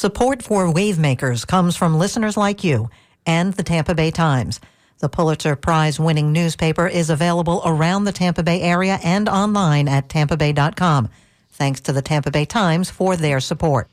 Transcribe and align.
Support 0.00 0.42
for 0.42 0.64
Wavemakers 0.64 1.46
comes 1.46 1.76
from 1.76 1.98
listeners 1.98 2.34
like 2.34 2.64
you 2.64 2.88
and 3.26 3.52
the 3.52 3.62
Tampa 3.62 3.94
Bay 3.94 4.10
Times. 4.10 4.58
The 5.00 5.10
Pulitzer 5.10 5.56
Prize 5.56 6.00
winning 6.00 6.32
newspaper 6.32 6.88
is 6.88 7.10
available 7.10 7.60
around 7.66 8.04
the 8.04 8.12
Tampa 8.12 8.42
Bay 8.42 8.62
area 8.62 8.98
and 9.04 9.28
online 9.28 9.88
at 9.88 10.08
tampabay.com. 10.08 11.10
Thanks 11.50 11.82
to 11.82 11.92
the 11.92 12.00
Tampa 12.00 12.30
Bay 12.30 12.46
Times 12.46 12.88
for 12.88 13.14
their 13.14 13.40
support. 13.40 13.90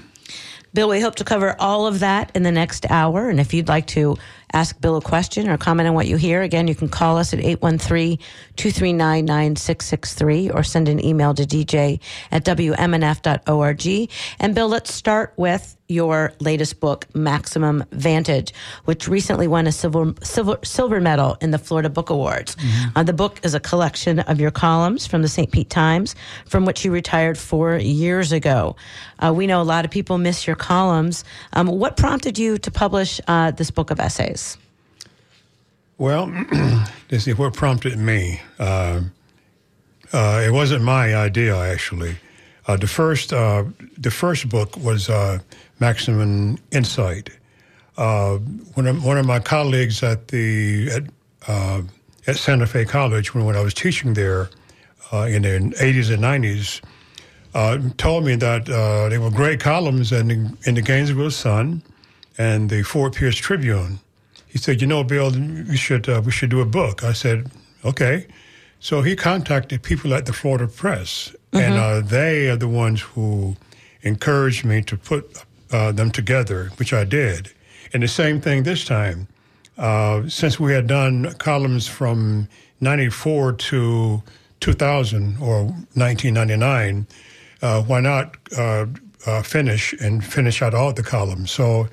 Bill, 0.73 0.87
we 0.87 1.01
hope 1.01 1.15
to 1.15 1.25
cover 1.25 1.53
all 1.59 1.85
of 1.85 1.99
that 1.99 2.31
in 2.33 2.43
the 2.43 2.51
next 2.53 2.89
hour. 2.89 3.29
And 3.29 3.41
if 3.41 3.53
you'd 3.53 3.67
like 3.67 3.85
to 3.87 4.15
ask 4.53 4.79
Bill 4.79 4.97
a 4.97 5.01
question 5.01 5.49
or 5.49 5.57
comment 5.57 5.87
on 5.87 5.95
what 5.95 6.07
you 6.07 6.17
hear, 6.17 6.41
again, 6.41 6.67
you 6.67 6.75
can 6.75 6.89
call 6.89 7.17
us 7.17 7.33
at 7.33 7.39
813 7.39 8.17
239 8.55 9.25
9663 9.25 10.49
or 10.51 10.63
send 10.63 10.89
an 10.89 11.03
email 11.03 11.33
to 11.33 11.43
dj 11.43 11.99
at 12.31 12.45
wmnf.org. 12.45 14.11
And 14.39 14.55
Bill, 14.55 14.67
let's 14.67 14.93
start 14.93 15.33
with 15.37 15.77
your 15.89 16.33
latest 16.39 16.79
book, 16.79 17.05
Maximum 17.15 17.83
Vantage, 17.91 18.53
which 18.85 19.07
recently 19.07 19.47
won 19.47 19.67
a 19.67 19.71
silver, 19.71 20.13
silver, 20.21 20.59
silver 20.63 20.99
medal 20.99 21.37
in 21.41 21.51
the 21.51 21.57
Florida 21.57 21.89
Book 21.89 22.09
Awards. 22.09 22.55
Mm-hmm. 22.55 22.97
Uh, 22.97 23.03
the 23.03 23.13
book 23.13 23.39
is 23.43 23.53
a 23.53 23.59
collection 23.59 24.19
of 24.19 24.39
your 24.39 24.51
columns 24.51 25.07
from 25.07 25.21
the 25.21 25.27
St. 25.27 25.51
Pete 25.51 25.69
Times, 25.69 26.15
from 26.45 26.65
which 26.65 26.83
you 26.83 26.91
retired 26.91 27.37
four 27.37 27.77
years 27.77 28.31
ago. 28.31 28.75
Uh, 29.19 29.33
we 29.33 29.47
know 29.47 29.61
a 29.61 29.63
lot 29.63 29.85
of 29.85 29.91
people 29.91 30.17
miss 30.17 30.45
your 30.45 30.55
columns. 30.55 31.23
Um, 31.53 31.67
what 31.67 31.97
prompted 31.97 32.37
you 32.37 32.57
to 32.59 32.71
publish 32.71 33.21
uh, 33.27 33.51
this 33.51 33.71
book 33.71 33.89
of 33.89 33.99
essays? 33.99 34.46
Well, 35.97 36.27
let's 37.11 37.23
see, 37.23 37.33
what 37.33 37.53
prompted 37.53 37.97
me? 37.97 38.41
Uh, 38.59 39.01
uh, 40.13 40.43
it 40.45 40.51
wasn't 40.51 40.83
my 40.83 41.15
idea, 41.15 41.55
actually. 41.57 42.17
Uh, 42.67 42.77
the 42.77 42.87
first, 42.87 43.29
the 43.29 44.11
first 44.11 44.49
book 44.49 44.75
was 44.77 45.09
maximum 45.79 46.57
insight. 46.71 47.29
Uh, 47.97 48.37
one, 48.75 48.85
of, 48.85 49.03
one 49.03 49.17
of 49.17 49.25
my 49.25 49.39
colleagues 49.39 50.03
at 50.03 50.27
the 50.27 50.89
at, 50.91 51.03
uh, 51.47 51.81
at 52.27 52.37
Santa 52.37 52.67
Fe 52.67 52.85
College, 52.85 53.33
when, 53.33 53.45
when 53.45 53.55
I 53.55 53.61
was 53.61 53.73
teaching 53.73 54.13
there 54.13 54.49
uh, 55.11 55.21
in 55.21 55.41
the 55.41 55.73
80s 55.79 56.13
and 56.13 56.23
90s, 56.23 56.81
uh, 57.55 57.79
told 57.97 58.23
me 58.23 58.35
that 58.35 58.69
uh, 58.69 59.19
were 59.19 59.31
great 59.31 59.59
columns 59.59 60.11
in 60.11 60.27
the, 60.27 60.57
in 60.65 60.75
the 60.75 60.81
Gainesville 60.81 61.31
Sun 61.31 61.81
and 62.37 62.69
the 62.69 62.83
Fort 62.83 63.15
Pierce 63.15 63.35
Tribune. 63.35 63.99
He 64.47 64.57
said, 64.57 64.81
"You 64.81 64.87
know, 64.87 65.03
Bill, 65.03 65.31
we 65.31 65.77
should 65.77 66.07
uh, 66.09 66.21
we 66.23 66.31
should 66.31 66.49
do 66.49 66.61
a 66.61 66.65
book." 66.65 67.03
I 67.03 67.13
said, 67.13 67.51
"Okay." 67.83 68.27
So 68.79 69.01
he 69.01 69.15
contacted 69.15 69.81
people 69.81 70.13
at 70.13 70.25
the 70.25 70.33
Florida 70.33 70.67
Press, 70.67 71.35
mm-hmm. 71.51 71.57
and 71.57 72.09
they 72.09 72.47
are 72.49 72.55
the 72.55 72.67
ones 72.67 73.01
who 73.01 73.55
encouraged 74.01 74.63
me 74.65 74.81
to 74.83 74.97
put 74.97 75.43
uh, 75.71 75.91
them 75.91 76.11
together, 76.11 76.71
which 76.77 76.93
I 76.93 77.03
did. 77.03 77.51
And 77.93 78.03
the 78.03 78.07
same 78.07 78.41
thing 78.41 78.63
this 78.63 78.85
time. 78.85 79.27
Uh, 79.77 80.27
since 80.27 80.59
we 80.59 80.73
had 80.73 80.87
done 80.87 81.33
columns 81.35 81.87
from 81.87 82.47
94 82.81 83.53
to 83.53 84.23
2000 84.59 85.37
or 85.39 85.65
1999, 85.93 87.05
uh, 87.61 87.81
why 87.83 87.99
not 87.99 88.37
uh, 88.57 88.87
uh, 89.25 89.41
finish 89.43 89.93
and 89.93 90.25
finish 90.25 90.61
out 90.61 90.73
all 90.73 90.93
the 90.93 91.03
columns? 91.03 91.51
So 91.51 91.87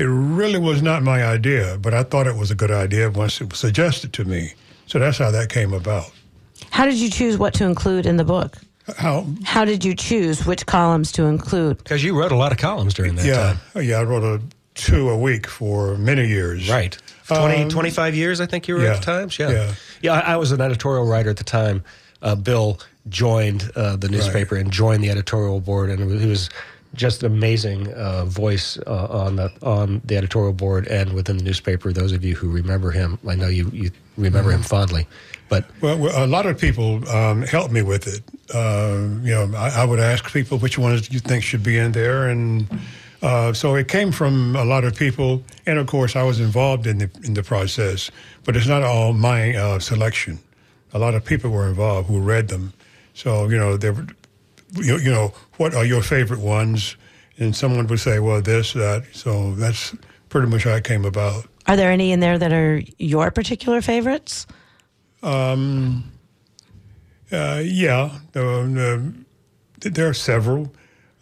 it 0.00 0.06
really 0.06 0.58
was 0.58 0.80
not 0.80 1.02
my 1.02 1.22
idea, 1.22 1.76
but 1.78 1.92
I 1.92 2.02
thought 2.04 2.26
it 2.26 2.34
was 2.34 2.50
a 2.50 2.54
good 2.54 2.70
idea 2.70 3.10
once 3.10 3.38
it 3.42 3.50
was 3.50 3.58
suggested 3.58 4.14
to 4.14 4.24
me. 4.24 4.54
So 4.86 4.98
that's 4.98 5.18
how 5.18 5.30
that 5.30 5.50
came 5.50 5.74
about. 5.74 6.10
How 6.70 6.86
did 6.86 6.94
you 6.94 7.10
choose 7.10 7.36
what 7.36 7.52
to 7.54 7.66
include 7.66 8.06
in 8.06 8.16
the 8.16 8.24
book? 8.24 8.56
How 8.96 9.26
how 9.44 9.66
did 9.66 9.84
you 9.84 9.94
choose 9.94 10.46
which 10.46 10.64
columns 10.64 11.12
to 11.12 11.24
include? 11.24 11.78
Because 11.78 12.02
you 12.02 12.18
wrote 12.18 12.32
a 12.32 12.36
lot 12.36 12.50
of 12.50 12.56
columns 12.56 12.94
during 12.94 13.14
that 13.16 13.26
yeah, 13.26 13.56
time. 13.74 13.84
Yeah, 13.84 13.98
I 13.98 14.04
wrote 14.04 14.24
a 14.24 14.42
two 14.74 15.10
a 15.10 15.18
week 15.18 15.46
for 15.46 15.98
many 15.98 16.26
years. 16.26 16.70
Right. 16.70 16.96
20, 17.26 17.64
um, 17.64 17.68
25 17.68 18.14
years, 18.16 18.40
I 18.40 18.46
think 18.46 18.66
you 18.66 18.74
were 18.74 18.82
yeah, 18.82 18.94
at 18.94 19.00
the 19.00 19.04
Times. 19.04 19.38
Yeah. 19.38 19.50
Yeah, 19.50 19.74
yeah 20.02 20.12
I, 20.14 20.32
I, 20.32 20.36
was 20.36 20.50
an 20.50 20.60
editorial 20.60 21.06
writer 21.06 21.30
at 21.30 21.36
the 21.36 21.44
time. 21.44 21.84
Uh, 22.22 22.34
Bill 22.34 22.80
joined 23.08 23.70
uh, 23.76 23.94
the 23.94 24.08
newspaper 24.08 24.56
right. 24.56 24.64
and 24.64 24.72
joined 24.72 25.04
the 25.04 25.10
editorial 25.10 25.60
board, 25.60 25.90
and 25.90 26.20
he 26.20 26.26
was 26.26 26.50
just 26.94 27.22
amazing 27.22 27.92
uh, 27.92 28.24
voice 28.24 28.78
uh, 28.86 29.06
on 29.10 29.36
the 29.36 29.52
on 29.62 30.00
the 30.04 30.16
editorial 30.16 30.52
board 30.52 30.86
and 30.88 31.12
within 31.12 31.36
the 31.36 31.44
newspaper. 31.44 31.92
Those 31.92 32.12
of 32.12 32.24
you 32.24 32.34
who 32.34 32.50
remember 32.50 32.90
him, 32.90 33.18
I 33.26 33.36
know 33.36 33.48
you 33.48 33.70
you 33.72 33.90
remember 34.16 34.50
him 34.50 34.62
fondly. 34.62 35.06
But 35.48 35.64
well, 35.80 36.24
a 36.24 36.26
lot 36.26 36.46
of 36.46 36.58
people 36.58 37.08
um, 37.08 37.42
helped 37.42 37.72
me 37.72 37.82
with 37.82 38.06
it. 38.06 38.22
Uh, 38.54 39.08
you 39.22 39.34
know, 39.34 39.50
I, 39.56 39.82
I, 39.82 39.84
would 39.84 39.98
ask 39.98 40.32
people 40.32 40.58
which 40.58 40.78
ones 40.78 41.10
you 41.12 41.18
think 41.18 41.42
should 41.42 41.64
be 41.64 41.76
in 41.76 41.90
there, 41.90 42.28
and 42.28 42.68
uh, 43.22 43.52
so 43.52 43.74
it 43.74 43.88
came 43.88 44.12
from 44.12 44.54
a 44.54 44.64
lot 44.64 44.84
of 44.84 44.94
people. 44.94 45.42
And 45.66 45.78
of 45.78 45.86
course, 45.88 46.14
I 46.14 46.22
was 46.22 46.38
involved 46.38 46.86
in 46.86 46.98
the 46.98 47.10
in 47.24 47.34
the 47.34 47.42
process, 47.42 48.10
but 48.44 48.56
it's 48.56 48.68
not 48.68 48.82
all 48.82 49.12
my 49.12 49.56
uh, 49.56 49.78
selection. 49.78 50.38
A 50.92 50.98
lot 50.98 51.14
of 51.14 51.24
people 51.24 51.50
were 51.50 51.68
involved 51.68 52.08
who 52.08 52.20
read 52.20 52.48
them. 52.48 52.72
So 53.14 53.48
you 53.48 53.58
know, 53.58 53.76
there, 53.76 54.06
you, 54.74 54.98
you 54.98 55.10
know, 55.10 55.32
what 55.56 55.74
are 55.74 55.84
your 55.84 56.02
favorite 56.02 56.40
ones? 56.40 56.96
And 57.38 57.56
someone 57.56 57.86
would 57.86 58.00
say, 58.00 58.18
well, 58.18 58.42
this, 58.42 58.72
that. 58.74 59.04
So 59.12 59.54
that's 59.54 59.94
pretty 60.28 60.48
much 60.48 60.64
how 60.64 60.74
it 60.74 60.84
came 60.84 61.04
about. 61.04 61.46
Are 61.66 61.76
there 61.76 61.90
any 61.90 62.12
in 62.12 62.20
there 62.20 62.38
that 62.38 62.52
are 62.52 62.82
your 62.98 63.30
particular 63.30 63.80
favorites? 63.80 64.46
Um, 65.22 66.10
uh, 67.30 67.62
yeah, 67.64 68.18
uh, 68.34 68.98
there 69.80 70.08
are 70.08 70.14
several. 70.14 70.72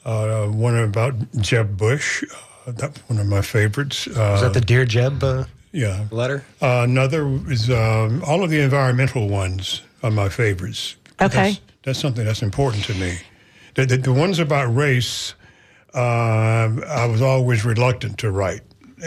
Uh, 0.05 0.47
one 0.47 0.75
about 0.79 1.15
Jeb 1.37 1.77
Bush, 1.77 2.25
uh, 2.67 2.73
that's 2.73 2.99
one 3.11 3.19
of 3.19 3.27
my 3.27 3.43
favorites. 3.43 4.07
Uh, 4.07 4.37
is 4.37 4.41
that 4.41 4.55
the 4.55 4.61
Dear 4.61 4.87
Jeb 4.87 5.23
uh, 5.23 5.45
yeah. 5.73 6.07
letter? 6.11 6.45
another 6.63 7.29
is 7.51 7.69
um, 7.69 8.23
all 8.25 8.43
of 8.43 8.49
the 8.49 8.61
environmental 8.61 9.29
ones 9.29 9.83
are 10.03 10.11
my 10.11 10.31
favorites. 10.31 10.97
Okay. 11.21 11.51
That's, 11.51 11.61
that's 11.83 11.99
something 11.99 12.25
that's 12.25 12.43
important 12.43 12.85
to 12.85 12.95
me. 12.95 13.19
The, 13.79 13.87
the, 13.87 13.97
the 13.97 14.13
ones 14.13 14.41
about 14.41 14.75
race, 14.75 15.37
I 15.95 17.07
was 17.09 17.23
always 17.23 17.65
reluctant 17.65 18.19
to 18.19 18.33
write, 18.33 18.63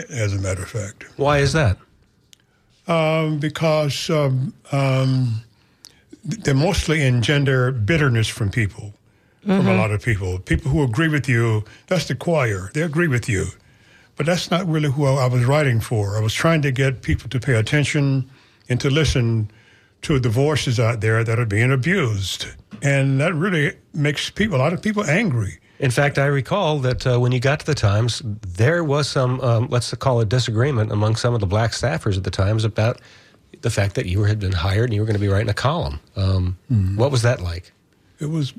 as 0.09 0.33
a 0.33 0.39
matter 0.39 0.63
of 0.63 0.69
fact. 0.69 1.03
Why 1.17 1.39
is 1.39 1.51
that? 1.51 1.77
Um, 2.87 3.37
because 3.37 4.09
um, 4.09 4.53
um, 4.71 5.43
they 6.23 6.53
mostly 6.53 7.05
engender 7.05 7.73
bitterness 7.73 8.29
from 8.29 8.49
people, 8.49 8.93
mm-hmm. 9.41 9.57
from 9.57 9.67
a 9.67 9.71
mm-hmm. 9.71 9.79
lot 9.79 9.91
of 9.91 10.01
people. 10.01 10.39
People 10.39 10.71
who 10.71 10.83
agree 10.83 11.09
with 11.09 11.27
you, 11.27 11.65
that's 11.87 12.07
the 12.07 12.15
choir, 12.15 12.71
they 12.73 12.81
agree 12.81 13.09
with 13.09 13.27
you. 13.27 13.47
but 14.21 14.27
that's 14.27 14.51
not 14.51 14.67
really 14.67 14.91
who 14.91 15.05
I 15.05 15.25
was 15.25 15.45
writing 15.45 15.79
for. 15.79 16.15
I 16.15 16.19
was 16.19 16.33
trying 16.33 16.61
to 16.61 16.71
get 16.71 17.01
people 17.01 17.27
to 17.29 17.39
pay 17.39 17.55
attention 17.55 18.29
and 18.69 18.79
to 18.79 18.89
listen 18.89 19.49
to 20.03 20.19
divorces 20.19 20.79
out 20.79 21.01
there 21.01 21.23
that 21.23 21.39
are 21.39 21.45
being 21.45 21.71
abused. 21.71 22.47
And 22.81 23.19
that 23.19 23.33
really 23.33 23.73
makes 23.93 24.29
people, 24.29 24.57
a 24.57 24.59
lot 24.59 24.73
of 24.73 24.81
people 24.81 25.03
angry. 25.03 25.59
In 25.79 25.91
fact, 25.91 26.17
I 26.17 26.25
recall 26.25 26.79
that 26.79 27.07
uh, 27.07 27.19
when 27.19 27.31
you 27.31 27.39
got 27.39 27.59
to 27.61 27.65
the 27.65 27.75
Times, 27.75 28.21
there 28.25 28.83
was 28.83 29.09
some, 29.09 29.41
um, 29.41 29.67
let's 29.69 29.93
call 29.95 30.21
it 30.21 30.29
disagreement 30.29 30.91
among 30.91 31.15
some 31.15 31.33
of 31.33 31.39
the 31.39 31.47
black 31.47 31.71
staffers 31.71 32.17
at 32.17 32.23
the 32.23 32.31
Times 32.31 32.63
about 32.63 33.01
the 33.61 33.69
fact 33.69 33.95
that 33.95 34.05
you 34.05 34.23
had 34.23 34.39
been 34.39 34.51
hired 34.51 34.85
and 34.85 34.93
you 34.93 35.01
were 35.01 35.05
going 35.05 35.15
to 35.15 35.19
be 35.19 35.27
writing 35.27 35.49
a 35.49 35.53
column. 35.55 35.99
Um, 36.15 36.57
mm. 36.71 36.97
What 36.97 37.11
was 37.11 37.21
that 37.23 37.41
like? 37.41 37.71
It 38.19 38.27
was, 38.27 38.53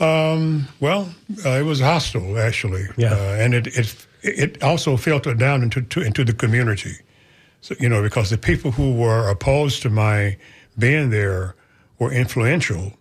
um, 0.00 0.68
well, 0.80 1.08
uh, 1.44 1.50
it 1.50 1.64
was 1.64 1.80
hostile 1.80 2.38
actually, 2.38 2.86
yeah. 2.96 3.14
Uh, 3.14 3.36
and 3.38 3.54
it, 3.54 3.66
it 3.68 4.06
it 4.22 4.62
also 4.62 4.96
filtered 4.96 5.38
down 5.38 5.62
into 5.62 5.80
to, 5.82 6.02
into 6.02 6.24
the 6.24 6.34
community. 6.34 6.96
So 7.60 7.74
you 7.80 7.88
know, 7.88 8.02
because 8.02 8.30
the 8.30 8.38
people 8.38 8.70
who 8.70 8.94
were 8.94 9.28
opposed 9.28 9.82
to 9.82 9.90
my 9.90 10.36
being 10.78 11.10
there 11.10 11.54
were 11.98 12.12
influential 12.12 12.92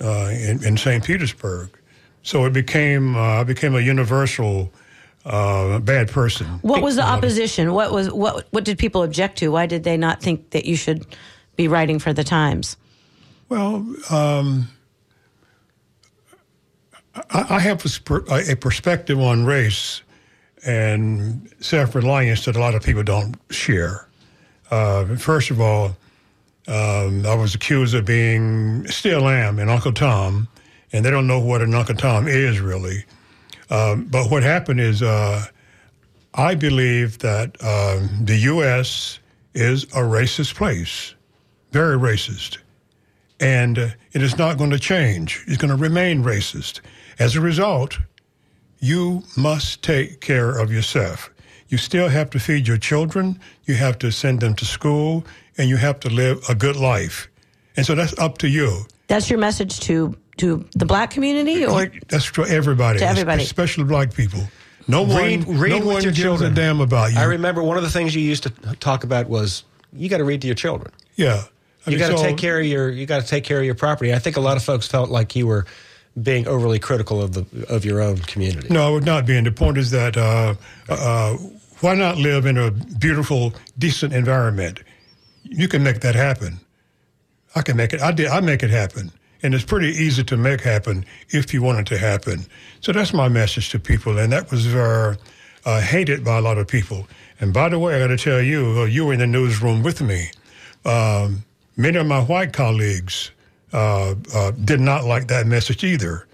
uh, 0.00 0.30
in, 0.32 0.64
in 0.64 0.76
St. 0.76 1.04
Petersburg. 1.04 1.70
So 2.22 2.44
it 2.44 2.52
became 2.52 3.16
uh, 3.16 3.44
became 3.44 3.74
a 3.74 3.80
universal 3.80 4.72
uh, 5.24 5.78
bad 5.80 6.10
person. 6.10 6.46
What 6.62 6.82
was 6.82 6.96
the 6.96 7.02
opposition? 7.02 7.72
What 7.72 7.92
was 7.92 8.10
what 8.10 8.46
what 8.50 8.64
did 8.64 8.78
people 8.78 9.02
object 9.02 9.38
to? 9.38 9.48
Why 9.48 9.66
did 9.66 9.84
they 9.84 9.96
not 9.96 10.20
think 10.22 10.50
that 10.50 10.64
you 10.64 10.76
should 10.76 11.06
be 11.56 11.68
writing 11.68 11.98
for 11.98 12.12
the 12.12 12.24
Times? 12.24 12.76
Well, 13.48 13.86
um, 14.10 14.68
I, 17.30 17.46
I, 17.50 17.58
have 17.60 17.84
a, 17.84 18.52
a, 18.52 18.56
perspective 18.56 19.20
on 19.20 19.44
race 19.44 20.02
and 20.66 21.48
self 21.60 21.94
reliance 21.94 22.44
that 22.44 22.56
a 22.56 22.60
lot 22.60 22.74
of 22.74 22.82
people 22.82 23.02
don't 23.02 23.36
share. 23.50 24.08
Uh, 24.70 25.16
first 25.16 25.50
of 25.50 25.60
all, 25.60 25.96
um, 26.68 27.24
I 27.24 27.34
was 27.34 27.54
accused 27.54 27.94
of 27.94 28.04
being, 28.04 28.86
still 28.88 29.28
am, 29.28 29.60
an 29.60 29.68
Uncle 29.68 29.92
Tom, 29.92 30.48
and 30.92 31.04
they 31.04 31.10
don't 31.10 31.28
know 31.28 31.38
what 31.38 31.62
an 31.62 31.74
Uncle 31.74 31.94
Tom 31.94 32.26
is 32.26 32.58
really. 32.60 33.04
Um, 33.70 34.04
but 34.04 34.30
what 34.30 34.42
happened 34.42 34.80
is, 34.80 35.02
uh, 35.02 35.44
I 36.34 36.54
believe 36.54 37.18
that 37.18 37.56
um, 37.62 38.24
the 38.24 38.36
U.S. 38.36 39.20
is 39.54 39.84
a 39.84 40.00
racist 40.00 40.54
place, 40.56 41.14
very 41.70 41.96
racist. 41.96 42.58
And 43.38 43.78
uh, 43.78 43.88
it 44.12 44.22
is 44.22 44.36
not 44.36 44.58
going 44.58 44.70
to 44.70 44.78
change. 44.78 45.44
It's 45.46 45.56
going 45.56 45.70
to 45.70 45.76
remain 45.76 46.22
racist. 46.22 46.80
As 47.18 47.36
a 47.36 47.40
result, 47.40 47.98
you 48.80 49.22
must 49.36 49.82
take 49.82 50.20
care 50.20 50.58
of 50.58 50.72
yourself. 50.72 51.30
You 51.68 51.78
still 51.78 52.08
have 52.08 52.30
to 52.30 52.38
feed 52.38 52.68
your 52.68 52.76
children, 52.76 53.40
you 53.64 53.74
have 53.74 53.98
to 53.98 54.12
send 54.12 54.40
them 54.40 54.54
to 54.54 54.64
school, 54.64 55.24
and 55.58 55.68
you 55.68 55.76
have 55.76 55.98
to 56.00 56.08
live 56.08 56.44
a 56.48 56.54
good 56.54 56.76
life. 56.76 57.28
And 57.76 57.84
so 57.84 57.94
that's 57.94 58.16
up 58.18 58.38
to 58.38 58.48
you. 58.48 58.86
That's 59.08 59.28
your 59.30 59.38
message 59.38 59.80
to 59.80 60.16
to 60.38 60.68
the 60.74 60.84
black 60.84 61.10
community 61.10 61.64
or 61.64 61.90
that's 62.08 62.30
to 62.32 62.44
everybody. 62.44 62.98
To 62.98 63.06
everybody. 63.06 63.42
Especially 63.42 63.84
black 63.84 64.12
people. 64.12 64.40
No 64.88 65.04
read, 65.04 65.44
one, 65.44 65.58
read 65.58 65.70
no 65.70 65.78
one 65.78 66.02
your 66.02 66.12
gives 66.12 66.18
children. 66.18 66.52
a 66.52 66.54
damn 66.54 66.80
about 66.80 67.12
you. 67.12 67.18
I 67.18 67.24
remember 67.24 67.62
one 67.62 67.76
of 67.76 67.82
the 67.82 67.90
things 67.90 68.14
you 68.14 68.22
used 68.22 68.44
to 68.44 68.50
talk 68.76 69.02
about 69.02 69.28
was 69.28 69.64
you 69.92 70.08
got 70.08 70.18
to 70.18 70.24
read 70.24 70.42
to 70.42 70.46
your 70.46 70.54
children. 70.54 70.92
Yeah. 71.16 71.44
I 71.86 71.90
you 71.90 71.98
got 71.98 72.10
to 72.10 72.18
so, 72.18 72.22
take 72.22 72.36
care 72.36 72.60
of 72.60 72.66
your 72.66 72.90
you 72.90 73.06
got 73.06 73.22
to 73.22 73.26
take 73.26 73.44
care 73.44 73.58
of 73.58 73.64
your 73.64 73.74
property. 73.74 74.12
I 74.12 74.18
think 74.18 74.36
a 74.36 74.40
lot 74.40 74.56
of 74.56 74.62
folks 74.62 74.86
felt 74.86 75.10
like 75.10 75.34
you 75.34 75.46
were 75.46 75.66
being 76.22 76.46
overly 76.48 76.78
critical 76.78 77.22
of 77.22 77.32
the 77.32 77.66
of 77.68 77.84
your 77.84 78.00
own 78.00 78.18
community. 78.18 78.68
No, 78.70 78.86
I 78.86 78.90
would 78.90 79.04
not 79.04 79.26
be. 79.26 79.36
And 79.36 79.46
the 79.46 79.52
point 79.52 79.78
is 79.78 79.90
that 79.90 80.16
uh, 80.16 80.54
uh, 80.88 81.36
why 81.80 81.94
not 81.94 82.16
live 82.16 82.46
in 82.46 82.56
a 82.56 82.70
beautiful, 82.70 83.52
decent 83.78 84.12
environment? 84.12 84.80
You 85.42 85.68
can 85.68 85.82
make 85.82 86.00
that 86.00 86.14
happen. 86.14 86.58
I 87.54 87.62
can 87.62 87.76
make 87.76 87.92
it. 87.92 88.00
I 88.00 88.12
did. 88.12 88.28
I 88.28 88.40
make 88.40 88.62
it 88.62 88.70
happen, 88.70 89.12
and 89.42 89.54
it's 89.54 89.64
pretty 89.64 89.88
easy 89.88 90.24
to 90.24 90.36
make 90.36 90.60
happen 90.60 91.04
if 91.30 91.52
you 91.52 91.62
want 91.62 91.80
it 91.80 91.86
to 91.86 91.98
happen. 91.98 92.46
So 92.80 92.92
that's 92.92 93.12
my 93.12 93.28
message 93.28 93.70
to 93.70 93.78
people, 93.78 94.18
and 94.18 94.32
that 94.32 94.50
was 94.50 94.66
uh, 94.74 95.16
hated 95.80 96.24
by 96.24 96.38
a 96.38 96.40
lot 96.40 96.58
of 96.58 96.66
people. 96.66 97.06
And 97.40 97.52
by 97.52 97.68
the 97.68 97.78
way, 97.78 97.94
I 97.94 97.98
got 97.98 98.08
to 98.08 98.16
tell 98.16 98.40
you, 98.40 98.80
uh, 98.80 98.84
you 98.84 99.06
were 99.06 99.12
in 99.12 99.18
the 99.18 99.26
newsroom 99.26 99.82
with 99.82 100.00
me. 100.00 100.30
Um, 100.84 101.44
many 101.76 101.98
of 101.98 102.06
my 102.06 102.22
white 102.22 102.52
colleagues 102.52 103.30
uh, 103.72 104.14
uh, 104.34 104.50
did 104.52 104.80
not 104.80 105.04
like 105.04 105.28
that 105.28 105.46
message 105.46 105.84
either. 105.84 106.26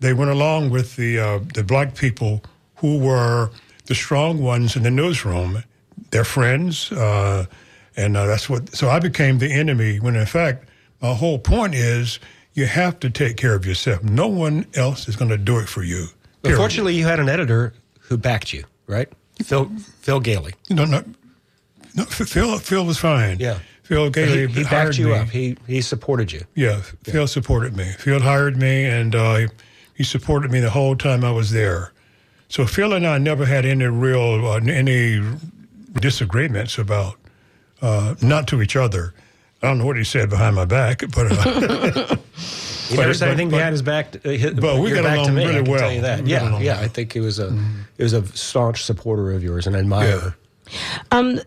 They 0.00 0.12
went 0.12 0.30
along 0.30 0.70
with 0.70 0.96
the 0.96 1.18
uh, 1.18 1.38
the 1.54 1.62
black 1.62 1.94
people 1.94 2.42
who 2.76 2.98
were 2.98 3.50
the 3.86 3.94
strong 3.94 4.42
ones 4.42 4.76
in 4.76 4.82
the 4.82 4.90
newsroom, 4.90 5.62
their 6.10 6.24
friends, 6.24 6.90
uh, 6.92 7.46
and 7.96 8.16
uh, 8.16 8.26
that's 8.26 8.48
what. 8.48 8.74
So 8.74 8.88
I 8.88 8.98
became 8.98 9.38
the 9.38 9.52
enemy. 9.52 10.00
When 10.00 10.16
in 10.16 10.26
fact, 10.26 10.68
my 11.00 11.14
whole 11.14 11.38
point 11.38 11.74
is 11.74 12.18
you 12.54 12.66
have 12.66 12.98
to 13.00 13.10
take 13.10 13.36
care 13.36 13.54
of 13.54 13.66
yourself. 13.66 14.02
No 14.02 14.28
one 14.28 14.66
else 14.74 15.08
is 15.08 15.16
going 15.16 15.30
to 15.30 15.38
do 15.38 15.58
it 15.58 15.68
for 15.68 15.82
you. 15.82 16.06
But 16.42 16.54
fortunately, 16.54 16.94
you 16.94 17.06
had 17.06 17.20
an 17.20 17.28
editor 17.28 17.72
who 18.00 18.18
backed 18.18 18.52
you, 18.52 18.64
right? 18.86 19.08
Phil 19.42 19.70
Phil 20.00 20.20
Gailey. 20.20 20.54
No, 20.70 20.84
no, 20.84 21.02
no. 21.94 22.04
Phil 22.04 22.58
Phil 22.58 22.84
was 22.84 22.98
fine. 22.98 23.38
Yeah. 23.38 23.58
Phil 23.84 24.10
Gailey 24.10 24.46
he, 24.46 24.62
he 24.62 24.64
backed 24.64 24.98
you 24.98 25.08
me. 25.08 25.12
up. 25.12 25.28
He 25.28 25.56
he 25.66 25.80
supported 25.82 26.32
you. 26.32 26.44
Yeah, 26.54 26.76
yeah, 26.76 27.12
Phil 27.12 27.26
supported 27.26 27.76
me. 27.76 27.92
Phil 27.98 28.20
hired 28.20 28.56
me, 28.56 28.84
and 28.84 29.14
uh, 29.14 29.48
he 29.94 30.02
supported 30.02 30.50
me 30.50 30.60
the 30.60 30.70
whole 30.70 30.96
time 30.96 31.22
I 31.22 31.30
was 31.30 31.50
there. 31.50 31.92
So 32.48 32.66
Phil 32.66 32.94
and 32.94 33.06
I 33.06 33.18
never 33.18 33.44
had 33.44 33.66
any 33.66 33.84
real 33.84 34.46
uh, 34.46 34.56
any 34.56 35.22
disagreements 36.00 36.78
about 36.78 37.16
uh, 37.82 38.14
not 38.22 38.48
to 38.48 38.62
each 38.62 38.74
other. 38.74 39.14
I 39.62 39.68
don't 39.68 39.78
know 39.78 39.86
what 39.86 39.96
he 39.96 40.04
said 40.04 40.30
behind 40.30 40.56
my 40.56 40.64
back, 40.64 41.02
but 41.14 41.26
uh, 41.30 42.16
he 42.88 42.96
never 42.96 43.14
said 43.14 43.28
anything 43.28 43.50
behind 43.50 43.72
his 43.72 43.82
back. 43.82 44.16
Uh, 44.24 44.30
his, 44.30 44.54
but 44.54 44.80
we 44.80 44.92
got 44.92 45.04
along 45.04 45.34
me, 45.34 45.46
really 45.46 45.62
well. 45.62 45.80
Tell 45.80 45.92
you 45.92 46.00
that. 46.00 46.26
Yeah, 46.26 46.58
yeah. 46.58 46.80
I 46.80 46.88
think 46.88 47.12
he 47.12 47.20
was 47.20 47.38
a 47.38 47.48
mm-hmm. 47.48 47.82
he 47.98 48.02
was 48.02 48.14
a 48.14 48.26
staunch 48.28 48.82
supporter 48.82 49.32
of 49.32 49.42
yours 49.42 49.66
and 49.66 49.76
admirer. 49.76 50.36
Yeah. 50.70 50.78
Um, 51.10 51.40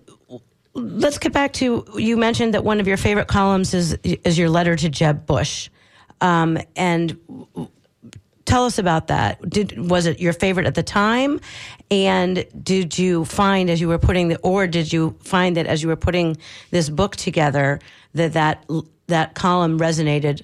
let's 0.77 1.17
get 1.17 1.33
back 1.33 1.53
to 1.53 1.85
you 1.95 2.15
mentioned 2.17 2.53
that 2.53 2.63
one 2.63 2.79
of 2.79 2.87
your 2.87 2.97
favorite 2.97 3.27
columns 3.27 3.73
is 3.73 3.97
is 4.03 4.37
your 4.37 4.49
letter 4.49 4.75
to 4.75 4.89
Jeb 4.89 5.25
Bush, 5.25 5.69
um, 6.21 6.57
and 6.75 7.17
tell 8.45 8.65
us 8.65 8.77
about 8.77 9.07
that. 9.07 9.47
Did 9.49 9.89
was 9.89 10.05
it 10.05 10.19
your 10.19 10.33
favorite 10.33 10.67
at 10.67 10.75
the 10.75 10.83
time, 10.83 11.41
and 11.89 12.45
did 12.63 12.97
you 12.97 13.25
find 13.25 13.69
as 13.69 13.81
you 13.81 13.87
were 13.87 13.97
putting 13.97 14.29
the 14.29 14.37
or 14.39 14.67
did 14.67 14.93
you 14.93 15.17
find 15.23 15.57
that 15.57 15.65
as 15.65 15.81
you 15.81 15.89
were 15.89 15.95
putting 15.95 16.37
this 16.71 16.89
book 16.89 17.15
together 17.15 17.79
that 18.13 18.33
that 18.33 18.65
that 19.07 19.33
column 19.33 19.79
resonated 19.79 20.43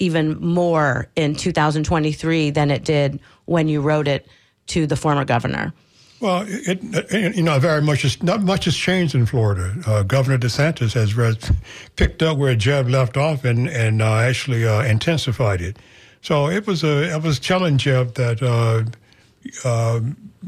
even 0.00 0.40
more 0.40 1.08
in 1.14 1.34
2023 1.36 2.50
than 2.50 2.70
it 2.70 2.84
did 2.84 3.20
when 3.44 3.68
you 3.68 3.80
wrote 3.80 4.08
it 4.08 4.26
to 4.66 4.86
the 4.86 4.96
former 4.96 5.24
governor? 5.24 5.72
Well, 6.20 6.44
it, 6.46 6.78
it, 6.82 7.34
you 7.34 7.42
know, 7.42 7.58
very 7.58 7.80
much 7.80 8.04
is, 8.04 8.22
not 8.22 8.42
much 8.42 8.66
has 8.66 8.76
changed 8.76 9.14
in 9.14 9.24
Florida. 9.24 9.74
Uh, 9.86 10.02
Governor 10.02 10.36
DeSantis 10.36 10.92
has 10.92 11.50
picked 11.96 12.22
up 12.22 12.36
where 12.36 12.54
Jeb 12.54 12.88
left 12.88 13.16
off 13.16 13.44
and 13.44 13.66
and 13.68 14.02
uh, 14.02 14.16
actually 14.18 14.66
uh, 14.66 14.82
intensified 14.82 15.62
it. 15.62 15.78
So 16.20 16.48
it 16.48 16.66
was 16.66 16.84
a 16.84 17.14
it 17.14 17.22
was 17.22 17.40
telling 17.40 17.78
Jeb 17.78 18.14
that 18.14 18.42
uh, 18.42 18.84
uh, 19.64 20.00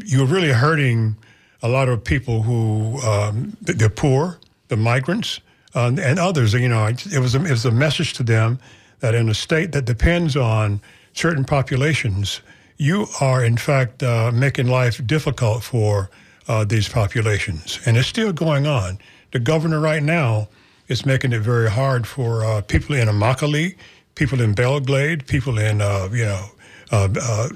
you're 0.05 0.27
really 0.27 0.53
hurting 0.53 1.17
a 1.63 1.69
lot 1.69 1.89
of 1.89 2.05
people 2.05 2.43
who 2.43 3.01
um, 3.01 3.57
they're 3.63 3.89
poor, 3.89 4.39
the 4.69 4.77
migrants, 4.77 5.41
uh, 5.75 5.91
and 5.99 6.19
others. 6.19 6.53
You 6.53 6.69
know, 6.69 6.85
it 6.87 7.19
was 7.19 7.35
a, 7.35 7.43
it 7.45 7.51
was 7.51 7.65
a 7.65 7.71
message 7.71 8.13
to 8.15 8.23
them 8.23 8.59
that 9.01 9.15
in 9.15 9.31
a 9.31 9.35
state 9.35 9.73
that 9.73 9.87
depends 9.87 10.37
on 10.37 10.83
certain 11.15 11.45
populations 11.45 12.43
you 12.83 13.07
are 13.21 13.45
in 13.45 13.57
fact 13.57 14.03
uh, 14.03 14.33
making 14.33 14.67
life 14.67 15.01
difficult 15.07 15.63
for 15.63 16.11
uh, 16.49 16.65
these 16.65 16.89
populations, 16.89 17.79
and 17.87 17.97
it's 17.97 18.09
still 18.09 18.33
going 18.33 18.67
on. 18.67 18.99
The 19.31 19.39
governor 19.39 19.79
right 19.79 20.03
now 20.03 20.49
is 20.89 21.07
making 21.07 21.33
it 21.33 21.43
very 21.43 21.71
hard 21.71 22.09
for 22.09 22.45
uh, 22.45 22.61
people 22.63 22.97
in 22.97 23.07
Immokalee, 23.07 23.77
people 24.17 24.41
in 24.41 24.53
Belle 24.53 24.81
Glade, 24.81 25.29
people 25.29 25.59
in 25.59 25.81
uh, 25.81 26.09
you 26.11 26.25
know 26.25 26.45
uh, 26.91 27.09
uh, 27.21 27.49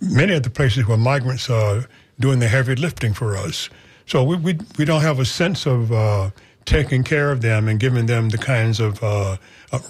many 0.00 0.34
of 0.34 0.44
the 0.44 0.50
places 0.50 0.86
where 0.86 0.96
migrants 0.96 1.50
are 1.50 1.88
doing 2.20 2.38
the 2.38 2.48
heavy 2.48 2.76
lifting 2.76 3.12
for 3.12 3.36
us. 3.36 3.68
So 4.06 4.22
we 4.22 4.36
we, 4.36 4.58
we 4.78 4.84
don't 4.84 5.02
have 5.02 5.18
a 5.18 5.24
sense 5.24 5.66
of 5.66 6.32
taking 6.66 7.02
care 7.02 7.32
of 7.32 7.40
them 7.40 7.66
and 7.66 7.80
giving 7.80 8.06
them 8.06 8.28
the 8.28 8.38
kinds 8.38 8.78
of 8.78 9.02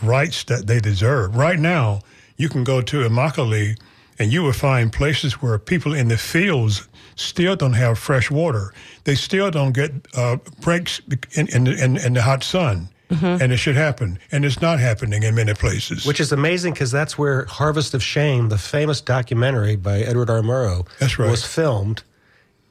rights 0.02 0.44
that 0.44 0.66
they 0.66 0.80
deserve. 0.80 1.36
Right 1.36 1.58
now, 1.58 2.00
you 2.38 2.48
can 2.48 2.64
go 2.64 2.80
to 2.80 3.06
Immokalee 3.06 3.76
and 4.18 4.32
you 4.32 4.42
will 4.42 4.52
find 4.52 4.92
places 4.92 5.34
where 5.42 5.58
people 5.58 5.94
in 5.94 6.08
the 6.08 6.18
fields 6.18 6.88
still 7.16 7.56
don't 7.56 7.74
have 7.74 7.98
fresh 7.98 8.30
water. 8.30 8.72
They 9.04 9.14
still 9.14 9.50
don't 9.50 9.72
get 9.72 9.92
uh, 10.14 10.36
breaks 10.60 11.00
in, 11.32 11.48
in, 11.48 11.66
in, 11.66 11.96
in, 11.96 12.12
the 12.14 12.22
hot 12.22 12.42
sun. 12.42 12.88
Mm-hmm. 13.10 13.42
And 13.42 13.52
it 13.52 13.56
should 13.56 13.76
happen. 13.76 14.18
And 14.30 14.44
it's 14.44 14.60
not 14.60 14.78
happening 14.80 15.22
in 15.22 15.34
many 15.34 15.54
places. 15.54 16.04
Which 16.04 16.20
is 16.20 16.30
amazing 16.30 16.74
because 16.74 16.90
that's 16.90 17.16
where 17.16 17.46
Harvest 17.46 17.94
of 17.94 18.02
Shame, 18.02 18.50
the 18.50 18.58
famous 18.58 19.00
documentary 19.00 19.76
by 19.76 20.00
Edward 20.00 20.28
R. 20.28 20.40
Murrow, 20.42 20.86
that's 20.98 21.18
right. 21.18 21.30
was 21.30 21.44
filmed. 21.44 22.02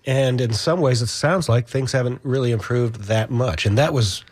and 0.06 0.40
in 0.40 0.54
some 0.54 0.80
ways, 0.80 1.02
it 1.02 1.08
sounds 1.08 1.50
like 1.50 1.68
things 1.68 1.92
haven't 1.92 2.22
really 2.24 2.52
improved 2.52 3.06
that 3.06 3.32
much. 3.32 3.66
And 3.66 3.78
that 3.78 3.94
was 3.94 4.24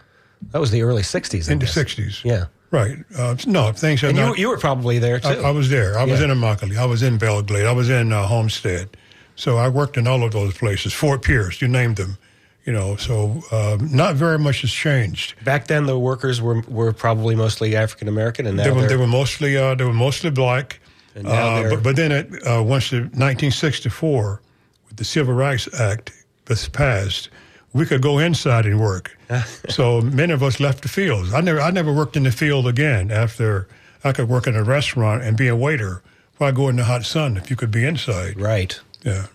that 0.52 0.60
was 0.60 0.70
the 0.70 0.84
early 0.84 1.02
'60s. 1.02 1.50
I 1.50 1.54
in 1.54 1.60
the 1.60 1.66
'60s. 1.66 2.24
Yeah. 2.24 2.46
Right. 2.72 2.98
Uh, 3.18 3.36
no, 3.48 3.72
things 3.72 4.02
have 4.02 4.10
And 4.12 4.20
not. 4.20 4.38
you, 4.38 4.44
you 4.44 4.50
were 4.50 4.58
probably 4.58 5.00
there 5.00 5.20
too. 5.20 5.28
I, 5.30 5.48
I 5.48 5.52
was 5.52 5.70
there. 5.70 5.98
I 5.98 6.04
was 6.04 6.22
in 6.22 6.30
Immokalee. 6.30 6.78
I 6.78 6.86
was 6.86 7.04
in 7.04 7.18
Belle 7.18 7.42
Glade. 7.42 7.66
I 7.66 7.72
was 7.72 7.90
in 7.90 8.12
uh, 8.12 8.26
Homestead. 8.28 8.90
So 9.36 9.58
I 9.58 9.68
worked 9.70 9.98
in 9.98 10.08
all 10.08 10.24
of 10.24 10.32
those 10.32 10.58
places. 10.58 10.94
Fort 10.94 11.22
Pierce, 11.22 11.62
you 11.62 11.68
named 11.68 11.98
them. 11.98 12.18
You 12.66 12.74
know, 12.74 12.96
so 12.96 13.44
um, 13.52 13.90
not 13.96 14.16
very 14.16 14.40
much 14.40 14.62
has 14.62 14.72
changed. 14.72 15.36
Back 15.46 15.68
then, 15.68 15.86
the 15.86 16.00
workers 16.00 16.42
were 16.42 16.62
were 16.62 16.92
probably 16.94 17.36
mostly 17.36 17.76
African 17.76 18.08
American, 18.08 18.48
and 18.48 18.58
now 18.58 18.64
They 18.64 18.72
were, 18.72 18.88
they're- 18.88 18.98
were 18.98 19.06
mostly 19.08 19.56
uh, 19.56 19.76
they 19.76 19.84
were 19.86 19.94
mostly 19.94 20.32
black. 20.32 20.80
And 21.14 21.26
now 21.26 21.58
Uh, 21.58 21.70
but, 21.70 21.84
but 21.84 21.96
then 21.96 22.12
it, 22.12 22.28
uh, 22.48 22.62
once 22.64 22.90
the 22.90 23.02
1964, 23.02 24.42
with 24.88 24.98
the 24.98 25.04
Civil 25.06 25.34
Rights 25.36 25.68
Act 25.80 26.12
was 26.48 26.68
passed, 26.68 27.30
we 27.76 27.86
could 27.86 28.02
go 28.02 28.20
inside 28.20 28.66
and 28.66 28.80
work. 28.80 29.18
so 29.70 30.00
many 30.00 30.32
of 30.32 30.42
us 30.42 30.62
left 30.62 30.82
the 30.82 30.88
fields. 30.88 31.34
I 31.34 31.42
never 31.42 31.60
I 31.60 31.72
never 31.72 31.92
worked 31.94 32.16
in 32.16 32.24
the 32.24 32.32
field 32.32 32.68
again 32.68 33.12
after 33.12 33.68
I 34.04 34.14
could 34.14 34.30
work 34.30 34.48
in 34.48 34.56
a 34.56 34.64
restaurant 34.64 35.24
and 35.24 35.36
be 35.36 35.50
a 35.50 35.56
waiter. 35.56 36.02
Why 36.38 36.52
go 36.52 36.70
in 36.70 36.78
the 36.78 36.86
hot 36.86 37.06
sun 37.06 37.36
if 37.38 37.50
you 37.50 37.58
could 37.58 37.72
be 37.72 37.86
inside? 37.86 38.40
right. 38.40 38.80
Yeah. 39.04 39.28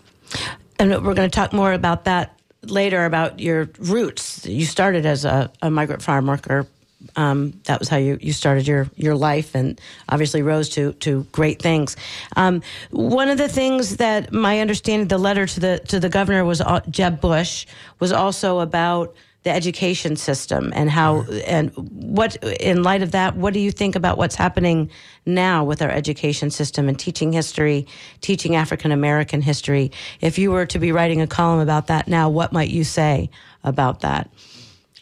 And 0.79 0.89
we're 0.91 1.13
going 1.13 1.29
to 1.29 1.35
talk 1.35 1.53
more 1.53 1.73
about 1.73 2.05
that 2.05 2.39
later 2.63 3.05
about 3.05 3.39
your 3.39 3.69
roots. 3.77 4.45
You 4.45 4.65
started 4.65 5.05
as 5.05 5.23
a, 5.23 5.51
a 5.61 5.69
migrant 5.69 6.01
farm 6.01 6.25
worker. 6.25 6.67
Um, 7.15 7.59
that 7.65 7.79
was 7.79 7.89
how 7.89 7.97
you, 7.97 8.17
you 8.21 8.33
started 8.33 8.67
your, 8.67 8.89
your 8.95 9.15
life 9.15 9.55
and 9.55 9.79
obviously 10.09 10.41
rose 10.41 10.69
to, 10.69 10.93
to 10.93 11.23
great 11.31 11.61
things. 11.61 11.95
Um, 12.35 12.61
one 12.91 13.29
of 13.29 13.37
the 13.37 13.49
things 13.49 13.97
that 13.97 14.31
my 14.31 14.59
understanding, 14.59 15.07
the 15.07 15.17
letter 15.17 15.45
to 15.45 15.59
the, 15.59 15.81
to 15.87 15.99
the 15.99 16.09
governor 16.09 16.45
was 16.45 16.61
uh, 16.61 16.81
Jeb 16.89 17.19
Bush 17.19 17.65
was 17.99 18.11
also 18.11 18.59
about 18.59 19.15
the 19.43 19.49
education 19.49 20.15
system 20.15 20.71
and 20.75 20.89
how, 20.89 21.23
and 21.47 21.71
what, 21.75 22.35
in 22.61 22.83
light 22.83 23.01
of 23.01 23.11
that, 23.11 23.35
what 23.35 23.53
do 23.53 23.59
you 23.59 23.71
think 23.71 23.95
about 23.95 24.17
what's 24.17 24.35
happening 24.35 24.91
now 25.25 25.63
with 25.63 25.81
our 25.81 25.89
education 25.89 26.51
system 26.51 26.87
and 26.87 26.99
teaching 26.99 27.33
history, 27.33 27.87
teaching 28.21 28.55
African 28.55 28.91
American 28.91 29.41
history? 29.41 29.91
If 30.19 30.37
you 30.37 30.51
were 30.51 30.67
to 30.67 30.77
be 30.77 30.91
writing 30.91 31.21
a 31.21 31.27
column 31.27 31.59
about 31.59 31.87
that 31.87 32.07
now, 32.07 32.29
what 32.29 32.53
might 32.53 32.69
you 32.69 32.83
say 32.83 33.31
about 33.63 34.01
that? 34.01 34.29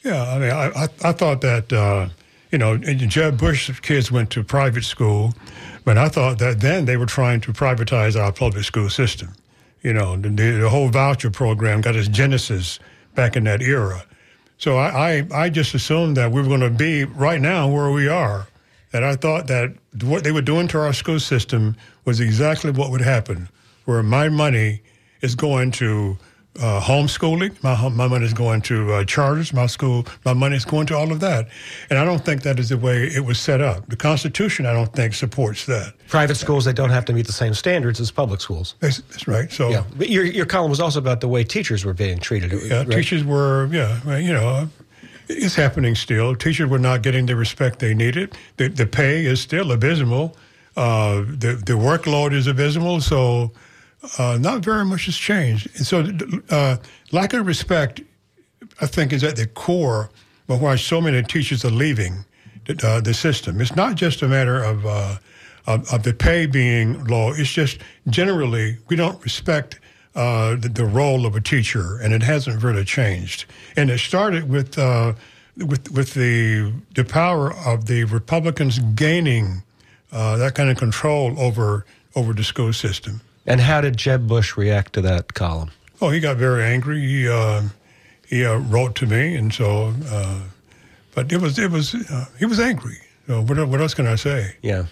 Yeah, 0.04 0.24
I 0.24 0.40
mean, 0.40 0.52
I, 0.52 0.88
I, 1.04 1.12
thought 1.12 1.42
that, 1.42 1.74
uh, 1.74 2.08
you 2.52 2.58
know, 2.58 2.78
Jeb 2.78 3.38
Bush's 3.38 3.80
kids 3.82 4.12
went 4.12 4.30
to 4.32 4.44
private 4.44 4.86
school, 4.86 5.34
but 5.84 5.98
I 5.98 6.08
thought 6.08 6.40
that 6.40 6.62
then 6.62 6.86
they 6.86 6.96
were 6.96 7.06
trying 7.06 7.42
to 7.42 7.52
privatize 7.52 8.20
our 8.20 8.32
public 8.32 8.64
school 8.64 8.90
system. 8.90 9.34
You 9.82 9.94
know, 9.94 10.16
the, 10.16 10.30
the 10.30 10.70
whole 10.70 10.88
voucher 10.90 11.30
program 11.32 11.82
got 11.82 11.96
its 11.96 12.08
genesis 12.08 12.80
back 13.14 13.36
in 13.36 13.44
that 13.46 13.62
era. 13.62 14.06
So 14.58 14.78
I, 14.78 15.18
I, 15.18 15.28
I 15.34 15.50
just 15.50 15.74
assumed 15.74 16.16
that 16.18 16.32
we 16.32 16.42
were 16.42 16.48
going 16.48 16.60
to 16.62 16.70
be 16.70 17.04
right 17.04 17.40
now 17.42 17.68
where 17.70 17.92
we 17.92 18.08
are. 18.08 18.48
That 18.92 19.04
I 19.04 19.16
thought 19.16 19.48
that 19.48 19.76
what 20.02 20.24
they 20.24 20.32
were 20.32 20.42
doing 20.42 20.68
to 20.70 20.80
our 20.80 20.94
school 20.94 21.20
system 21.20 21.76
was 22.06 22.20
exactly 22.20 22.72
what 22.72 22.90
would 22.90 23.02
happen, 23.02 23.48
where 23.86 24.02
my 24.02 24.30
money 24.30 24.82
is 25.22 25.36
going 25.36 25.72
to 25.72 26.18
uh, 26.60 26.82
homeschooling. 26.82 27.62
My 27.64 27.90
my 27.90 28.08
money 28.08 28.26
is 28.26 28.34
going 28.34 28.62
to 28.64 28.94
uh, 28.94 29.04
charters. 29.06 29.54
My 29.54 29.66
school, 29.68 30.06
my 30.26 30.34
money 30.34 30.56
is 30.56 30.66
going 30.66 30.88
to 30.88 30.98
all 30.98 31.12
of 31.12 31.20
that. 31.22 31.48
And 31.90 31.98
I 31.98 32.06
don't 32.06 32.24
think 32.24 32.44
that 32.44 32.60
is 32.60 32.70
the 32.70 32.78
way 32.78 33.04
it 33.04 33.26
was 33.26 33.40
set 33.40 33.62
up. 33.62 33.88
The 33.88 33.96
Constitution, 33.96 34.66
I 34.66 34.74
don't 34.74 34.92
think, 34.94 35.14
supports 35.14 35.66
that. 35.68 35.94
Private 36.08 36.36
schools 36.36 36.66
they 36.66 36.74
don't 36.74 36.90
have 36.90 37.06
to 37.06 37.14
meet 37.14 37.28
the 37.28 37.34
same 37.34 37.54
standards 37.54 38.00
as 38.00 38.12
public 38.12 38.42
schools. 38.42 38.76
That's, 38.80 38.98
that's 39.10 39.28
right. 39.28 39.52
So 39.52 39.70
Yeah, 39.70 39.84
but 39.98 40.10
your 40.10 40.26
your 40.26 40.46
column 40.46 40.70
was 40.70 40.80
also 40.80 41.00
about 41.00 41.22
the 41.22 41.28
way 41.28 41.44
teachers 41.44 41.86
were 41.86 41.94
being 41.94 42.20
treated. 42.20 42.52
Yeah, 42.52 42.80
right? 42.80 42.92
teachers 42.92 43.24
were, 43.24 43.68
yeah, 43.72 44.00
well, 44.06 44.20
you 44.20 44.34
know, 44.34 44.70
it's 45.30 45.56
happening 45.56 45.96
still. 45.96 46.36
Teachers 46.36 46.70
were 46.70 46.80
not 46.80 47.04
getting 47.04 47.26
the 47.26 47.36
respect 47.36 47.80
they 47.80 47.94
needed. 47.94 48.36
The, 48.58 48.68
the 48.68 48.86
pay 48.86 49.26
is 49.26 49.40
still 49.40 49.72
abysmal. 49.72 50.36
Uh, 50.76 51.22
the, 51.22 51.62
the 51.66 51.74
workload 51.74 52.34
is 52.34 52.48
abysmal. 52.48 53.02
So 53.02 53.52
uh, 54.18 54.38
not 54.40 54.64
very 54.64 54.86
much 54.86 55.06
has 55.06 55.18
changed. 55.18 55.68
And 55.76 55.86
so 55.86 56.08
uh, 56.50 56.78
lack 57.12 57.34
of 57.34 57.46
respect, 57.46 58.02
I 58.82 58.86
think, 58.86 59.14
is 59.14 59.24
at 59.24 59.36
the 59.36 59.48
core 59.48 60.10
of 60.48 60.62
why 60.62 60.76
so 60.78 61.02
many 61.02 61.22
teachers 61.24 61.66
are 61.66 61.72
leaving 61.72 62.26
the, 62.66 62.88
uh, 62.88 63.02
the 63.02 63.14
system. 63.14 63.62
It's 63.62 63.76
not 63.76 63.96
just 63.96 64.22
a 64.22 64.28
matter 64.28 64.64
of, 64.64 64.86
uh, 64.86 65.18
of, 65.68 65.94
of 65.94 66.04
the 66.04 66.14
pay 66.14 66.46
being 66.46 67.04
low. 67.06 67.34
It's 67.34 67.52
just 67.52 67.80
generally 68.08 68.78
we 68.88 68.96
don't 68.96 69.22
respect 69.24 69.80
uh, 70.16 70.56
the, 70.56 70.70
the 70.70 70.86
role 70.86 71.26
of 71.26 71.36
a 71.36 71.42
teacher, 71.42 71.98
and 72.00 72.14
it 72.14 72.24
hasn't 72.24 72.64
really 72.64 72.86
changed. 72.86 73.46
And 73.76 73.90
it 73.90 74.00
started 74.00 74.50
with 74.50 74.78
uh, 74.78 75.14
with 75.58 75.92
with 75.92 76.14
the 76.14 76.74
the 76.96 77.04
power 77.04 77.54
of 77.54 77.86
the 77.86 78.06
Republicans 78.06 78.80
gaining 78.96 79.64
that 80.12 80.56
kind 80.56 80.70
of 80.70 80.78
control 80.78 81.40
over 81.40 81.86
over 82.16 82.34
the 82.34 82.44
school 82.44 82.74
system. 82.74 83.22
And 83.46 83.62
how 83.62 83.82
did 83.82 83.98
Jeb 83.98 84.28
Bush 84.28 84.58
react 84.58 84.94
to 84.94 85.02
that 85.02 85.34
column? 85.34 85.72
Oh, 86.02 86.10
he 86.10 86.20
got 86.20 86.38
very 86.38 86.64
angry. 86.64 87.02
He 87.02 87.28
uh, 87.28 87.64
he 88.28 88.46
uh, 88.46 88.58
wrote 88.58 88.96
to 88.96 89.06
me, 89.06 89.36
and 89.36 89.54
so, 89.54 89.94
uh, 90.10 90.42
but 91.16 91.32
it 91.32 91.42
was 91.42 91.58
it 91.58 91.72
was 91.72 91.96
uh, 91.96 92.26
he 92.38 92.46
was 92.46 92.60
angry. 92.60 92.98
So 93.28 93.42
what 93.42 93.68
what 93.68 93.82
else 93.82 93.94
can 93.94 94.08
I 94.08 94.16
say? 94.16 94.56
Yeah. 94.62 94.86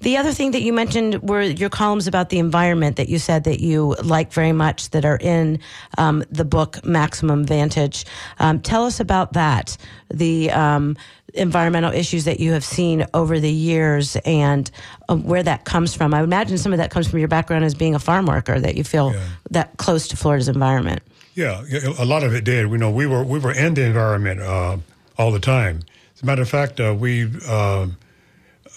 The 0.00 0.16
other 0.16 0.32
thing 0.32 0.50
that 0.52 0.62
you 0.62 0.72
mentioned 0.72 1.22
were 1.28 1.42
your 1.42 1.70
columns 1.70 2.06
about 2.06 2.28
the 2.30 2.38
environment 2.38 2.96
that 2.96 3.08
you 3.08 3.18
said 3.18 3.44
that 3.44 3.60
you 3.60 3.94
like 4.02 4.32
very 4.32 4.52
much 4.52 4.90
that 4.90 5.04
are 5.04 5.18
in 5.20 5.58
um, 5.98 6.24
the 6.30 6.44
book 6.44 6.84
Maximum 6.84 7.44
Vantage. 7.44 8.04
Um, 8.38 8.60
tell 8.60 8.84
us 8.84 9.00
about 9.00 9.32
that, 9.34 9.76
the 10.12 10.50
um, 10.50 10.96
environmental 11.34 11.92
issues 11.92 12.24
that 12.24 12.40
you 12.40 12.52
have 12.52 12.64
seen 12.64 13.06
over 13.14 13.38
the 13.40 13.50
years 13.50 14.16
and 14.24 14.70
um, 15.08 15.24
where 15.24 15.42
that 15.42 15.64
comes 15.64 15.94
from. 15.94 16.14
I 16.14 16.22
imagine 16.22 16.58
some 16.58 16.72
of 16.72 16.78
that 16.78 16.90
comes 16.90 17.08
from 17.08 17.18
your 17.18 17.28
background 17.28 17.64
as 17.64 17.74
being 17.74 17.94
a 17.94 17.98
farm 17.98 18.26
worker, 18.26 18.58
that 18.60 18.76
you 18.76 18.84
feel 18.84 19.12
Yeah. 19.12 19.20
that 19.50 19.76
close 19.76 20.08
to 20.08 20.16
Florida's 20.16 20.48
environment. 20.48 21.02
Yeah, 21.34 21.62
a 21.98 22.04
lot 22.06 22.22
of 22.24 22.34
it 22.34 22.44
did. 22.44 22.68
We 22.68 22.78
know 22.78 22.90
we 22.90 23.06
were 23.06 23.22
we 23.22 23.38
were 23.38 23.52
in 23.52 23.74
the 23.74 23.82
environment 23.84 24.40
uh, 24.40 24.78
all 25.18 25.30
the 25.32 25.38
time. 25.38 25.80
As 26.14 26.22
a 26.22 26.26
matter 26.26 26.40
of 26.40 26.48
fact, 26.48 26.80
uh, 26.80 26.94
we 26.98 27.30
uh, 27.46 27.88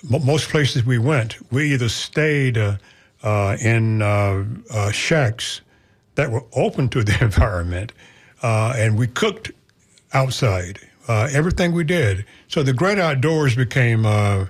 most 0.03 0.49
places 0.49 0.85
we 0.85 0.97
went, 0.97 1.37
we 1.51 1.73
either 1.73 1.89
stayed 1.89 2.57
uh, 2.57 2.77
uh, 3.23 3.57
in 3.61 4.01
uh, 4.01 4.45
uh, 4.71 4.91
shacks 4.91 5.61
that 6.15 6.31
were 6.31 6.43
open 6.53 6.89
to 6.89 7.03
the 7.03 7.17
environment, 7.21 7.91
uh, 8.41 8.73
and 8.75 8.97
we 8.97 9.07
cooked 9.07 9.51
outside. 10.13 10.79
Uh, 11.07 11.27
everything 11.33 11.71
we 11.73 11.83
did. 11.83 12.23
So 12.49 12.61
the 12.61 12.71
great 12.73 12.99
outdoors 12.99 13.55
became 13.55 14.05
uh, 14.05 14.45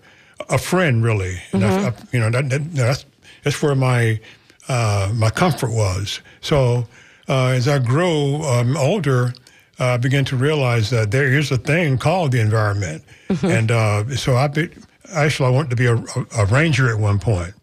a 0.49 0.57
friend, 0.57 1.01
really. 1.01 1.37
And 1.53 1.63
I, 1.63 1.87
I, 1.87 1.93
you 2.11 2.19
know, 2.19 2.29
that, 2.29 2.49
that, 2.49 2.73
that's 2.73 3.05
that's 3.43 3.61
where 3.61 3.75
my 3.75 4.19
uh, 4.67 5.11
my 5.15 5.29
comfort 5.29 5.71
was. 5.71 6.19
So 6.41 6.85
uh, 7.29 7.47
as 7.47 7.67
I 7.67 7.79
grew 7.79 8.43
um, 8.43 8.75
older, 8.75 9.33
I 9.79 9.95
began 9.97 10.25
to 10.25 10.35
realize 10.35 10.89
that 10.89 11.11
there 11.11 11.31
is 11.33 11.49
a 11.51 11.57
thing 11.57 11.97
called 11.97 12.33
the 12.33 12.41
environment, 12.41 13.03
and 13.41 13.71
uh, 13.71 14.15
so 14.17 14.35
I 14.35 14.47
be, 14.47 14.69
actually 15.13 15.47
I 15.47 15.51
wanted 15.51 15.69
to 15.71 15.75
be 15.75 15.85
a, 15.85 15.95
a, 15.95 16.25
a 16.37 16.45
ranger 16.45 16.89
at 16.93 16.99
one 16.99 17.19
point. 17.19 17.53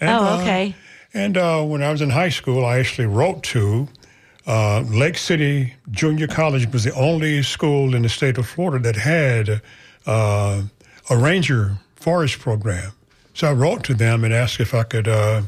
And, 0.00 0.10
Oh, 0.10 0.24
uh, 0.24 0.40
okay. 0.40 0.74
and 1.14 1.36
uh, 1.36 1.62
when 1.62 1.82
I 1.82 1.90
was 1.90 2.02
in 2.02 2.10
high 2.10 2.28
school, 2.28 2.64
I 2.64 2.78
actually 2.78 3.06
wrote 3.06 3.42
to 3.44 3.88
uh, 4.46 4.80
Lake 4.80 5.18
City 5.18 5.74
Junior 5.90 6.26
College 6.26 6.70
was 6.72 6.84
the 6.84 6.94
only 6.94 7.42
school 7.42 7.94
in 7.94 8.02
the 8.02 8.08
state 8.08 8.38
of 8.38 8.46
Florida 8.46 8.82
that 8.92 8.96
had 8.96 9.60
uh, 10.06 10.62
a 11.10 11.16
ranger 11.16 11.76
forest 11.96 12.38
program. 12.38 12.92
So 13.34 13.48
I 13.48 13.52
wrote 13.52 13.82
to 13.84 13.94
them 13.94 14.24
and 14.24 14.32
asked 14.32 14.60
if 14.60 14.72
I 14.74 14.82
could 14.84 15.08
uh, 15.08 15.42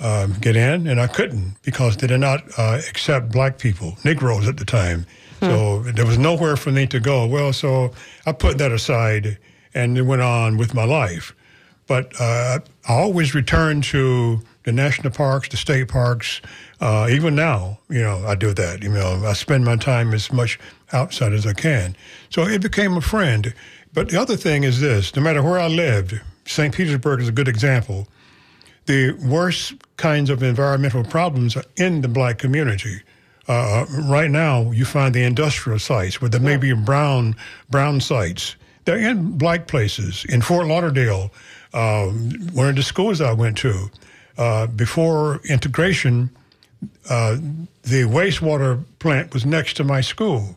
um, 0.00 0.34
get 0.40 0.54
in, 0.56 0.86
and 0.86 1.00
I 1.00 1.08
couldn't 1.08 1.56
because 1.62 1.96
they 1.96 2.06
did 2.06 2.20
not 2.20 2.42
uh, 2.56 2.80
accept 2.88 3.32
black 3.32 3.58
people, 3.58 3.98
Negroes 4.04 4.46
at 4.48 4.56
the 4.56 4.64
time. 4.64 5.04
So 5.40 5.82
there 5.82 6.04
was 6.04 6.18
nowhere 6.18 6.56
for 6.56 6.72
me 6.72 6.86
to 6.88 6.98
go. 6.98 7.24
Well, 7.24 7.52
so 7.52 7.92
I 8.26 8.32
put 8.32 8.58
that 8.58 8.72
aside 8.72 9.38
and 9.74 9.96
then 9.96 10.06
went 10.06 10.22
on 10.22 10.56
with 10.56 10.74
my 10.74 10.84
life. 10.84 11.34
But 11.86 12.12
uh, 12.20 12.60
I 12.88 12.92
always 12.92 13.34
return 13.34 13.80
to 13.82 14.40
the 14.64 14.72
national 14.72 15.10
parks, 15.12 15.48
the 15.48 15.56
state 15.56 15.88
parks. 15.88 16.42
Uh, 16.80 17.08
even 17.10 17.34
now, 17.34 17.78
you 17.88 18.02
know, 18.02 18.24
I 18.26 18.34
do 18.34 18.52
that. 18.52 18.82
You 18.82 18.90
know, 18.90 19.22
I 19.24 19.32
spend 19.32 19.64
my 19.64 19.76
time 19.76 20.12
as 20.12 20.30
much 20.30 20.58
outside 20.92 21.32
as 21.32 21.46
I 21.46 21.54
can. 21.54 21.96
So 22.28 22.42
it 22.42 22.60
became 22.60 22.96
a 22.96 23.00
friend. 23.00 23.54
But 23.94 24.10
the 24.10 24.20
other 24.20 24.36
thing 24.36 24.64
is 24.64 24.80
this: 24.80 25.16
no 25.16 25.22
matter 25.22 25.42
where 25.42 25.58
I 25.58 25.68
lived, 25.68 26.20
St. 26.44 26.74
Petersburg 26.74 27.20
is 27.20 27.28
a 27.28 27.32
good 27.32 27.48
example. 27.48 28.06
The 28.84 29.12
worst 29.12 29.74
kinds 29.96 30.30
of 30.30 30.42
environmental 30.42 31.04
problems 31.04 31.56
are 31.56 31.64
in 31.76 32.02
the 32.02 32.08
black 32.08 32.38
community. 32.38 33.00
Uh, 33.48 33.86
right 34.06 34.30
now, 34.30 34.70
you 34.72 34.84
find 34.84 35.14
the 35.14 35.22
industrial 35.24 35.78
sites 35.78 36.20
where 36.20 36.28
there 36.28 36.40
may 36.40 36.58
be 36.58 36.72
brown 36.74 37.34
brown 37.70 38.00
sites. 38.00 38.56
They're 38.88 38.96
in 38.96 39.36
black 39.36 39.66
places. 39.66 40.24
In 40.30 40.40
Fort 40.40 40.66
Lauderdale, 40.66 41.30
um, 41.74 42.30
one 42.54 42.70
of 42.70 42.76
the 42.76 42.82
schools 42.82 43.20
I 43.20 43.34
went 43.34 43.58
to, 43.58 43.90
uh, 44.38 44.66
before 44.66 45.42
integration, 45.44 46.30
uh, 47.10 47.36
the 47.82 48.04
wastewater 48.04 48.82
plant 48.98 49.34
was 49.34 49.44
next 49.44 49.74
to 49.74 49.84
my 49.84 50.00
school, 50.00 50.56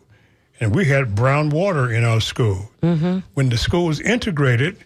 and 0.61 0.73
we 0.73 0.85
had 0.85 1.13
brown 1.13 1.50
water 1.50 1.91
in 1.91 2.05
our 2.05 2.21
school. 2.21 2.71
Mm-hmm. 2.81 3.19
When 3.33 3.50
the 3.50 3.57
school 3.57 3.88
was 3.88 4.00
integrated, 4.00 4.77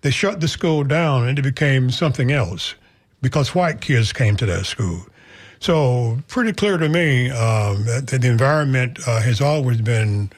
they 0.00 0.10
shut 0.10 0.40
the 0.40 0.48
school 0.48 0.82
down 0.82 1.28
and 1.28 1.38
it 1.38 1.42
became 1.42 1.92
something 1.92 2.32
else 2.32 2.74
because 3.22 3.54
white 3.54 3.80
kids 3.80 4.12
came 4.12 4.36
to 4.38 4.46
that 4.46 4.66
school. 4.66 5.06
So, 5.60 6.18
pretty 6.26 6.54
clear 6.54 6.76
to 6.76 6.88
me 6.88 7.30
um, 7.30 7.84
that, 7.84 8.08
the 8.08 8.28
environment 8.28 8.98
uh, 9.06 9.20
has 9.20 9.40
always 9.40 9.80
been 9.80 10.32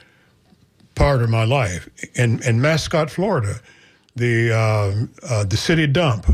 part 0.94 1.22
of 1.22 1.30
my 1.30 1.44
life. 1.44 1.88
In, 2.14 2.42
in 2.42 2.60
Mascotte, 2.60 3.10
Florida, 3.10 3.54
the, 4.16 4.52
uh, 4.52 5.26
uh, 5.28 5.44
the 5.44 5.56
city 5.56 5.86
dump 5.86 6.26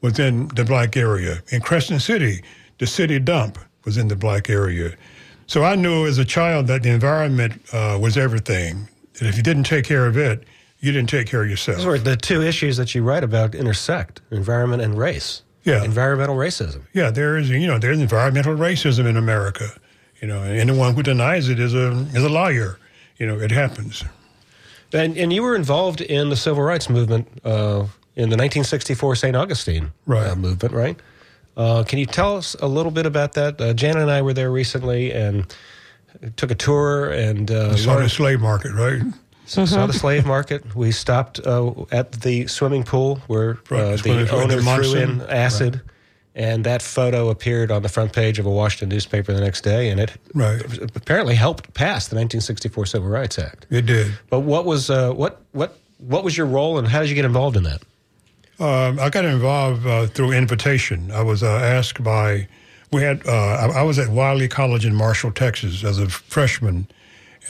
was 0.00 0.18
in 0.18 0.48
the 0.48 0.64
black 0.64 0.96
area. 0.96 1.42
In 1.52 1.60
Crescent 1.60 2.02
City, 2.02 2.42
the 2.78 2.86
city 2.86 3.18
dump 3.18 3.58
was 3.84 3.96
in 3.96 4.08
the 4.08 4.16
black 4.16 4.50
area. 4.50 4.96
So 5.46 5.64
I 5.64 5.74
knew 5.74 6.06
as 6.06 6.18
a 6.18 6.24
child 6.24 6.66
that 6.68 6.82
the 6.82 6.90
environment 6.90 7.60
uh, 7.72 7.98
was 8.00 8.16
everything. 8.16 8.88
That 9.14 9.28
if 9.28 9.36
you 9.36 9.42
didn't 9.42 9.64
take 9.64 9.84
care 9.84 10.06
of 10.06 10.16
it, 10.16 10.44
you 10.78 10.92
didn't 10.92 11.10
take 11.10 11.26
care 11.26 11.42
of 11.42 11.50
yourself. 11.50 12.04
The 12.04 12.16
two 12.16 12.42
issues 12.42 12.76
that 12.78 12.94
you 12.94 13.02
write 13.02 13.24
about 13.24 13.54
intersect 13.54 14.22
environment 14.30 14.82
and 14.82 14.96
race. 14.96 15.42
Yeah. 15.64 15.84
Environmental 15.84 16.36
racism. 16.36 16.82
Yeah, 16.94 17.10
there 17.10 17.36
is, 17.36 17.50
you 17.50 17.66
know, 17.66 17.78
there's 17.78 18.00
environmental 18.00 18.56
racism 18.56 19.06
in 19.06 19.16
America. 19.16 19.68
You 20.22 20.28
know, 20.28 20.42
anyone 20.42 20.94
who 20.94 21.02
denies 21.02 21.48
it 21.48 21.58
is 21.58 21.74
a 21.74 21.90
is 22.14 22.24
a 22.24 22.28
liar. 22.28 22.78
You 23.20 23.26
know, 23.26 23.38
it 23.38 23.52
happens. 23.52 24.02
And 24.92 25.16
and 25.16 25.32
you 25.32 25.44
were 25.44 25.54
involved 25.54 26.00
in 26.00 26.30
the 26.30 26.36
civil 26.36 26.64
rights 26.64 26.90
movement 26.90 27.28
uh, 27.44 27.86
in 28.16 28.28
the 28.28 28.36
1964 28.36 29.14
St. 29.14 29.36
Augustine 29.36 29.92
right. 30.06 30.26
uh, 30.26 30.34
movement, 30.34 30.74
right? 30.74 30.98
Uh, 31.56 31.84
can 31.84 31.98
you 31.98 32.06
tell 32.06 32.36
us 32.36 32.56
a 32.60 32.66
little 32.66 32.90
bit 32.90 33.06
about 33.06 33.34
that? 33.34 33.60
Uh, 33.60 33.72
Janet 33.72 34.02
and 34.02 34.10
I 34.10 34.22
were 34.22 34.32
there 34.32 34.50
recently 34.50 35.12
and 35.12 35.54
took 36.36 36.50
a 36.50 36.54
tour 36.54 37.10
and 37.10 37.50
uh, 37.50 37.76
saw 37.76 37.98
the 37.98 38.08
slave 38.08 38.40
market, 38.40 38.72
right? 38.72 39.02
Saw 39.46 39.62
mm-hmm. 39.62 39.86
the 39.88 39.92
slave 39.92 40.26
market. 40.26 40.74
We 40.76 40.92
stopped 40.92 41.40
uh, 41.44 41.72
at 41.90 42.12
the 42.12 42.46
swimming 42.46 42.84
pool 42.84 43.16
where 43.26 43.58
uh, 43.70 43.96
the 43.96 44.28
owner 44.32 44.60
threw 44.60 44.94
in 44.94 45.22
acid, 45.22 45.74
right. 45.74 45.82
And 46.34 46.64
that 46.64 46.82
photo 46.82 47.28
appeared 47.28 47.70
on 47.70 47.82
the 47.82 47.88
front 47.88 48.12
page 48.12 48.38
of 48.38 48.46
a 48.46 48.50
Washington 48.50 48.88
newspaper 48.88 49.32
the 49.32 49.40
next 49.40 49.62
day, 49.62 49.90
and 49.90 50.00
it 50.00 50.16
right. 50.34 50.62
apparently 50.94 51.34
helped 51.34 51.72
pass 51.74 52.08
the 52.08 52.14
1964 52.14 52.86
Civil 52.86 53.08
Rights 53.08 53.38
Act. 53.38 53.66
It 53.70 53.86
did. 53.86 54.12
But 54.28 54.40
what 54.40 54.64
was 54.64 54.90
uh, 54.90 55.12
what 55.12 55.40
what 55.52 55.78
what 55.98 56.24
was 56.24 56.36
your 56.36 56.46
role, 56.46 56.78
and 56.78 56.86
how 56.86 57.00
did 57.00 57.08
you 57.08 57.14
get 57.14 57.24
involved 57.24 57.56
in 57.56 57.64
that? 57.64 57.82
Um, 58.58 59.00
I 59.00 59.08
got 59.08 59.24
involved 59.24 59.86
uh, 59.86 60.06
through 60.06 60.32
invitation. 60.32 61.10
I 61.10 61.22
was 61.22 61.42
uh, 61.42 61.48
asked 61.48 62.02
by 62.02 62.46
we 62.92 63.02
had 63.02 63.26
uh, 63.26 63.32
I, 63.32 63.80
I 63.80 63.82
was 63.82 63.98
at 63.98 64.08
Wiley 64.08 64.48
College 64.48 64.84
in 64.84 64.94
Marshall, 64.94 65.32
Texas, 65.32 65.84
as 65.84 65.98
a 65.98 66.08
freshman 66.08 66.86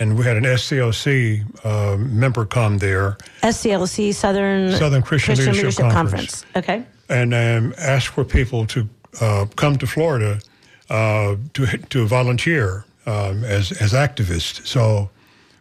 and 0.01 0.17
we 0.17 0.25
had 0.25 0.37
an 0.37 0.45
SCLC 0.45 1.45
uh, 1.65 1.97
member 1.99 2.47
come 2.47 2.79
there. 2.79 3.19
SCLC, 3.43 4.15
Southern 4.15 4.73
Southern 4.73 5.03
Christian, 5.03 5.35
Christian 5.35 5.53
Leadership, 5.53 5.85
Leadership 5.85 5.93
Conference. 5.93 6.45
Conference. 6.45 6.57
Okay. 6.57 6.85
And 7.11 7.35
um, 7.35 7.75
asked 7.77 8.09
for 8.09 8.25
people 8.25 8.67
to 8.67 8.89
uh, 9.21 9.47
come 9.57 9.77
to 9.79 9.87
Florida 9.87 10.41
uh, 10.89 11.37
to 11.55 11.67
to 11.67 12.07
volunteer 12.07 12.85
um, 13.05 13.45
as 13.45 13.73
as 13.73 13.93
activists. 13.93 14.67
So, 14.67 15.11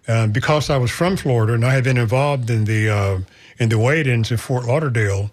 um, 0.08 0.32
because 0.32 0.70
I 0.70 0.78
was 0.78 0.92
from 0.92 1.18
Florida 1.18 1.54
and 1.54 1.66
I 1.66 1.74
had 1.74 1.84
been 1.84 1.98
involved 1.98 2.50
in 2.50 2.66
the 2.66 2.90
uh, 2.90 3.20
in 3.58 3.70
the 3.70 3.80
wade-ins 3.80 4.32
in 4.32 4.38
Fort 4.38 4.66
Lauderdale, 4.66 5.32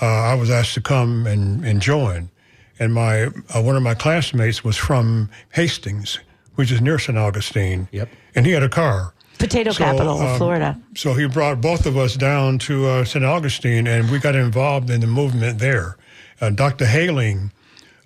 uh, 0.00 0.06
I 0.06 0.34
was 0.34 0.48
asked 0.48 0.74
to 0.74 0.80
come 0.80 1.26
and, 1.26 1.64
and 1.64 1.82
join. 1.82 2.30
And 2.78 2.94
my 2.94 3.24
uh, 3.24 3.60
one 3.60 3.76
of 3.76 3.82
my 3.82 3.94
classmates 3.94 4.62
was 4.62 4.76
from 4.76 5.28
Hastings, 5.50 6.20
which 6.54 6.70
is 6.70 6.80
near 6.80 6.98
St. 6.98 7.18
Augustine. 7.18 7.88
Yep 7.90 8.08
and 8.38 8.46
he 8.46 8.52
had 8.52 8.62
a 8.62 8.68
car. 8.68 9.14
Potato 9.38 9.70
so, 9.70 9.84
capital 9.84 10.20
of 10.20 10.28
um, 10.28 10.36
Florida. 10.38 10.80
So 10.96 11.14
he 11.14 11.26
brought 11.26 11.60
both 11.60 11.86
of 11.86 11.96
us 11.96 12.14
down 12.14 12.58
to 12.60 12.86
uh, 12.86 13.04
St. 13.04 13.24
Augustine, 13.24 13.86
and 13.86 14.10
we 14.10 14.18
got 14.18 14.34
involved 14.34 14.90
in 14.90 15.00
the 15.00 15.06
movement 15.06 15.58
there. 15.58 15.96
Uh, 16.40 16.50
Dr. 16.50 16.86
Hayling, 16.86 17.52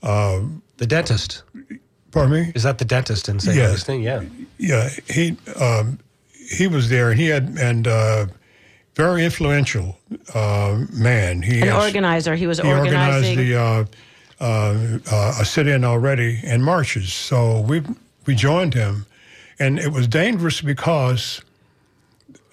uh, 0.03 0.41
the 0.77 0.87
dentist. 0.87 1.43
Pardon 2.11 2.33
me. 2.33 2.53
Is 2.55 2.63
that 2.63 2.79
the 2.79 2.85
dentist 2.85 3.29
in 3.29 3.41
St. 3.41 3.57
Yeah. 3.57 3.69
Augustine? 3.69 4.03
Yeah. 4.03 4.23
Yeah. 4.59 4.91
He 5.09 5.37
um, 5.59 5.99
he 6.35 6.67
was 6.67 6.89
there, 6.91 7.11
and 7.11 7.19
he 7.19 7.29
had 7.29 7.57
and 7.59 7.87
uh, 7.89 8.27
very 8.95 9.25
influential 9.25 9.99
uh, 10.35 10.85
man. 10.93 11.43
He 11.43 11.63
an 11.63 11.69
has, 11.69 11.85
organizer. 11.85 12.35
He 12.35 12.47
was 12.47 12.59
he 12.59 12.69
organizing. 12.69 13.39
organized 13.39 13.89
the 13.89 13.99
uh, 14.41 15.39
a 15.41 15.45
sit-in 15.45 15.85
already 15.85 16.41
and 16.45 16.63
marches. 16.63 17.13
So 17.13 17.61
we 17.61 17.83
we 18.27 18.35
joined 18.35 18.75
him 18.75 19.07
and 19.59 19.79
it 19.79 19.93
was 19.93 20.07
dangerous 20.09 20.61
because 20.61 21.43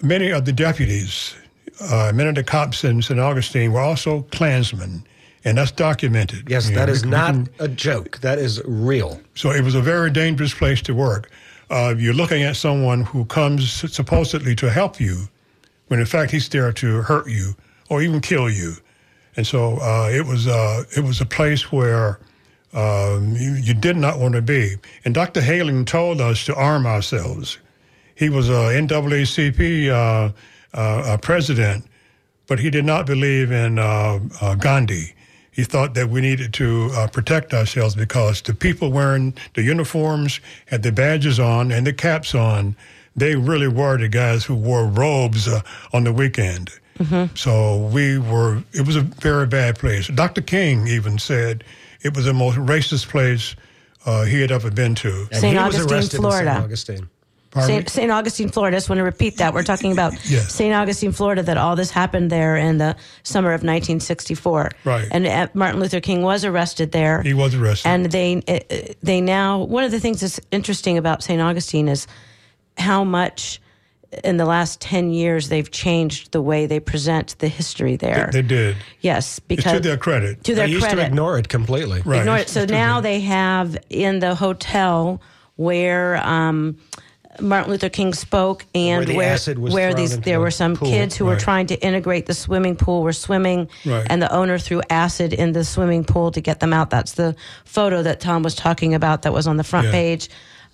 many 0.02 0.30
of 0.30 0.44
the 0.44 0.52
deputies, 0.52 1.34
uh, 1.80 2.12
many 2.14 2.28
of 2.28 2.34
the 2.34 2.44
cops 2.44 2.84
in 2.84 3.02
St. 3.02 3.18
Augustine 3.18 3.72
were 3.72 3.80
also 3.80 4.22
Klansmen, 4.30 5.04
and 5.44 5.58
that's 5.58 5.72
documented. 5.72 6.48
Yes, 6.48 6.68
you 6.68 6.76
that 6.76 6.86
know, 6.86 6.92
is 6.92 7.04
not 7.04 7.34
can, 7.34 7.48
a 7.58 7.68
joke. 7.68 8.18
That 8.18 8.38
is 8.38 8.62
real. 8.66 9.20
So 9.34 9.50
it 9.50 9.62
was 9.62 9.74
a 9.74 9.80
very 9.80 10.10
dangerous 10.10 10.54
place 10.54 10.82
to 10.82 10.94
work. 10.94 11.30
Uh, 11.70 11.94
you're 11.96 12.14
looking 12.14 12.42
at 12.42 12.56
someone 12.56 13.02
who 13.02 13.24
comes 13.26 13.70
supposedly 13.92 14.54
to 14.56 14.70
help 14.70 15.00
you, 15.00 15.28
when 15.88 16.00
in 16.00 16.06
fact 16.06 16.32
he's 16.32 16.48
there 16.48 16.72
to 16.72 17.02
hurt 17.02 17.28
you 17.28 17.54
or 17.88 18.02
even 18.02 18.20
kill 18.20 18.50
you. 18.50 18.74
And 19.36 19.46
so 19.46 19.78
uh, 19.80 20.10
it 20.12 20.26
was 20.26 20.48
uh, 20.48 20.82
it 20.96 21.04
was 21.04 21.20
a 21.20 21.26
place 21.26 21.70
where 21.70 22.18
um, 22.72 23.34
you, 23.36 23.54
you, 23.54 23.74
did 23.74 23.96
not 23.96 24.18
want 24.18 24.34
to 24.34 24.42
be. 24.42 24.76
And 25.04 25.12
Dr. 25.14 25.40
Hayling 25.40 25.84
told 25.84 26.20
us 26.20 26.44
to 26.44 26.54
arm 26.54 26.86
ourselves. 26.86 27.58
He 28.14 28.28
was 28.28 28.48
a 28.48 28.52
NAACP 28.52 29.88
uh, 29.88 30.32
uh, 30.72 31.16
president, 31.18 31.84
but 32.46 32.60
he 32.60 32.70
did 32.70 32.84
not 32.84 33.06
believe 33.06 33.50
in 33.50 33.78
uh, 33.78 34.20
uh, 34.40 34.54
Gandhi. 34.54 35.14
He 35.50 35.64
thought 35.64 35.94
that 35.94 36.10
we 36.10 36.20
needed 36.20 36.54
to 36.54 36.90
uh, 36.94 37.08
protect 37.08 37.52
ourselves 37.52 37.94
because 37.94 38.40
the 38.42 38.54
people 38.54 38.92
wearing 38.92 39.34
the 39.54 39.62
uniforms, 39.62 40.40
had 40.66 40.82
the 40.82 40.92
badges 40.92 41.40
on 41.40 41.72
and 41.72 41.86
the 41.86 41.92
caps 41.92 42.34
on, 42.34 42.76
they 43.16 43.34
really 43.34 43.68
were 43.68 43.98
the 43.98 44.08
guys 44.08 44.44
who 44.44 44.54
wore 44.54 44.86
robes 44.86 45.48
uh, 45.48 45.60
on 45.92 46.04
the 46.04 46.12
weekend. 46.12 46.70
Mm-hmm. 46.98 47.34
So 47.34 47.78
we 47.78 48.18
were, 48.18 48.62
it 48.72 48.86
was 48.86 48.96
a 48.96 49.00
very 49.00 49.46
bad 49.46 49.78
place. 49.78 50.08
Dr. 50.08 50.42
King 50.42 50.86
even 50.86 51.18
said, 51.18 51.64
it 52.02 52.14
was 52.14 52.24
the 52.24 52.34
most 52.34 52.56
racist 52.56 53.08
place 53.08 53.56
uh, 54.06 54.24
he 54.24 54.40
had 54.40 54.50
ever 54.50 54.70
been 54.70 54.94
to. 54.96 55.26
St. 55.32 55.58
Augustine, 55.58 56.20
Florida. 56.20 56.50
St. 56.50 56.64
Augustine. 56.64 57.10
St. 57.52 58.12
Augustine, 58.12 58.48
Florida. 58.48 58.76
I 58.76 58.78
just 58.78 58.88
want 58.88 58.98
to 58.98 59.04
repeat 59.04 59.38
that. 59.38 59.52
We're 59.52 59.64
talking 59.64 59.90
about 59.92 60.12
yes. 60.30 60.54
St. 60.54 60.72
Augustine, 60.72 61.12
Florida, 61.12 61.42
that 61.42 61.56
all 61.56 61.74
this 61.74 61.90
happened 61.90 62.30
there 62.30 62.56
in 62.56 62.78
the 62.78 62.96
summer 63.24 63.48
of 63.48 63.60
1964. 63.60 64.70
Right. 64.84 65.08
And 65.10 65.26
uh, 65.26 65.48
Martin 65.52 65.80
Luther 65.80 66.00
King 66.00 66.22
was 66.22 66.44
arrested 66.44 66.92
there. 66.92 67.22
He 67.22 67.34
was 67.34 67.54
arrested. 67.54 67.88
And 67.88 68.06
they, 68.06 68.42
uh, 68.46 68.94
they 69.02 69.20
now, 69.20 69.64
one 69.64 69.82
of 69.82 69.90
the 69.90 70.00
things 70.00 70.20
that's 70.20 70.40
interesting 70.52 70.96
about 70.96 71.22
St. 71.22 71.40
Augustine 71.42 71.88
is 71.88 72.06
how 72.78 73.02
much 73.02 73.59
in 74.24 74.36
the 74.36 74.44
last 74.44 74.80
10 74.80 75.12
years 75.12 75.48
they've 75.48 75.70
changed 75.70 76.32
the 76.32 76.42
way 76.42 76.66
they 76.66 76.80
present 76.80 77.36
the 77.38 77.48
history 77.48 77.96
there. 77.96 78.30
They, 78.32 78.42
they 78.42 78.48
did. 78.48 78.76
Yes, 79.00 79.38
because 79.38 79.74
it's 79.74 79.82
to 79.82 79.88
their 79.88 79.96
credit. 79.96 80.42
To 80.44 80.54
their 80.54 80.64
credit. 80.64 80.68
they 80.68 80.72
used 80.72 80.84
credit. 80.86 81.02
to 81.02 81.06
ignore 81.06 81.38
it 81.38 81.48
completely. 81.48 82.02
Right. 82.02 82.20
Ignore 82.20 82.38
it. 82.38 82.48
So 82.48 82.64
now 82.64 83.00
they 83.00 83.20
have 83.20 83.76
in 83.88 84.18
the 84.18 84.34
hotel 84.34 85.20
where 85.56 86.16
um, 86.26 86.78
Martin 87.40 87.70
Luther 87.70 87.88
King 87.88 88.12
spoke 88.14 88.66
and 88.74 89.06
where, 89.06 89.38
the 89.38 89.54
where, 89.56 89.72
where 89.72 89.94
these 89.94 90.18
there 90.20 90.40
were 90.40 90.50
some 90.50 90.74
pool. 90.76 90.88
kids 90.88 91.16
who 91.16 91.24
right. 91.24 91.34
were 91.34 91.40
trying 91.40 91.66
to 91.68 91.76
integrate 91.76 92.26
the 92.26 92.34
swimming 92.34 92.76
pool 92.76 93.02
were 93.02 93.12
swimming 93.12 93.68
right. 93.86 94.06
and 94.10 94.20
the 94.20 94.32
owner 94.32 94.58
threw 94.58 94.82
acid 94.90 95.32
in 95.32 95.52
the 95.52 95.64
swimming 95.64 96.04
pool 96.04 96.32
to 96.32 96.40
get 96.40 96.60
them 96.60 96.72
out. 96.72 96.90
That's 96.90 97.12
the 97.12 97.36
photo 97.64 98.02
that 98.02 98.20
Tom 98.20 98.42
was 98.42 98.54
talking 98.54 98.94
about 98.94 99.22
that 99.22 99.32
was 99.32 99.46
on 99.46 99.56
the 99.56 99.64
front 99.64 99.86
yeah. 99.86 99.92
page 99.92 100.28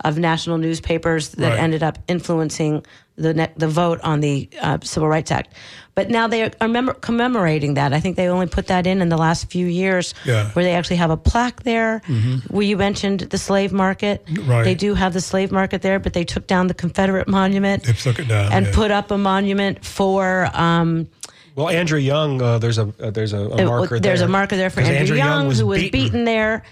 of 0.05 0.19
national 0.19 0.59
newspapers 0.59 1.31
that 1.31 1.51
Right. 1.51 1.59
ended 1.59 1.83
up 1.83 1.99
influencing 2.09 2.85
the 3.17 3.33
ne- 3.33 3.53
the 3.57 3.69
vote 3.69 3.99
on 4.03 4.21
the 4.21 4.49
uh, 4.61 4.77
Civil 4.83 5.09
Rights 5.09 5.31
Act. 5.31 5.55
But 5.95 6.11
now 6.11 6.29
they 6.29 6.51
are 6.61 6.69
mem- 6.69 6.93
commemorating 7.01 7.75
that. 7.75 7.95
I 7.95 8.01
think 8.01 8.17
they 8.17 8.29
only 8.29 8.47
put 8.47 8.67
that 8.67 8.87
in 8.87 9.01
in 9.01 9.09
the 9.09 9.17
last 9.17 9.51
few 9.51 9.67
years, 9.67 10.13
Yeah. 10.27 10.35
Mm-hmm. 10.43 10.49
where 10.51 10.65
they 10.67 10.75
actually 10.75 10.97
have 10.97 11.11
a 11.11 11.17
plaque 11.17 11.63
there. 11.63 12.03
Where 12.51 12.63
you 12.63 12.77
mentioned 12.77 13.21
the 13.21 13.39
slave 13.39 13.73
market, 13.73 14.23
Right. 14.45 14.65
They 14.65 14.75
do 14.75 14.93
have 14.95 15.15
the 15.15 15.23
slave 15.23 15.51
market 15.51 15.81
there, 15.81 15.99
but 15.99 16.13
they 16.13 16.25
took 16.25 16.47
down 16.47 16.67
the 16.67 16.75
Confederate 16.75 17.27
monument 17.27 17.85
They 17.85 17.95
took 17.95 18.19
it 18.19 18.29
down, 18.29 18.53
and 18.53 18.67
yeah. 18.67 18.73
put 18.75 18.91
up 18.91 19.11
a 19.11 19.17
monument 19.19 19.83
for. 19.83 20.51
Um, 20.53 21.09
Well, 21.55 21.71
Andrew 21.71 21.99
Young, 21.99 22.43
uh, 22.43 22.59
there's 22.59 22.77
a 22.77 22.93
uh, 23.01 23.11
there's 23.11 23.33
a, 23.33 23.39
a 23.39 23.65
uh, 23.65 23.67
marker 23.67 23.99
there's 23.99 24.19
there. 24.21 24.29
a 24.29 24.31
marker 24.31 24.57
there 24.59 24.69
for 24.69 24.83
Andrew, 24.83 25.17
Young, 25.17 25.49
was 25.49 25.59
who 25.61 25.67
was 25.67 25.81
beaten. 25.81 25.91
beaten, 26.01 26.25
there. 26.27 26.65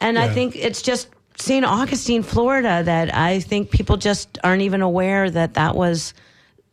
And 0.00 0.16
I 0.16 0.28
think 0.28 0.54
it's 0.54 0.80
just 0.82 1.08
St. 1.36 1.64
Augustine, 1.64 2.22
Florida, 2.22 2.82
that 2.84 3.14
I 3.14 3.40
think 3.40 3.70
people 3.70 3.96
just 3.96 4.38
aren't 4.44 4.62
even 4.62 4.82
aware 4.82 5.30
that 5.30 5.54
that 5.54 5.74
was 5.74 6.14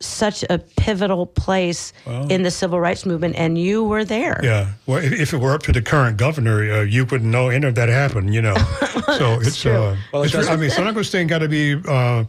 such 0.01 0.43
a 0.49 0.57
pivotal 0.77 1.25
place 1.25 1.91
in 2.29 2.43
the 2.43 2.51
civil 2.51 2.79
rights 2.79 3.05
movement, 3.05 3.35
and 3.35 3.57
you 3.57 3.83
were 3.83 4.05
there. 4.05 4.39
Yeah. 4.43 4.71
Well, 4.85 5.03
if, 5.03 5.11
if 5.11 5.33
it 5.33 5.37
were 5.39 5.53
up 5.53 5.63
to 5.63 5.73
the 5.73 5.81
current 5.81 6.15
governor, 6.17 6.71
uh, 6.71 6.81
you 6.83 7.03
wouldn't 7.05 7.29
know 7.29 7.49
any 7.49 7.67
of 7.67 7.75
that 7.75 7.89
happened, 7.89 8.33
you 8.33 8.41
know. 8.41 8.55
so 9.17 9.39
it's, 9.41 9.61
true. 9.61 9.71
uh, 9.73 9.97
Well, 10.13 10.21
it 10.21 10.27
it's, 10.27 10.33
doesn't- 10.35 10.53
I 10.53 10.55
mean, 10.55 10.69
St. 10.69 10.87
Augustine 10.87 11.27
got 11.27 11.39
to 11.39 11.49
be, 11.49 11.75
uh, 11.85 12.23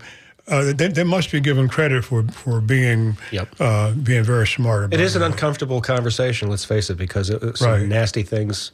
uh, 0.48 0.72
they, 0.72 0.88
they 0.88 1.04
must 1.04 1.30
be 1.30 1.38
given 1.38 1.68
credit 1.68 2.04
for, 2.04 2.24
for 2.24 2.60
being, 2.60 3.16
Yep. 3.30 3.48
uh, 3.60 3.92
being 3.92 4.24
very 4.24 4.48
smart 4.48 4.86
about 4.86 4.98
It 4.98 5.02
is 5.04 5.14
an 5.14 5.22
uncomfortable 5.22 5.80
conversation. 5.80 6.48
Let's 6.50 6.64
face 6.64 6.90
it, 6.90 6.96
because 6.96 7.30
it, 7.30 7.56
some 7.56 7.70
Right. 7.70 7.86
nasty 7.86 8.24
things 8.24 8.72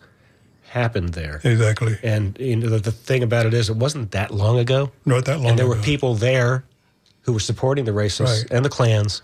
happened 0.76 1.10
there. 1.14 1.40
Exactly. 1.44 1.96
And 2.02 2.36
you 2.38 2.56
know, 2.56 2.68
the, 2.68 2.78
the 2.78 2.92
thing 2.92 3.22
about 3.22 3.46
it 3.46 3.54
is, 3.54 3.68
it 3.70 3.76
wasn't 3.76 4.10
that 4.12 4.30
long 4.30 4.58
ago. 4.58 4.90
Not 5.04 5.24
that 5.24 5.38
long 5.40 5.50
and 5.50 5.58
there 5.58 5.66
were 5.66 5.76
people 5.92 6.14
there 6.14 6.64
who 7.22 7.32
were 7.32 7.40
supporting 7.50 7.84
the 7.84 7.92
racists 7.92 8.42
Right. 8.42 8.50
and 8.52 8.64
the 8.64 8.68
clans 8.68 9.22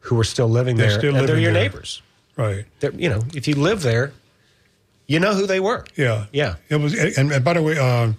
who 0.00 0.14
were 0.16 0.24
still 0.24 0.48
living 0.48 0.76
They're 0.76 0.88
there, 0.90 0.98
still 0.98 1.16
and 1.16 1.28
they're 1.28 1.38
your 1.38 1.52
there. 1.52 1.62
neighbors. 1.62 2.02
Right. 2.36 2.64
They're, 2.80 2.92
you 2.94 3.08
know, 3.08 3.20
if 3.34 3.46
you 3.48 3.54
live 3.54 3.82
there, 3.82 4.12
you 5.06 5.20
know 5.20 5.34
who 5.34 5.46
they 5.46 5.60
were. 5.60 5.84
Yeah. 5.96 6.26
Yeah. 6.32 6.56
It 6.68 6.76
was, 6.76 6.94
and, 6.94 7.30
and 7.32 7.44
by 7.44 7.52
the 7.54 7.62
way, 7.62 7.78
uh, 7.78 8.12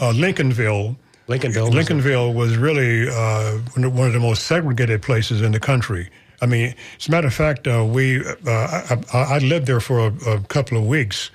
uh, 0.00 0.12
Lincolnville, 0.12 0.96
Lincolnville. 1.28 1.74
was- 1.74 1.74
Lincolnville 1.74 2.34
was 2.34 2.56
really 2.56 3.08
uh, 3.08 3.58
one 3.74 3.84
of- 4.06 4.12
the 4.12 4.20
most 4.20 4.44
segregated 4.46 5.02
places 5.02 5.40
in 5.42 5.52
the 5.52 5.60
country. 5.60 6.08
I 6.42 6.46
mean, 6.46 6.74
as 6.98 7.08
a 7.08 7.10
matter 7.10 7.26
of 7.26 7.34
fact, 7.34 7.66
uh, 7.66 7.84
we 7.84 8.24
uh, 8.24 8.30
I, 8.46 8.98
I 9.12 9.18
I 9.36 9.38
lived 9.38 9.66
there 9.66 9.80
for 9.80 9.98
a, 10.06 10.12
a 10.36 10.40
couple 10.48 10.78
of 10.78 10.86
weeks, 10.86 11.30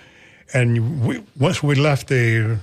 and 0.53 1.05
we, 1.05 1.23
once 1.39 1.61
we 1.63 1.75
left 1.75 2.07
the, 2.07 2.59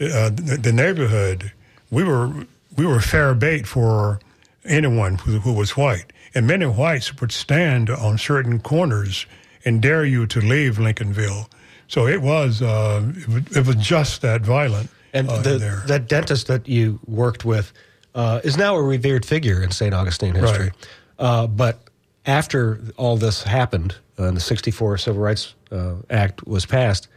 uh, 0.00 0.30
the 0.30 0.58
the 0.60 0.72
neighborhood, 0.72 1.52
we 1.90 2.04
were 2.04 2.46
we 2.76 2.86
were 2.86 3.00
fair 3.00 3.34
bait 3.34 3.66
for 3.66 4.20
anyone 4.64 5.16
who, 5.16 5.38
who 5.40 5.52
was 5.52 5.76
white, 5.76 6.12
and 6.34 6.46
many 6.46 6.66
whites 6.66 7.20
would 7.20 7.32
stand 7.32 7.90
on 7.90 8.18
certain 8.18 8.60
corners 8.60 9.26
and 9.64 9.82
dare 9.82 10.04
you 10.04 10.26
to 10.26 10.40
leave 10.40 10.76
Lincolnville. 10.76 11.48
So 11.88 12.06
it 12.06 12.20
was 12.20 12.62
uh, 12.62 13.12
it, 13.16 13.66
was 13.66 13.76
just 13.76 14.22
that 14.22 14.42
violent. 14.42 14.90
And 15.12 15.28
uh, 15.28 15.38
the, 15.40 15.82
that 15.86 16.08
dentist 16.08 16.46
that 16.48 16.68
you 16.68 17.00
worked 17.06 17.44
with 17.44 17.72
uh, 18.14 18.40
is 18.44 18.56
now 18.56 18.76
a 18.76 18.82
revered 18.82 19.24
figure 19.24 19.62
in 19.62 19.70
St. 19.70 19.94
Augustine 19.94 20.34
history. 20.34 20.66
Right. 20.66 20.88
Uh, 21.18 21.46
but 21.46 21.80
after 22.26 22.80
all 22.96 23.16
this 23.16 23.42
happened, 23.42 23.96
uh, 24.18 24.24
and 24.24 24.36
the 24.36 24.40
64 24.40 24.98
Civil 24.98 25.22
Rights 25.22 25.54
uh, 25.70 25.94
Act 26.10 26.46
was 26.46 26.66
passed, 26.66 27.08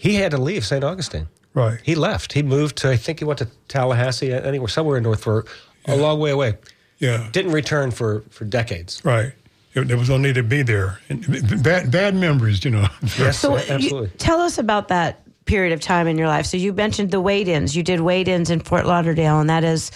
he 0.00 0.14
had 0.14 0.30
to 0.30 0.38
leave 0.38 0.64
St. 0.64 0.84
Augustine. 0.84 1.26
Right. 1.54 1.80
He 1.82 1.96
left. 1.96 2.32
He 2.32 2.42
moved 2.44 2.76
to, 2.78 2.90
I 2.90 2.96
think 2.96 3.18
he 3.18 3.24
went 3.24 3.40
to 3.40 3.48
Tallahassee, 3.66 4.32
anywhere, 4.32 4.68
somewhere 4.68 4.96
in 4.96 5.02
North 5.02 5.20
for 5.24 5.44
a 5.86 5.96
long 5.96 6.20
way 6.20 6.30
away. 6.30 6.56
Yeah. 7.00 7.28
Didn't 7.32 7.50
return 7.50 7.90
for, 7.90 8.22
for 8.30 8.44
decades. 8.44 9.04
Right. 9.04 9.32
It, 9.74 9.88
there 9.88 9.96
was 9.96 10.08
no 10.08 10.16
need 10.16 10.36
to 10.36 10.44
be 10.44 10.62
there. 10.62 11.00
And 11.08 11.26
bad, 11.64 11.90
bad 11.90 12.14
memories, 12.14 12.64
you 12.64 12.70
know. 12.70 12.86
Yes, 13.18 13.40
So, 13.40 13.56
absolutely. 13.56 14.08
you, 14.10 14.12
tell 14.18 14.40
us 14.40 14.56
about 14.58 14.86
that 14.88 15.22
period 15.46 15.72
of 15.72 15.80
time 15.80 16.06
in 16.06 16.16
your 16.16 16.28
life. 16.28 16.46
So, 16.46 16.56
you 16.56 16.72
mentioned 16.72 17.10
the 17.10 17.20
wade 17.20 17.48
ins. 17.48 17.74
You 17.76 17.82
did 17.82 18.00
wade 18.00 18.28
ins 18.28 18.50
in 18.50 18.60
Fort 18.60 18.86
Lauderdale, 18.86 19.40
and 19.40 19.50
that 19.50 19.64
is 19.64 19.90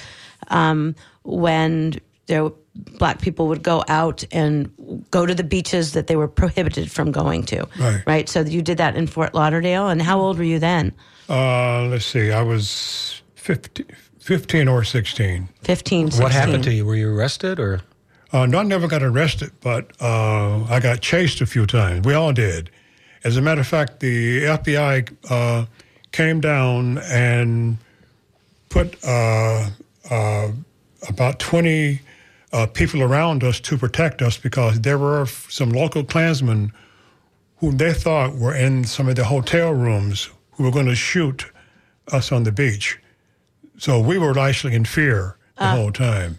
um, 0.48 0.96
when 1.22 2.00
there 2.26 2.50
black 2.74 3.20
people 3.20 3.48
would 3.48 3.62
go 3.62 3.84
out 3.88 4.24
and 4.32 4.70
go 5.10 5.26
to 5.26 5.34
the 5.34 5.44
beaches 5.44 5.92
that 5.92 6.06
they 6.06 6.16
were 6.16 6.28
prohibited 6.28 6.90
from 6.90 7.12
going 7.12 7.42
to. 7.44 7.66
Right. 7.78 8.02
Right. 8.06 8.28
So, 8.28 8.40
you 8.40 8.62
did 8.62 8.78
that 8.78 8.96
in 8.96 9.06
Fort 9.06 9.34
Lauderdale. 9.34 9.88
And 9.88 10.00
how 10.00 10.20
old 10.20 10.38
were 10.38 10.44
you 10.44 10.58
then? 10.58 10.92
Uh, 11.28 11.86
let's 11.86 12.06
see. 12.06 12.30
I 12.30 12.42
was 12.42 13.22
15, 13.34 13.86
15 14.18 14.68
or 14.68 14.84
16. 14.84 15.48
15, 15.62 16.06
16. 16.06 16.22
what 16.22 16.32
happened 16.32 16.64
to 16.64 16.72
you? 16.72 16.86
Were 16.86 16.96
you 16.96 17.14
arrested 17.14 17.58
or? 17.58 17.82
Uh, 18.32 18.46
no, 18.46 18.60
I 18.60 18.62
never 18.62 18.88
got 18.88 19.02
arrested, 19.02 19.52
but 19.60 19.92
uh, 20.00 20.64
I 20.64 20.80
got 20.80 21.00
chased 21.00 21.42
a 21.42 21.46
few 21.46 21.66
times. 21.66 22.06
We 22.06 22.14
all 22.14 22.32
did. 22.32 22.70
As 23.24 23.36
a 23.36 23.42
matter 23.42 23.60
of 23.60 23.66
fact, 23.66 24.00
the 24.00 24.44
FBI 24.44 25.14
uh, 25.30 25.66
came 26.12 26.40
down 26.40 26.98
and 26.98 27.76
put 28.70 28.96
uh, 29.04 29.68
uh, 30.10 30.48
about 31.08 31.38
20 31.38 32.00
uh, 32.52 32.66
people 32.66 33.02
around 33.02 33.42
us 33.42 33.60
to 33.60 33.78
protect 33.78 34.22
us 34.22 34.36
because 34.36 34.80
there 34.80 34.98
were 34.98 35.26
some 35.26 35.70
local 35.70 36.04
Klansmen 36.04 36.72
who 37.56 37.72
they 37.72 37.92
thought 37.92 38.34
were 38.34 38.54
in 38.54 38.84
some 38.84 39.08
of 39.08 39.16
the 39.16 39.24
hotel 39.24 39.72
rooms 39.72 40.28
who 40.52 40.64
were 40.64 40.70
going 40.70 40.86
to 40.86 40.94
shoot 40.94 41.46
us 42.12 42.32
on 42.32 42.42
the 42.42 42.52
beach. 42.52 42.98
So 43.78 44.00
we 44.00 44.18
were 44.18 44.38
actually 44.38 44.74
in 44.74 44.84
fear 44.84 45.36
the 45.56 45.64
whole 45.76 45.92
time. 45.92 46.38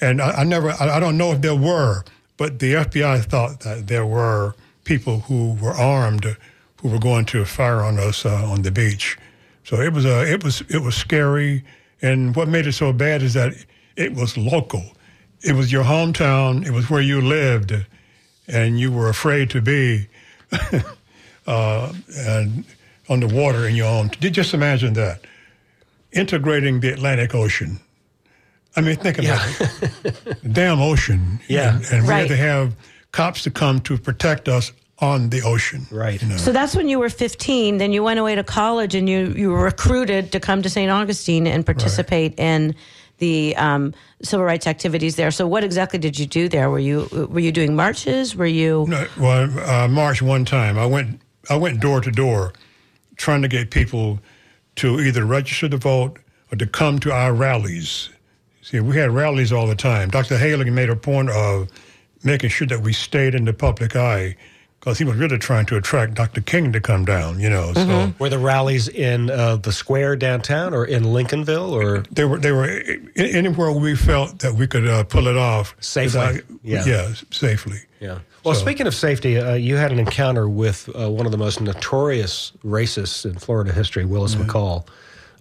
And 0.00 0.22
I, 0.22 0.30
I 0.30 0.44
never, 0.44 0.70
I, 0.70 0.96
I 0.96 1.00
don't 1.00 1.18
know 1.18 1.32
if 1.32 1.40
there 1.40 1.54
were, 1.56 2.04
but 2.36 2.58
the 2.58 2.74
FBI 2.74 3.24
thought 3.24 3.60
that 3.60 3.86
there 3.88 4.06
were 4.06 4.54
people 4.84 5.20
who 5.20 5.54
were 5.54 5.72
armed 5.72 6.36
who 6.80 6.88
were 6.88 6.98
going 6.98 7.26
to 7.26 7.44
fire 7.44 7.82
on 7.82 7.98
us 7.98 8.24
uh, 8.24 8.50
on 8.50 8.62
the 8.62 8.70
beach. 8.70 9.18
So 9.64 9.80
it 9.80 9.92
was, 9.92 10.06
uh, 10.06 10.24
it 10.26 10.42
was, 10.42 10.62
it 10.62 10.78
was 10.78 10.94
scary. 10.94 11.64
And 12.00 12.34
what 12.34 12.48
made 12.48 12.66
it 12.66 12.72
so 12.72 12.92
bad 12.92 13.22
is 13.22 13.34
that 13.34 13.52
it 13.96 14.14
was 14.14 14.38
local. 14.38 14.82
It 15.42 15.54
was 15.54 15.72
your 15.72 15.84
hometown. 15.84 16.66
It 16.66 16.72
was 16.72 16.90
where 16.90 17.00
you 17.00 17.20
lived, 17.20 17.72
and 18.46 18.78
you 18.78 18.92
were 18.92 19.08
afraid 19.08 19.50
to 19.50 19.60
be 19.62 20.08
uh, 21.46 21.92
and 22.16 22.64
on 23.08 23.20
the 23.20 23.26
water 23.26 23.66
in 23.66 23.74
your 23.74 23.86
own. 23.88 24.10
Just 24.20 24.54
imagine 24.54 24.92
that 24.94 25.22
integrating 26.12 26.80
the 26.80 26.92
Atlantic 26.92 27.34
Ocean. 27.34 27.80
I 28.76 28.82
mean, 28.82 28.96
think 28.96 29.18
about 29.18 29.44
it. 30.04 30.52
Damn 30.52 30.80
ocean. 30.80 31.40
Yeah. 31.48 31.76
And, 31.76 31.84
and 31.92 32.02
we 32.04 32.08
Right. 32.08 32.18
had 32.20 32.28
to 32.28 32.36
have 32.36 32.74
cops 33.10 33.42
to 33.42 33.50
come 33.50 33.80
to 33.80 33.98
protect 33.98 34.48
us 34.48 34.70
on 35.00 35.30
the 35.30 35.42
ocean. 35.42 35.86
Right. 35.90 36.22
You 36.22 36.28
know? 36.28 36.36
So 36.36 36.52
that's 36.52 36.76
when 36.76 36.88
you 36.88 37.00
were 37.00 37.08
15. 37.10 37.78
Then 37.78 37.92
you 37.92 38.04
went 38.04 38.20
away 38.20 38.36
to 38.36 38.44
college 38.44 38.94
and 38.94 39.08
you, 39.08 39.34
you 39.36 39.50
were 39.50 39.64
recruited 39.64 40.30
to 40.32 40.38
come 40.40 40.62
to 40.62 40.70
St. 40.70 40.90
Augustine 40.90 41.48
and 41.48 41.66
participate 41.66 42.38
in 42.38 42.76
the 43.20 43.54
um, 43.56 43.94
civil 44.22 44.44
rights 44.44 44.66
activities 44.66 45.16
there. 45.16 45.30
So 45.30 45.46
what 45.46 45.62
exactly 45.62 45.98
did 45.98 46.18
you 46.18 46.26
do 46.26 46.48
there? 46.48 46.68
Were 46.68 46.80
you 46.80 47.08
were 47.30 47.40
you 47.40 47.52
doing 47.52 47.76
marches? 47.76 48.34
Were 48.34 48.46
you 48.46 48.86
No, 48.88 49.06
well, 49.18 49.58
uh, 49.60 49.86
March 49.86 50.20
one 50.20 50.44
time, 50.44 50.78
I 50.78 50.86
went 50.86 51.20
I 51.48 51.56
went 51.56 51.80
door 51.80 52.00
to 52.00 52.10
door, 52.10 52.52
trying 53.16 53.42
to 53.42 53.48
get 53.48 53.70
people 53.70 54.18
to 54.76 55.00
either 55.00 55.24
register 55.24 55.68
to 55.68 55.76
vote 55.76 56.18
or 56.50 56.56
to 56.56 56.66
come 56.66 56.98
to 57.00 57.12
our 57.12 57.32
rallies. 57.32 58.10
See, 58.62 58.80
we 58.80 58.96
had 58.96 59.10
rallies 59.10 59.52
all 59.52 59.66
the 59.66 59.74
time. 59.74 60.10
Dr. 60.10 60.36
Hayling 60.36 60.74
made 60.74 60.90
a 60.90 60.96
point 60.96 61.30
of 61.30 61.68
making 62.22 62.50
sure 62.50 62.66
that 62.66 62.82
we 62.82 62.92
stayed 62.92 63.34
in 63.34 63.44
the 63.44 63.52
public 63.52 63.96
eye 63.96 64.36
because 64.80 64.96
he 64.98 65.04
was 65.04 65.16
really 65.16 65.36
trying 65.38 65.66
to 65.66 65.76
attract 65.76 66.14
Dr. 66.14 66.40
King 66.40 66.72
to 66.72 66.80
come 66.80 67.04
down. 67.04 67.38
You 67.38 67.50
know, 67.50 67.72
so 67.74 68.12
Were 68.18 68.30
the 68.30 68.38
rallies 68.38 68.88
in 68.88 69.30
uh, 69.30 69.56
the 69.56 69.72
square 69.72 70.16
downtown 70.16 70.72
or 70.74 70.84
in 70.86 71.04
Lincolnville 71.04 71.70
or? 71.70 72.00
they 72.10 72.24
were 72.24 72.38
they 72.38 72.50
were 72.52 72.82
anywhere 73.16 73.70
we 73.72 73.94
felt 73.94 74.38
that 74.40 74.54
we 74.54 74.66
could 74.66 74.88
uh, 74.88 75.04
pull 75.04 75.28
it 75.28 75.36
off 75.36 75.76
Safely, 75.80 76.18
without- 76.20 76.44
yeah. 76.64 76.84
yeah, 76.86 77.12
safely. 77.30 77.78
Yeah. 78.00 78.20
Well, 78.42 78.54
So- 78.54 78.62
speaking 78.62 78.86
of 78.86 78.94
safety, 78.94 79.36
uh, 79.38 79.52
you 79.54 79.76
had 79.76 79.92
an 79.92 79.98
encounter 79.98 80.48
with 80.48 80.88
uh, 80.98 81.10
one 81.10 81.26
of 81.26 81.32
the 81.32 81.38
most 81.38 81.60
notorious 81.60 82.52
racists 82.64 83.26
in 83.26 83.34
Florida 83.38 83.72
history, 83.72 84.06
Willis 84.06 84.34
McCall, 84.34 84.86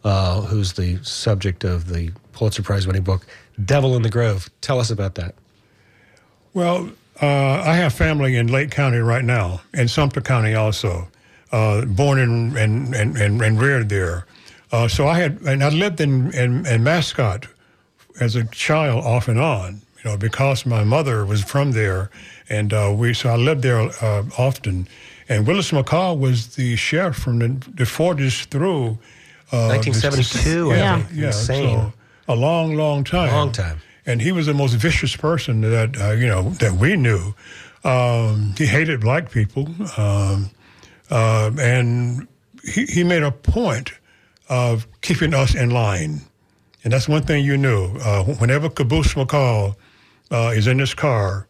uh, 0.04 0.42
who's 0.42 0.74
the 0.74 1.02
subject 1.02 1.64
of 1.64 1.88
the 1.88 2.12
Pulitzer 2.34 2.62
Prize 2.62 2.86
winning 2.86 3.04
book, 3.04 3.26
Devil 3.64 3.96
in 3.96 4.02
the 4.02 4.10
Grove. 4.10 4.50
Tell 4.60 4.82
us 4.82 4.90
about 4.92 5.16
that. 5.16 5.34
Well, 6.54 6.90
uh, 7.22 7.64
I 7.66 7.76
have 7.76 7.94
family 7.94 8.36
in 8.38 8.48
Lake 8.48 8.72
County 8.72 8.98
right 9.00 9.24
now, 9.26 9.62
and 9.74 9.90
Sumter 9.90 10.22
County 10.22 10.56
also. 10.56 11.08
Uh, 11.52 11.84
born 11.84 12.20
and, 12.20 12.56
and, 12.56 12.94
and, 12.94 13.18
and, 13.18 13.42
and 13.42 13.60
reared 13.60 13.90
there. 13.90 14.28
Uh, 14.72 14.88
so 14.88 15.08
I 15.08 15.18
had, 15.18 15.42
and 15.42 15.64
I 15.64 15.70
lived 15.70 16.00
in, 16.00 16.32
in, 16.36 16.64
in 16.68 16.84
Mascotte 16.84 17.48
as 18.20 18.36
a 18.36 18.44
child 18.46 19.04
off 19.04 19.28
and 19.28 19.40
on, 19.40 19.82
you 19.98 20.12
know, 20.12 20.16
because 20.16 20.64
my 20.68 20.84
mother 20.84 21.26
was 21.26 21.44
from 21.44 21.72
there. 21.72 22.12
And 22.50 22.72
uh, 22.72 22.94
we, 22.96 23.16
so 23.16 23.30
I 23.30 23.36
lived 23.36 23.64
there 23.64 23.80
uh, 23.80 24.24
often. 24.38 24.88
And 25.28 25.48
Willis 25.48 25.72
McCall 25.72 26.20
was 26.20 26.56
the 26.56 26.76
sheriff 26.76 27.16
from 27.16 27.40
the, 27.40 27.48
the 27.74 27.86
40s 27.86 28.46
through 28.46 29.00
Uh, 29.52 29.74
1972, 29.74 30.72
I 30.72 30.76
Yeah. 30.76 30.98
think. 30.98 31.10
yeah, 31.16 31.26
Insane. 31.28 31.80
so 31.80 31.94
a 32.28 32.36
long, 32.36 32.76
long 32.76 33.04
time. 33.04 33.32
Long 33.34 33.52
time. 33.52 33.80
And 34.10 34.20
he 34.22 34.32
was 34.32 34.48
the 34.48 34.56
most 34.56 34.74
vicious 34.74 35.16
person 35.16 35.62
that 35.62 35.96
uh, 36.02 36.12
you 36.12 36.26
know 36.28 36.50
that 36.62 36.74
we 36.74 36.96
knew. 36.96 37.36
Um, 37.84 38.56
he 38.58 38.66
hated 38.66 39.02
black 39.02 39.30
people, 39.32 39.68
um, 39.98 40.50
uh, 41.12 41.52
and 41.60 42.28
he, 42.64 42.86
he 42.86 43.04
made 43.04 43.22
a 43.24 43.32
point 43.32 43.92
of 44.50 44.88
keeping 45.02 45.34
us 45.36 45.54
in 45.56 45.70
line. 45.70 46.22
And 46.84 46.92
that's 46.92 47.08
one 47.08 47.22
thing 47.22 47.46
you 47.46 47.56
knew. 47.56 47.96
Uh, 48.04 48.24
whenever 48.40 48.68
Caboose 48.70 49.14
McCall 49.14 49.76
uh, 50.32 50.52
is 50.56 50.66
in 50.66 50.80
his 50.80 50.94
car, 50.96 51.46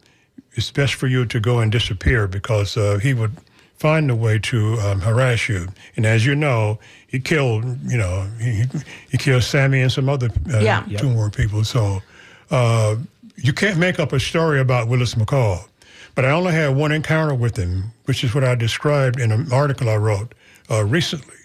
it's 0.54 0.70
best 0.70 0.96
for 0.96 1.08
you 1.08 1.26
to 1.28 1.40
go 1.40 1.60
and 1.60 1.72
disappear 1.72 2.28
because 2.28 2.76
uh, 2.76 3.00
he 3.02 3.14
would 3.14 3.32
find 3.78 4.12
a 4.12 4.16
way 4.16 4.38
to 4.40 4.74
um, 4.82 5.00
harass 5.00 5.48
you. 5.48 5.68
And 5.96 6.06
as 6.06 6.26
you 6.26 6.36
know, 6.36 6.78
he 7.08 7.20
killed, 7.22 7.64
you 7.90 7.98
know, 7.98 8.28
he, 8.42 8.66
he 9.10 9.18
killed 9.18 9.44
Sammy 9.44 9.80
and 9.82 9.92
some 9.92 10.10
other 10.10 10.30
uh, 10.54 10.60
Yeah. 10.60 10.84
two 10.98 11.10
more 11.10 11.30
people. 11.30 11.64
So 11.64 12.02
uh, 12.52 12.96
you 13.36 13.54
can't 13.54 13.78
make 13.78 14.00
up 14.00 14.14
a 14.14 14.20
story 14.20 14.60
about 14.60 14.88
Willis 14.88 15.16
McCall. 15.16 15.68
But 16.16 16.26
I 16.26 16.32
only 16.32 16.52
had 16.54 16.76
one 16.76 16.92
encounter 16.92 17.34
with 17.34 17.56
him, 17.56 17.92
which 18.06 18.24
is 18.24 18.36
what 18.36 18.44
I 18.44 18.56
described 18.56 19.20
in 19.20 19.32
an 19.32 19.52
article 19.54 19.90
I 19.90 19.96
wrote 19.96 20.34
uh, 20.70 20.84
recently. 20.84 21.36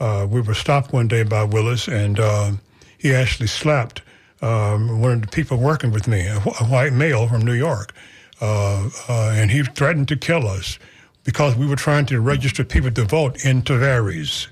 Uh, 0.00 0.26
we 0.28 0.40
were 0.40 0.54
stopped 0.54 0.92
one 0.92 1.08
day 1.08 1.22
by 1.22 1.44
Willis, 1.44 1.88
and 1.88 2.18
um 2.18 2.60
he 2.98 3.14
actually 3.14 3.46
slapped 3.46 4.02
um, 4.42 5.00
one 5.00 5.12
of 5.12 5.20
the 5.22 5.28
people 5.28 5.56
working 5.56 5.92
with 5.92 6.06
me, 6.08 6.26
a, 6.26 6.40
wh- 6.40 6.60
a 6.60 6.64
white 6.64 6.92
male 6.92 7.28
from 7.28 7.42
New 7.44 7.54
York, 7.54 7.94
uh, 8.40 8.90
uh, 9.08 9.32
and 9.34 9.50
he 9.50 9.62
threatened 9.62 10.08
to 10.08 10.16
kill 10.16 10.46
us 10.46 10.78
because 11.24 11.56
we 11.56 11.66
were 11.66 11.76
trying 11.76 12.06
to 12.06 12.20
register 12.20 12.64
people 12.64 12.90
to 12.90 13.04
vote 13.04 13.44
in 13.44 13.62
Tavares, 13.62 14.48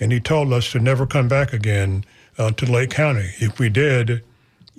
and 0.00 0.12
he 0.12 0.20
told 0.20 0.52
us 0.52 0.72
to 0.72 0.78
never 0.78 1.06
come 1.06 1.28
back 1.28 1.52
again 1.52 2.04
uh, 2.38 2.50
to 2.52 2.70
Lake 2.70 2.90
County. 2.90 3.30
If 3.38 3.58
we 3.58 3.68
did, 3.68 4.22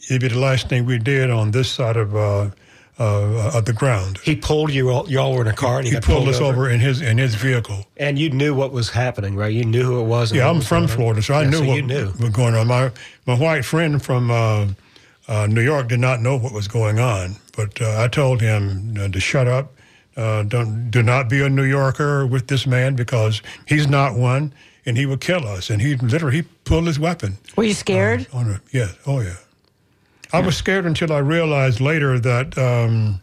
it'd 0.10 0.22
be 0.22 0.28
the 0.28 0.40
last 0.40 0.70
thing 0.70 0.86
we 0.86 0.98
did 0.98 1.30
on 1.30 1.52
this 1.52 1.70
side 1.72 1.98
of 1.98 2.16
uh, 2.16 2.50
uh, 3.00 3.52
of 3.56 3.66
the 3.66 3.74
ground. 3.74 4.18
He 4.24 4.36
pulled 4.36 4.72
you 4.72 4.90
all, 4.90 5.10
you 5.10 5.20
all 5.20 5.34
were 5.34 5.42
in 5.42 5.48
a 5.48 5.54
car 5.54 5.78
and 5.78 5.86
he, 5.86 5.92
He 5.92 5.96
got 6.00 6.04
pulled 6.04 6.28
us 6.28 6.42
over 6.42 6.70
in 6.70 6.80
his 6.80 7.02
in 7.02 7.18
his 7.18 7.36
vehicle. 7.36 7.86
And 7.98 8.20
you 8.20 8.30
knew 8.30 8.54
what 8.54 8.72
was 8.74 8.90
happening, 8.90 9.36
right? 9.36 9.54
You 9.54 9.64
knew 9.64 9.84
who 9.84 10.02
it 10.02 10.04
was. 10.06 10.34
Yeah, 10.34 10.50
I'm 10.50 10.58
was 10.58 10.68
from. 10.68 10.88
Florida, 10.88 11.22
so 11.22 11.34
I 11.34 11.44
Yeah, 11.44 11.50
knew 11.50 11.58
so 11.60 11.66
what 11.66 11.76
you 11.76 11.82
knew. 11.84 12.12
was 12.20 12.30
going 12.32 12.56
on. 12.56 12.68
My 12.68 12.92
my 13.26 13.36
white 13.36 13.64
friend 13.64 14.04
from 14.04 14.30
uh, 14.30 14.68
uh, 15.28 15.48
New 15.48 15.62
York 15.62 15.88
did 15.88 16.00
not 16.00 16.22
know 16.22 16.36
what 16.38 16.52
was 16.52 16.68
going 16.68 17.00
on, 17.00 17.36
but 17.56 17.82
uh, 17.82 18.02
I 18.04 18.08
told 18.10 18.42
him 18.42 18.96
uh, 19.00 19.08
to 19.08 19.20
shut 19.20 19.48
up. 19.48 19.72
Uh, 20.18 20.44
don't 20.44 20.92
do 20.92 21.02
not 21.02 21.30
be 21.30 21.42
a 21.42 21.50
New 21.50 21.64
Yorker 21.64 22.26
with 22.28 22.48
this 22.48 22.68
man 22.68 22.96
because 22.96 23.42
he's 23.66 23.88
not 23.88 24.16
one, 24.16 24.52
and 24.86 24.98
he 24.98 25.06
will 25.06 25.18
kill 25.18 25.48
us. 25.48 25.70
And 25.70 25.82
he 25.82 25.96
literally 25.96 26.38
he 26.38 26.42
pulled 26.66 26.88
his 26.88 27.00
weapon. 27.00 27.38
Were 27.56 27.64
you 27.64 27.74
scared? 27.74 28.28
On 28.34 28.50
a, 28.50 28.62
yeah, 28.72 28.90
oh 29.08 29.22
yeah. 29.22 29.36
I 30.32 30.42
was 30.42 30.56
scared 30.56 30.86
until 30.86 31.12
I 31.12 31.20
realized 31.20 31.80
later 31.80 32.20
that 32.20 32.58
um, 32.58 33.20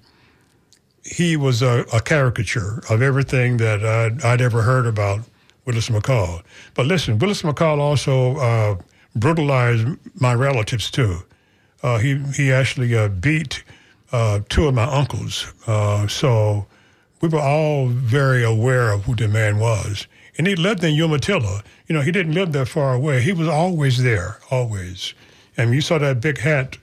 he 1.04 1.36
was 1.36 1.62
a, 1.62 1.84
a 1.92 2.00
caricature 2.00 2.82
of 2.90 3.00
everything 3.00 3.58
that 3.58 3.84
I'd, 3.84 4.24
I'd 4.24 4.40
ever 4.40 4.62
heard 4.62 4.86
about 4.86 5.20
Willis 5.66 5.88
McCall. 5.88 6.42
But 6.74 6.86
listen, 6.86 7.18
Willis 7.18 7.42
McCall 7.42 7.78
also 7.78 8.36
uh, 8.38 8.76
brutalized 9.14 9.86
my 10.20 10.34
relatives 10.34 10.90
too. 10.90 11.18
Uh, 11.82 11.98
he 11.98 12.18
he 12.34 12.52
actually 12.52 12.96
uh, 12.96 13.08
beat 13.08 13.62
uh, 14.10 14.40
two 14.48 14.66
of 14.66 14.74
my 14.74 14.84
uncles. 14.84 15.52
Uh, 15.66 16.08
so 16.08 16.66
we 17.20 17.28
were 17.28 17.40
all 17.40 17.88
very 17.88 18.42
aware 18.44 18.92
of 18.92 19.04
who 19.04 19.14
the 19.14 19.28
man 19.28 19.58
was. 19.58 20.06
And 20.38 20.46
he 20.46 20.54
lived 20.54 20.84
in 20.84 20.94
Umatilla. 20.94 21.62
You 21.86 21.94
know, 21.94 22.02
he 22.02 22.12
didn't 22.12 22.34
live 22.34 22.52
that 22.52 22.66
far 22.68 22.94
away. 22.94 23.22
He 23.22 23.32
was 23.32 23.48
always 23.48 24.02
there, 24.02 24.38
always. 24.50 25.14
And 25.56 25.72
you 25.72 25.80
saw 25.80 25.98
that 25.98 26.20
big 26.20 26.38
hat, 26.38 26.76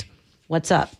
What's 0.46 0.70
up? 0.70 0.94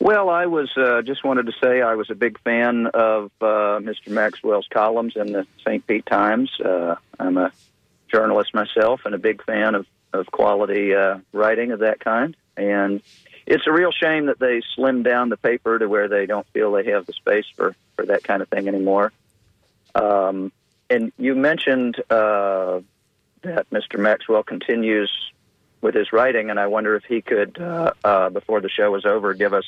Well, 0.00 0.28
I 0.28 0.46
was 0.46 0.76
uh, 0.76 1.02
just 1.02 1.22
wanted 1.22 1.46
to 1.46 1.52
say 1.62 1.80
I 1.80 1.94
was 1.94 2.10
a 2.10 2.16
big 2.16 2.40
fan 2.40 2.88
of 2.88 3.30
uh, 3.40 3.78
Mr. 3.78 4.08
Maxwell's 4.08 4.66
columns 4.68 5.14
in 5.14 5.30
the 5.30 5.46
St. 5.64 5.86
Pete 5.86 6.06
Times. 6.06 6.50
Uh, 6.60 6.96
I'm 7.20 7.36
a 7.36 7.52
journalist 8.08 8.52
myself 8.52 9.02
and 9.04 9.14
a 9.14 9.18
big 9.18 9.44
fan 9.44 9.76
of, 9.76 9.86
of 10.12 10.26
quality 10.32 10.92
uh, 10.92 11.18
writing 11.32 11.70
of 11.70 11.78
that 11.78 12.00
kind. 12.00 12.36
And 12.56 13.00
it's 13.46 13.68
a 13.68 13.72
real 13.72 13.92
shame 13.92 14.26
that 14.26 14.40
they 14.40 14.60
slimmed 14.76 15.04
down 15.04 15.28
the 15.28 15.36
paper 15.36 15.78
to 15.78 15.88
where 15.88 16.08
they 16.08 16.26
don't 16.26 16.48
feel 16.48 16.72
they 16.72 16.90
have 16.90 17.06
the 17.06 17.12
space 17.12 17.46
for, 17.54 17.76
for 17.94 18.06
that 18.06 18.24
kind 18.24 18.42
of 18.42 18.48
thing 18.48 18.66
anymore. 18.66 19.12
Um, 19.94 20.50
and 20.90 21.12
you 21.16 21.36
mentioned 21.36 22.02
uh, 22.10 22.80
that 23.42 23.70
Mr. 23.70 24.00
Maxwell 24.00 24.42
continues 24.42 25.30
with 25.84 25.94
his 25.94 26.12
writing, 26.12 26.50
and 26.50 26.58
I 26.58 26.66
wonder 26.66 26.96
if 26.96 27.04
he 27.04 27.20
could, 27.20 27.60
uh, 27.60 27.92
uh, 28.02 28.30
before 28.30 28.60
the 28.60 28.70
show 28.70 28.94
is 28.96 29.04
over, 29.04 29.34
give 29.34 29.52
us 29.52 29.66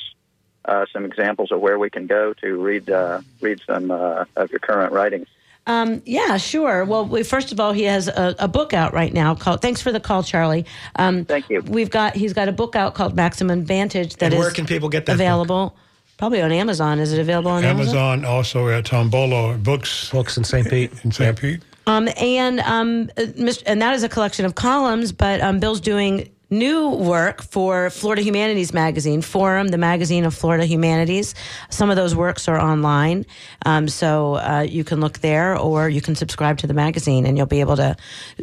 uh, 0.64 0.86
some 0.92 1.04
examples 1.04 1.52
of 1.52 1.60
where 1.60 1.78
we 1.78 1.90
can 1.90 2.06
go 2.08 2.32
to 2.32 2.60
read 2.60 2.90
uh, 2.90 3.20
read 3.40 3.60
some 3.66 3.90
uh, 3.92 4.24
of 4.34 4.50
your 4.50 4.58
current 4.58 4.92
writings. 4.92 5.28
Um, 5.68 6.00
yeah, 6.06 6.36
sure. 6.38 6.84
Well, 6.84 7.04
we, 7.06 7.22
first 7.22 7.52
of 7.52 7.60
all, 7.60 7.72
he 7.72 7.82
has 7.84 8.08
a, 8.08 8.34
a 8.38 8.48
book 8.48 8.72
out 8.72 8.94
right 8.94 9.12
now 9.12 9.34
called. 9.34 9.60
Thanks 9.60 9.82
for 9.82 9.92
the 9.92 10.00
call, 10.00 10.22
Charlie. 10.22 10.64
Um, 10.96 11.24
Thank 11.24 11.50
you. 11.50 11.60
We've 11.62 11.90
got 11.90 12.16
he's 12.16 12.32
got 12.32 12.48
a 12.48 12.52
book 12.52 12.74
out 12.74 12.94
called 12.94 13.14
Maximum 13.14 13.58
Advantage 13.60 14.16
that 14.16 14.26
And 14.26 14.34
is 14.34 14.40
where 14.40 14.50
can 14.50 14.66
people 14.66 14.88
get 14.88 15.06
that 15.06 15.12
book? 15.12 15.20
available? 15.20 15.76
Probably 16.18 16.40
on 16.40 16.50
Amazon. 16.50 16.98
Is 16.98 17.12
it 17.12 17.20
available 17.20 17.50
on 17.50 17.62
Amazon? 17.62 17.96
Amazon 17.96 18.24
also 18.24 18.68
at 18.68 18.84
Tombolo 18.84 19.62
Books 19.62 20.10
Books 20.10 20.38
in 20.38 20.44
St. 20.44 20.68
Pete. 20.68 20.92
in 21.04 21.12
St. 21.12 21.38
Pete. 21.38 21.60
Um, 21.86 22.08
and 22.16 22.60
um, 22.60 23.10
uh, 23.16 23.26
and 23.66 23.80
that 23.80 23.94
is 23.94 24.02
a 24.02 24.08
collection 24.08 24.44
of 24.44 24.54
columns. 24.54 25.12
But 25.12 25.40
um, 25.40 25.60
Bill's 25.60 25.80
doing 25.80 26.30
new 26.48 26.90
work 26.90 27.42
for 27.42 27.90
Florida 27.90 28.22
Humanities 28.22 28.72
Magazine, 28.72 29.20
Forum, 29.20 29.68
the 29.68 29.78
magazine 29.78 30.24
of 30.24 30.34
Florida 30.34 30.64
Humanities. 30.64 31.34
Some 31.70 31.90
of 31.90 31.96
those 31.96 32.14
works 32.14 32.46
are 32.46 32.58
online, 32.58 33.26
um, 33.64 33.88
so 33.88 34.36
uh, 34.36 34.64
you 34.68 34.84
can 34.84 35.00
look 35.00 35.18
there, 35.18 35.58
or 35.58 35.88
you 35.88 36.00
can 36.00 36.14
subscribe 36.14 36.58
to 36.58 36.66
the 36.66 36.74
magazine, 36.74 37.26
and 37.26 37.36
you'll 37.36 37.46
be 37.46 37.60
able 37.60 37.76
to 37.76 37.96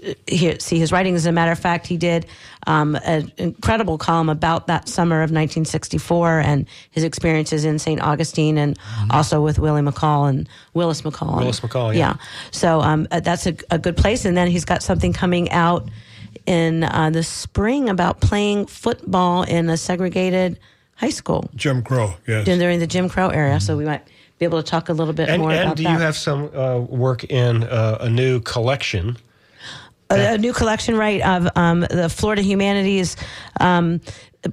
uh, 0.06 0.14
hear, 0.28 0.60
see 0.60 0.80
his 0.80 0.92
writings. 0.92 1.18
As 1.18 1.26
a 1.28 1.32
matter 1.32 1.52
of 1.52 1.60
fact, 1.60 1.88
he 1.88 1.98
did 1.98 2.26
um, 2.68 2.96
an 3.04 3.32
incredible 3.38 3.98
column 3.98 4.30
about 4.30 4.68
that 4.68 4.90
summer 4.90 5.18
of 5.18 5.32
1964 5.32 6.40
and 6.40 6.66
his 6.92 7.04
experiences 7.04 7.64
in 7.64 7.80
St. 7.80 8.02
Augustine, 8.02 8.58
and 8.58 8.78
also 9.12 9.42
with 9.42 9.60
Willie 9.60 9.82
McCall 9.82 10.30
and 10.30 10.50
Willis 10.74 11.04
McCall. 11.04 11.38
Willis 11.38 11.62
McCall, 11.62 11.96
yeah. 11.96 12.16
So 12.52 12.82
um, 12.82 13.08
uh, 13.12 13.22
that's 13.22 13.48
a, 13.48 13.56
a 13.72 13.80
good 13.80 13.96
place. 13.96 14.26
And 14.26 14.36
then 14.36 14.50
he's 14.50 14.66
got 14.66 14.84
something 14.84 15.14
coming 15.14 15.50
out 15.52 15.88
in 16.46 16.84
uh, 16.84 17.10
the 17.10 17.24
spring 17.24 17.90
about 17.90 18.20
playing 18.22 18.66
football 18.66 19.44
in 19.44 19.70
a 19.70 19.78
segregated 19.78 20.60
high 20.96 21.10
school 21.10 21.50
Jim 21.56 21.82
Crow, 21.82 22.16
yes. 22.28 22.46
during 22.46 22.80
the 22.80 22.88
Jim 22.88 23.10
Crow 23.10 23.30
era. 23.30 23.60
So 23.60 23.78
we 23.78 23.86
might 23.86 24.08
be 24.40 24.46
able 24.46 24.62
to 24.62 24.70
talk 24.70 24.90
a 24.90 24.94
little 24.94 25.14
bit 25.14 25.30
And, 25.30 25.42
more 25.42 25.52
and 25.52 25.62
about 25.62 25.78
do 25.78 25.84
you 25.84 25.90
have 25.90 26.16
some 26.16 26.56
uh, 26.56 26.80
work 26.80 27.24
in 27.26 27.64
uh, 27.64 27.98
a 28.02 28.10
new 28.10 28.40
collection? 28.40 29.18
a, 30.10 30.34
a 30.34 30.38
new 30.38 30.54
collection, 30.54 30.96
right, 30.96 31.22
of 31.22 31.48
um, 31.56 31.82
the 31.82 32.10
Florida 32.10 32.42
Humanities 32.42 33.16
um, 33.60 34.02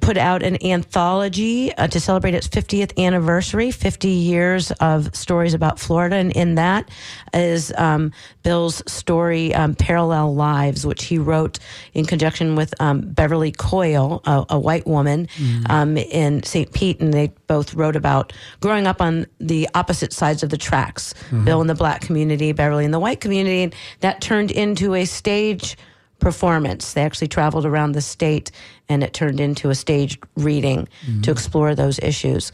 put 0.00 0.16
out 0.16 0.42
an 0.42 0.64
anthology 0.64 1.74
uh, 1.74 1.88
to 1.88 1.98
celebrate 1.98 2.35
its 2.35 2.48
50th 2.48 2.96
anniversary, 2.96 3.70
50 3.70 4.09
years 4.09 4.70
of 4.72 5.14
stories 5.14 5.55
about 5.55 5.81
Florida. 5.81 6.16
And 6.16 6.33
in 6.33 6.55
that 6.55 6.88
is 7.35 7.72
um, 7.76 8.12
Bill's 8.42 8.83
story, 8.90 9.55
um, 9.55 9.74
Parallel 9.74 10.35
Lives, 10.35 10.87
which 10.87 11.05
he 11.05 11.18
wrote 11.18 11.59
in 11.92 12.05
conjunction 12.05 12.55
with 12.55 12.72
um, 12.81 13.00
Beverly 13.00 13.50
Coyle, 13.50 14.22
a, 14.24 14.46
a 14.50 14.59
white 14.59 14.87
woman 14.87 15.29
um, 15.68 15.96
in 15.96 16.42
St. 16.42 16.72
Pete. 16.72 17.00
And 17.00 17.12
they 17.12 17.33
both 17.46 17.74
wrote 17.74 17.96
about 17.96 18.33
growing 18.61 18.87
up 18.87 19.00
on 19.00 19.26
the 19.38 19.68
opposite 19.74 20.12
sides 20.12 20.42
of 20.42 20.50
the 20.50 20.59
tracks 20.59 21.14
Bill 21.44 21.61
in 21.61 21.66
the 21.66 21.74
black 21.74 22.00
community, 22.00 22.53
Beverly 22.53 22.85
in 22.85 22.90
the 22.90 23.00
white 23.00 23.20
community. 23.20 23.62
And 23.62 23.74
that 24.00 24.20
turned 24.20 24.50
into 24.50 24.94
a 24.94 25.05
stage 25.05 25.76
performance. 26.21 26.93
They 26.93 27.03
actually 27.03 27.29
traveled 27.29 27.67
around 27.67 27.93
the 27.93 28.01
state 28.01 28.51
and 28.89 29.03
it 29.03 29.13
turned 29.13 29.41
into 29.41 29.71
a 29.71 29.75
staged 29.75 30.23
reading 30.37 30.89
to 31.23 31.31
explore 31.31 31.75
those 31.75 31.99
issues. 32.01 32.53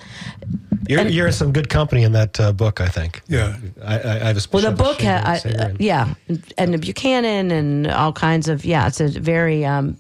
You're, 0.89 1.01
And- 1.01 1.11
you're 1.11 1.27
in 1.27 1.33
some 1.33 1.53
good 1.53 1.69
company 1.69 2.03
in 2.05 2.13
that 2.13 2.39
uh, 2.41 2.53
book, 2.53 2.81
I 2.81 2.89
think. 2.89 3.23
Yeah. 3.29 3.57
I, 3.85 3.99
I, 3.99 4.15
I 4.15 4.25
have 4.29 4.37
a 4.37 4.41
Well, 4.53 4.63
the 4.63 4.71
book, 4.73 5.01
ha- 5.03 5.23
I, 5.25 5.49
uh, 5.51 5.75
yeah, 5.79 6.15
and 6.57 6.73
the 6.73 6.79
Buchanan 6.79 7.51
and 7.51 7.87
all 7.89 8.13
kinds 8.13 8.49
of 8.49 8.65
yeah, 8.65 8.87
it's 8.87 9.01
a 9.01 9.09
very 9.09 9.65
um, 9.65 9.97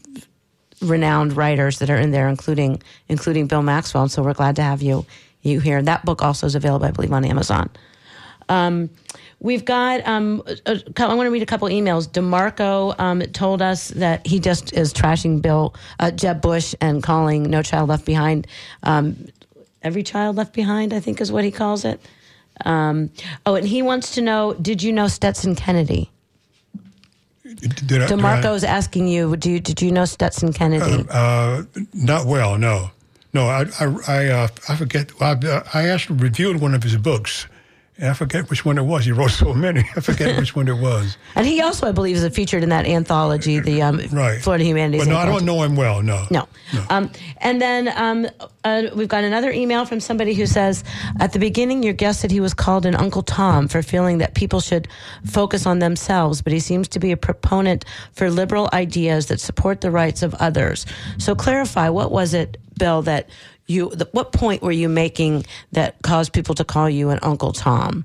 renowned 0.80 1.36
writers 1.36 1.78
that 1.80 1.90
are 1.90 1.96
in 1.96 2.10
there, 2.12 2.28
including 2.28 2.82
including 3.08 3.46
Bill 3.46 3.62
Maxwell. 3.62 4.04
And 4.04 4.12
so 4.12 4.22
we're 4.22 4.34
glad 4.34 4.56
to 4.56 4.62
have 4.62 4.82
you 4.82 5.04
you 5.42 5.60
here. 5.60 5.78
And 5.78 5.88
that 5.88 6.04
book 6.04 6.22
also 6.22 6.46
is 6.46 6.54
available, 6.54 6.86
I 6.86 6.90
believe, 6.90 7.12
on 7.12 7.24
Amazon. 7.24 7.70
Um, 8.48 8.90
we've 9.40 9.64
got. 9.64 10.06
Um, 10.06 10.42
a, 10.66 10.72
a, 10.72 10.82
I 11.04 11.14
want 11.14 11.26
to 11.26 11.30
read 11.30 11.42
a 11.42 11.46
couple 11.46 11.68
emails. 11.68 12.08
Demarco 12.08 12.98
um, 12.98 13.20
told 13.32 13.62
us 13.62 13.88
that 13.88 14.26
he 14.26 14.40
just 14.40 14.72
is 14.72 14.92
trashing 14.92 15.40
Bill 15.42 15.74
uh, 16.00 16.10
Jeb 16.10 16.40
Bush 16.40 16.74
and 16.80 17.02
calling 17.02 17.44
No 17.44 17.62
Child 17.62 17.88
Left 17.88 18.04
Behind. 18.04 18.46
Um, 18.82 19.28
Every 19.82 20.02
child 20.02 20.34
left 20.34 20.52
behind, 20.52 20.92
I 20.92 20.98
think, 20.98 21.20
is 21.20 21.30
what 21.30 21.44
he 21.44 21.52
calls 21.52 21.84
it. 21.84 22.00
Um, 22.64 23.10
oh, 23.44 23.54
and 23.54 23.64
he 23.64 23.82
wants 23.82 24.16
to 24.16 24.20
know: 24.20 24.52
Did 24.54 24.82
you 24.82 24.92
know 24.92 25.06
Stetson 25.06 25.54
Kennedy? 25.54 26.10
Did 27.44 28.02
I- 28.02 28.06
did 28.08 28.24
I- 28.24 28.66
asking 28.66 29.06
you: 29.06 29.36
Do 29.36 29.48
you, 29.48 29.60
did 29.60 29.80
you 29.80 29.92
know 29.92 30.04
Stetson 30.04 30.52
Kennedy? 30.52 31.04
Uh, 31.08 31.62
not 31.94 32.26
well, 32.26 32.58
no, 32.58 32.90
no. 33.32 33.46
I 33.46 33.66
I 33.78 33.96
I, 34.08 34.26
uh, 34.28 34.48
I 34.68 34.74
forget. 34.74 35.12
I, 35.20 35.62
I 35.72 35.88
actually 35.88 36.18
reviewed 36.18 36.60
one 36.60 36.74
of 36.74 36.82
his 36.82 36.96
books, 36.96 37.46
and 37.98 38.10
I 38.10 38.12
forget 38.12 38.50
which 38.50 38.64
one 38.64 38.76
it 38.78 38.82
was. 38.82 39.04
He 39.06 39.12
wrote 39.12 39.30
so 39.30 39.54
many. 39.54 39.80
I 39.96 40.00
forget 40.00 40.36
which 40.36 40.54
one 40.54 40.68
it 40.68 40.76
was. 40.78 41.16
and 41.34 41.46
he 41.46 41.60
also, 41.62 41.86
I 41.88 41.92
believe, 41.92 42.16
is 42.16 42.34
featured 42.34 42.62
in 42.62 42.68
that 42.68 42.86
anthology, 42.86 43.58
the 43.60 43.82
um, 43.82 44.00
Right. 44.12 44.40
Florida 44.40 44.64
Humanities. 44.64 45.04
But 45.06 45.10
no, 45.10 45.16
I 45.18 45.26
don't 45.26 45.44
know 45.44 45.62
him 45.62 45.76
well. 45.76 46.02
No. 46.02 46.26
No. 46.30 46.46
Um, 46.90 47.10
and 47.38 47.60
then 47.60 47.88
um, 47.96 48.26
uh, 48.64 48.82
we've 48.94 49.08
got 49.08 49.24
another 49.24 49.50
email 49.50 49.84
from 49.86 50.00
somebody 50.00 50.34
who 50.34 50.46
says 50.46 50.84
At 51.20 51.32
the 51.32 51.38
beginning, 51.38 51.82
your 51.82 51.92
guest 51.94 52.20
said 52.20 52.30
he 52.30 52.40
was 52.40 52.54
called 52.54 52.84
an 52.86 52.94
Uncle 52.94 53.22
Tom 53.22 53.68
for 53.68 53.82
feeling 53.82 54.18
that 54.18 54.34
people 54.34 54.60
should 54.60 54.88
focus 55.24 55.64
on 55.66 55.78
themselves, 55.78 56.42
but 56.42 56.52
he 56.52 56.60
seems 56.60 56.88
to 56.88 56.98
be 56.98 57.12
a 57.12 57.16
proponent 57.16 57.84
for 58.12 58.30
liberal 58.30 58.68
ideas 58.72 59.26
that 59.26 59.40
support 59.40 59.80
the 59.80 59.90
rights 59.90 60.22
of 60.22 60.34
others. 60.34 60.84
So 61.18 61.34
clarify 61.34 61.88
what 61.88 62.10
was 62.12 62.34
it, 62.34 62.56
Bill, 62.78 63.00
that 63.02 63.28
you, 63.66 63.90
the, 63.90 64.08
what 64.12 64.32
point 64.32 64.62
were 64.62 64.72
you 64.72 64.88
making 64.88 65.44
that 65.72 65.96
caused 66.02 66.32
people 66.32 66.54
to 66.54 66.64
call 66.64 66.88
you 66.88 67.10
an 67.10 67.18
Uncle 67.22 67.52
Tom? 67.52 68.04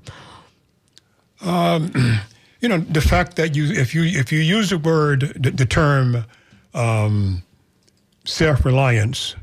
you 2.62 2.68
know 2.68 2.78
the 2.78 3.00
fact 3.00 3.36
that 3.36 3.56
you 3.56 3.64
if 3.72 3.94
you 3.94 4.04
if 4.04 4.30
you 4.30 4.38
use 4.38 4.70
the 4.70 4.78
word 4.78 5.32
the, 5.34 5.50
the 5.50 5.66
term 5.66 6.24
um, 6.72 7.42
self-reliance 8.24 9.34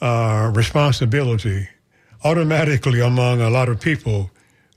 uh, 0.00 0.50
responsibility 0.54 1.68
automatically 2.24 3.00
among 3.00 3.40
a 3.40 3.48
lot 3.48 3.68
of 3.68 3.80
people 3.80 4.30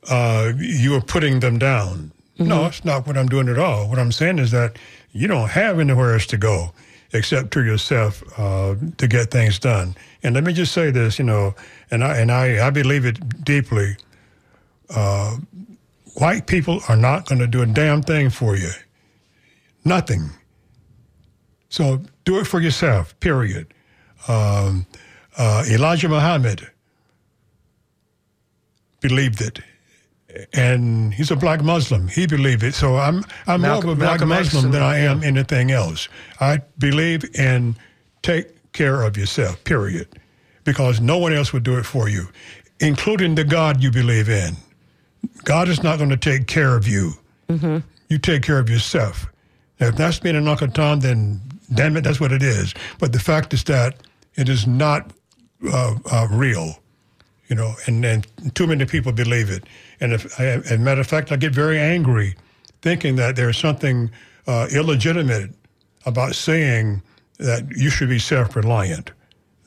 uh, 0.09 0.51
you 0.57 0.95
are 0.95 1.01
putting 1.01 1.39
them 1.39 1.57
down. 1.57 2.11
No 2.37 2.65
it's 2.65 2.85
not 2.85 3.07
what 3.07 3.17
i'm 3.17 3.27
doing 3.27 3.49
at 3.49 3.57
all. 3.57 3.89
What 3.89 3.97
i'm 3.97 4.11
saying 4.11 4.37
is 4.37 4.51
that 4.51 4.77
you 5.11 5.27
don't 5.27 5.49
have 5.49 5.79
anywhere 5.79 6.13
else 6.13 6.27
to 6.27 6.37
go 6.37 6.73
except 7.13 7.51
to 7.51 7.63
yourself 7.63 8.23
uh, 8.39 8.75
to 8.97 9.07
get 9.07 9.31
things 9.31 9.59
done 9.59 9.95
and 10.23 10.35
let 10.35 10.43
me 10.43 10.53
just 10.53 10.73
say 10.73 10.91
this 10.91 11.19
you 11.19 11.25
know 11.25 11.53
and 11.91 12.03
i 12.03 12.17
and 12.17 12.31
i, 12.31 12.67
I 12.67 12.69
believe 12.69 13.05
it 13.05 13.43
deeply 13.43 13.97
white 16.15 16.47
people 16.47 16.81
are 16.87 16.95
not 16.95 17.27
going 17.27 17.39
to 17.39 17.47
do 17.47 17.61
a 17.61 17.65
damn 17.65 18.01
thing 18.01 18.29
for 18.29 18.55
you. 18.55 18.71
Nothing. 19.83 20.29
So 21.69 22.01
do 22.25 22.39
it 22.39 22.45
for 22.45 22.59
yourself, 22.59 23.19
period. 23.19 23.73
Um, 24.27 24.85
uh, 25.37 25.63
Elijah 25.69 26.09
Muhammad 26.09 26.69
believed 28.99 29.41
it. 29.41 29.59
And 30.53 31.13
he's 31.13 31.31
a 31.31 31.35
black 31.35 31.63
Muslim. 31.63 32.07
He 32.07 32.25
believed 32.27 32.63
it. 32.63 32.73
So 32.73 32.97
I'm, 32.97 33.23
I'm 33.47 33.61
Malcolm- 33.61 33.85
more 33.87 33.93
of 33.93 33.97
a 33.97 34.01
black 34.01 34.19
Malcolm 34.19 34.29
Muslim 34.29 34.71
than 34.71 34.81
I 34.81 34.97
am 34.99 35.23
anything 35.23 35.71
else. 35.71 36.07
I 36.39 36.59
believe 36.77 37.23
in 37.35 37.75
take 38.21 38.71
care 38.73 39.01
of 39.03 39.17
yourself, 39.17 39.63
period. 39.63 40.07
Because 40.63 41.01
no 41.01 41.17
one 41.17 41.33
else 41.33 41.53
would 41.53 41.63
do 41.63 41.77
it 41.77 41.83
for 41.85 42.07
you, 42.07 42.27
including 42.79 43.35
the 43.35 43.43
God 43.43 43.81
you 43.81 43.89
believe 43.91 44.29
in. 44.29 44.55
God 45.43 45.67
is 45.67 45.81
not 45.83 45.97
going 45.97 46.09
to 46.11 46.17
take 46.17 46.47
care 46.47 46.75
of 46.75 46.87
you. 46.87 47.13
You 48.07 48.17
take 48.17 48.43
care 48.43 48.59
of 48.59 48.69
yourself. 48.69 49.25
Now, 49.79 49.87
if 49.87 49.95
that's 49.95 50.19
being 50.19 50.35
an 50.37 50.47
Uncle 50.47 50.67
Tom, 50.69 50.99
then 51.01 51.41
damn 51.73 51.97
it, 51.97 52.01
that's 52.03 52.19
what 52.19 52.31
it 52.31 52.41
is. 52.43 52.73
But 52.99 53.11
the 53.11 53.19
fact 53.19 53.53
is 53.53 53.63
that 53.65 53.95
it 54.35 54.47
is 54.47 54.67
not 54.67 55.11
uh, 55.67 55.95
uh, 56.11 56.27
real, 56.31 56.79
you 57.47 57.55
know, 57.55 57.73
and, 57.87 58.05
and 58.05 58.25
too 58.55 58.67
many 58.67 58.85
people 58.85 59.11
believe 59.11 59.49
it. 59.49 59.63
And 60.01 60.13
if, 60.13 60.39
I, 60.39 60.45
as 60.45 60.71
a 60.71 60.77
matter 60.77 61.01
of 61.01 61.07
fact, 61.07 61.31
I 61.31 61.35
get 61.37 61.53
very 61.53 61.79
angry 61.79 62.35
thinking 62.81 63.15
that 63.17 63.35
there's 63.35 63.57
something 63.57 64.11
uh, 64.47 64.67
illegitimate 64.73 65.51
about 66.05 66.35
saying 66.35 67.01
that 67.37 67.69
you 67.75 67.89
should 67.89 68.09
be 68.09 68.19
self-reliant. 68.19 69.11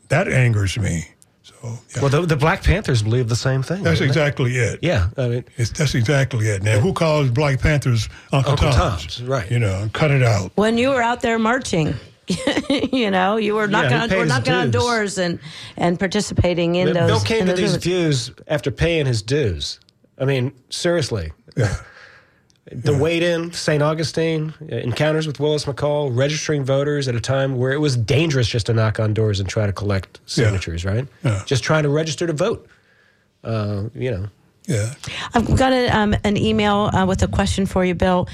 That 0.08 0.28
angers 0.28 0.76
me. 0.78 1.06
So 1.42 1.54
yeah. 1.62 2.00
Well, 2.00 2.10
the, 2.10 2.22
the 2.22 2.36
Black 2.36 2.62
Panthers 2.62 3.02
believe 3.02 3.28
the 3.28 3.36
same 3.36 3.62
thing. 3.62 3.82
that's 3.82 4.00
don't 4.00 4.06
they? 4.06 4.10
exactly 4.10 4.56
it. 4.56 4.80
Yeah, 4.82 5.08
I 5.16 5.28
mean, 5.28 5.44
It's, 5.56 5.70
that's 5.70 5.94
exactly 5.94 6.46
it. 6.48 6.62
Now, 6.62 6.78
who 6.78 6.92
calls 6.92 7.30
Black 7.30 7.60
Panthers 7.60 8.08
Uncle, 8.32 8.52
Uncle 8.52 8.70
Toms? 8.70 9.02
Toms, 9.16 9.22
right. 9.22 9.50
You 9.50 9.58
know, 9.58 9.88
cut 9.92 10.10
it 10.10 10.22
out. 10.22 10.52
when 10.56 10.78
you 10.78 10.90
were 10.90 11.02
out 11.02 11.20
there 11.20 11.38
marching. 11.38 11.94
you 12.70 13.10
know, 13.10 13.36
you 13.36 13.54
were 13.54 13.66
knocking 13.66 13.90
he 13.90 13.96
on, 13.96 14.08
paid 14.08 14.18
were 14.18 14.24
knocking 14.24 14.54
on 14.54 14.70
doors 14.70 15.18
and 15.18 15.38
and 15.76 15.98
participating 15.98 16.74
in 16.76 16.94
those. 16.94 17.06
Bill 17.06 17.20
came 17.20 17.42
in 17.42 17.48
to 17.48 17.52
these 17.52 17.72
movements. 17.72 17.84
views 17.84 18.30
after 18.48 18.70
paying 18.70 19.04
his 19.04 19.20
dues. 19.20 19.78
I 20.18 20.24
mean, 20.24 20.52
seriously. 20.70 21.32
The 22.72 22.96
wade-in, 22.96 23.52
St. 23.52 23.82
Augustine, 23.82 24.54
uh, 24.72 24.76
encounters 24.76 25.26
with 25.26 25.38
Willis 25.38 25.66
McCall, 25.66 26.16
registering 26.16 26.64
voters 26.64 27.08
at 27.08 27.14
a 27.14 27.20
time 27.20 27.56
where 27.56 27.72
it 27.72 27.78
was 27.78 27.94
dangerous 27.94 28.48
just 28.48 28.66
to 28.66 28.72
knock 28.72 28.98
on 28.98 29.12
doors 29.12 29.38
and 29.38 29.46
try 29.48 29.66
to 29.66 29.72
collect 29.72 30.18
signatures, 30.24 30.82
right? 30.84 31.06
Yeah. 31.22 31.42
Just 31.44 31.62
trying 31.62 31.82
to 31.82 31.90
register 31.90 32.26
to 32.26 32.32
vote. 32.32 32.66
Uh, 33.44 33.84
you 33.94 34.10
know, 34.10 34.28
Yeah. 34.66 34.94
I've 35.34 35.54
got 35.58 35.74
a, 35.74 35.88
um, 35.88 36.16
an 36.24 36.38
email 36.38 36.88
uh, 36.94 37.04
with 37.04 37.22
a 37.22 37.28
question 37.28 37.66
for 37.66 37.84
you, 37.84 37.94
Bill. 37.94 38.26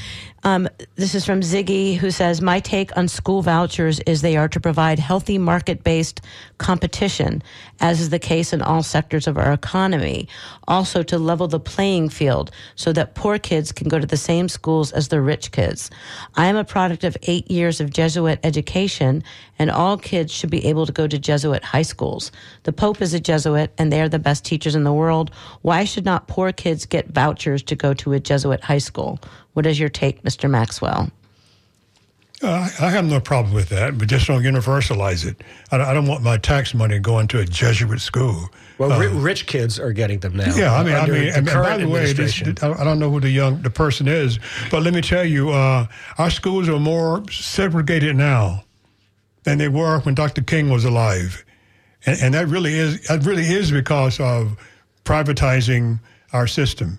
Um, 0.44 0.68
this 0.94 1.16
is 1.16 1.26
from 1.26 1.40
Ziggy, 1.40 1.96
who 1.96 2.12
says, 2.12 2.40
My 2.40 2.60
take 2.60 2.96
on 2.96 3.08
school 3.08 3.42
vouchers 3.42 3.98
is 4.00 4.22
they 4.22 4.36
are 4.36 4.48
to 4.48 4.60
provide 4.60 5.00
healthy 5.00 5.38
market 5.38 5.82
based 5.82 6.20
competition, 6.60 7.42
as 7.80 8.00
is 8.00 8.10
the 8.10 8.18
case 8.18 8.52
in 8.52 8.62
all 8.62 8.82
sectors 8.84 9.26
of 9.26 9.36
our 9.36 9.52
economy. 9.52 10.28
Also, 10.68 11.02
to 11.02 11.18
level 11.18 11.48
the 11.48 11.58
playing 11.58 12.10
field 12.10 12.52
so 12.76 12.92
that 12.92 13.16
poor 13.16 13.38
kids 13.38 13.72
can 13.72 13.88
go 13.88 13.98
to 13.98 14.06
the 14.06 14.16
same 14.16 14.48
schools 14.48 14.92
as 14.92 15.08
the 15.08 15.20
rich 15.20 15.50
kids. 15.50 15.90
I 16.36 16.46
am 16.46 16.56
a 16.56 16.64
product 16.64 17.02
of 17.02 17.16
eight 17.22 17.50
years 17.50 17.80
of 17.80 17.90
Jesuit 17.90 18.38
education, 18.44 19.24
and 19.58 19.70
all 19.70 19.96
kids 19.96 20.32
should 20.32 20.50
be 20.50 20.66
able 20.66 20.86
to 20.86 20.92
go 20.92 21.08
to 21.08 21.18
Jesuit 21.18 21.64
high 21.64 21.82
schools. 21.82 22.30
The 22.62 22.72
Pope 22.72 23.00
is 23.00 23.14
a 23.14 23.20
Jesuit, 23.20 23.72
and 23.78 23.90
they 23.90 24.02
are 24.02 24.08
the 24.08 24.18
best 24.18 24.44
teachers 24.44 24.74
in 24.74 24.84
the 24.84 24.92
world. 24.92 25.30
Why 25.62 25.84
should 25.84 26.04
not 26.04 26.28
poor 26.28 26.52
kids 26.52 26.84
get 26.84 27.08
vouchers 27.08 27.62
to 27.64 27.74
go 27.74 27.94
to 27.94 28.12
a 28.12 28.20
Jesuit 28.20 28.62
high 28.62 28.78
school? 28.78 29.18
What 29.54 29.66
is 29.66 29.80
your 29.80 29.88
take, 29.88 30.22
Mr. 30.22 30.48
Maxwell? 30.48 31.10
Uh, 32.42 32.70
I 32.80 32.88
have 32.90 33.04
no 33.04 33.20
problem 33.20 33.52
with 33.54 33.68
that, 33.68 33.98
but 33.98 34.08
just 34.08 34.26
don't 34.26 34.42
universalize 34.42 35.26
it. 35.26 35.42
I 35.70 35.76
don't, 35.76 35.86
I 35.88 35.92
don't 35.92 36.06
want 36.06 36.22
my 36.22 36.38
tax 36.38 36.72
money 36.72 36.98
going 36.98 37.28
to 37.28 37.40
a 37.40 37.44
Jesuit 37.44 38.00
school. 38.00 38.48
well, 38.78 38.98
ri- 38.98 39.08
rich 39.08 39.46
kids 39.46 39.78
are 39.78 39.92
getting 39.92 40.20
them 40.20 40.36
now. 40.36 40.50
Uh, 40.50 40.56
Yeah, 40.56 40.74
I 40.74 40.82
mean, 40.82 40.94
I 40.94 41.06
mean, 41.06 41.26
the 41.26 41.36
and 41.36 41.46
by 41.46 41.76
the 41.76 41.86
way, 41.88 42.12
this. 42.14 42.40
I 42.62 42.82
don't 42.84 42.98
know 42.98 43.10
who 43.10 43.20
the 43.20 43.28
young 43.28 43.60
the 43.60 43.68
person 43.68 44.08
is, 44.08 44.38
but 44.70 44.82
let 44.82 44.94
me 44.94 45.02
tell 45.02 45.24
you, 45.24 45.50
uh, 45.50 45.86
our 46.16 46.30
schools 46.30 46.66
are 46.70 46.80
more 46.80 47.22
segregated 47.30 48.16
now 48.16 48.64
than 49.44 49.58
they 49.58 49.68
were 49.68 50.00
when 50.00 50.14
Dr. 50.14 50.40
King 50.42 50.70
was 50.70 50.86
alive, 50.86 51.44
and, 52.06 52.18
and 52.22 52.34
that 52.34 52.46
really 52.48 52.72
is 52.72 53.06
that 53.08 53.22
really 53.26 53.44
is 53.44 53.70
because 53.70 54.18
of 54.18 54.56
privatizing 55.04 56.00
our 56.32 56.46
system. 56.46 56.98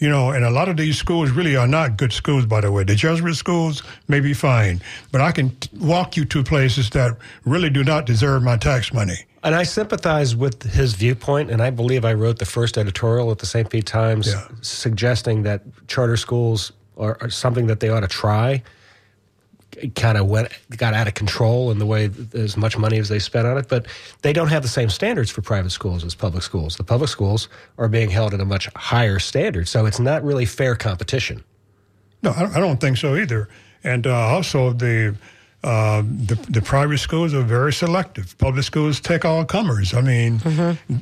You 0.00 0.08
know, 0.08 0.30
and 0.30 0.44
a 0.44 0.50
lot 0.50 0.68
of 0.68 0.76
these 0.76 0.96
schools 0.96 1.30
really 1.30 1.56
are 1.56 1.66
not 1.66 1.96
good 1.96 2.12
schools, 2.12 2.46
by 2.46 2.60
the 2.60 2.70
way. 2.70 2.84
The 2.84 2.94
Jesuit 2.94 3.34
schools 3.34 3.82
may 4.06 4.20
be 4.20 4.32
fine, 4.32 4.80
but 5.10 5.20
I 5.20 5.32
can 5.32 5.50
t- 5.56 5.68
walk 5.80 6.16
you 6.16 6.24
to 6.26 6.44
places 6.44 6.90
that 6.90 7.16
really 7.44 7.68
do 7.68 7.82
not 7.82 8.06
deserve 8.06 8.42
my 8.44 8.56
tax 8.56 8.92
money. 8.92 9.16
And 9.42 9.54
I 9.56 9.64
sympathize 9.64 10.36
with 10.36 10.62
his 10.62 10.94
viewpoint, 10.94 11.50
and 11.50 11.60
I 11.60 11.70
believe 11.70 12.04
I 12.04 12.12
wrote 12.14 12.38
the 12.38 12.44
first 12.46 12.78
editorial 12.78 13.30
at 13.32 13.38
the 13.38 13.46
St. 13.46 13.68
Pete 13.70 13.86
Times 13.86 14.28
Yeah. 14.28 14.46
suggesting 14.60 15.42
that 15.44 15.62
charter 15.88 16.16
schools 16.16 16.72
are, 16.96 17.16
are 17.20 17.30
something 17.30 17.66
that 17.66 17.80
they 17.80 17.88
ought 17.88 18.00
to 18.00 18.08
try. 18.08 18.62
It 19.80 19.94
kind 19.94 20.18
of 20.18 20.26
went 20.26 20.48
got 20.76 20.94
out 20.94 21.08
of 21.08 21.14
control 21.14 21.70
in 21.70 21.78
the 21.78 21.86
way 21.86 22.10
as 22.34 22.56
much 22.56 22.76
money 22.76 22.98
as 22.98 23.08
they 23.08 23.18
spent 23.18 23.46
on 23.46 23.58
it, 23.58 23.68
but 23.68 23.86
they 24.22 24.32
don't 24.32 24.48
have 24.48 24.62
the 24.62 24.68
same 24.68 24.90
standards 24.90 25.30
for 25.30 25.42
private 25.42 25.70
schools 25.70 26.04
as 26.04 26.14
public 26.14 26.42
schools. 26.42 26.76
The 26.76 26.84
public 26.84 27.10
schools 27.10 27.48
are 27.78 27.88
being 27.88 28.10
held 28.10 28.34
at 28.34 28.40
a 28.40 28.44
much 28.44 28.68
higher 28.76 29.18
standard, 29.18 29.68
so 29.68 29.86
it's 29.86 30.00
not 30.00 30.22
really 30.24 30.46
fair 30.46 30.74
competition. 30.74 31.44
No, 32.22 32.30
I 32.30 32.44
I 32.56 32.60
don't 32.60 32.80
think 32.80 32.96
so 32.96 33.16
either. 33.16 33.48
And 33.84 34.06
uh, 34.06 34.14
also, 34.14 34.72
the, 34.72 35.14
uh, 35.62 36.02
the 36.02 36.34
the 36.48 36.62
private 36.62 36.98
schools 36.98 37.34
are 37.34 37.42
very 37.42 37.72
selective. 37.72 38.36
Public 38.38 38.64
schools 38.64 39.00
take 39.00 39.24
all 39.24 39.44
comers. 39.44 39.94
I 39.94 40.00
mean, 40.00 40.40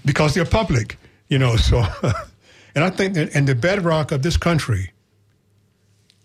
because 0.04 0.34
they're 0.34 0.44
public. 0.44 0.98
You 1.28 1.38
know, 1.38 1.56
so, 1.56 1.84
and 2.74 2.84
I 2.84 2.90
think 2.90 3.14
that, 3.14 3.34
and 3.34 3.48
the 3.48 3.54
bedrock 3.54 4.12
of 4.12 4.22
this 4.22 4.36
country 4.36 4.92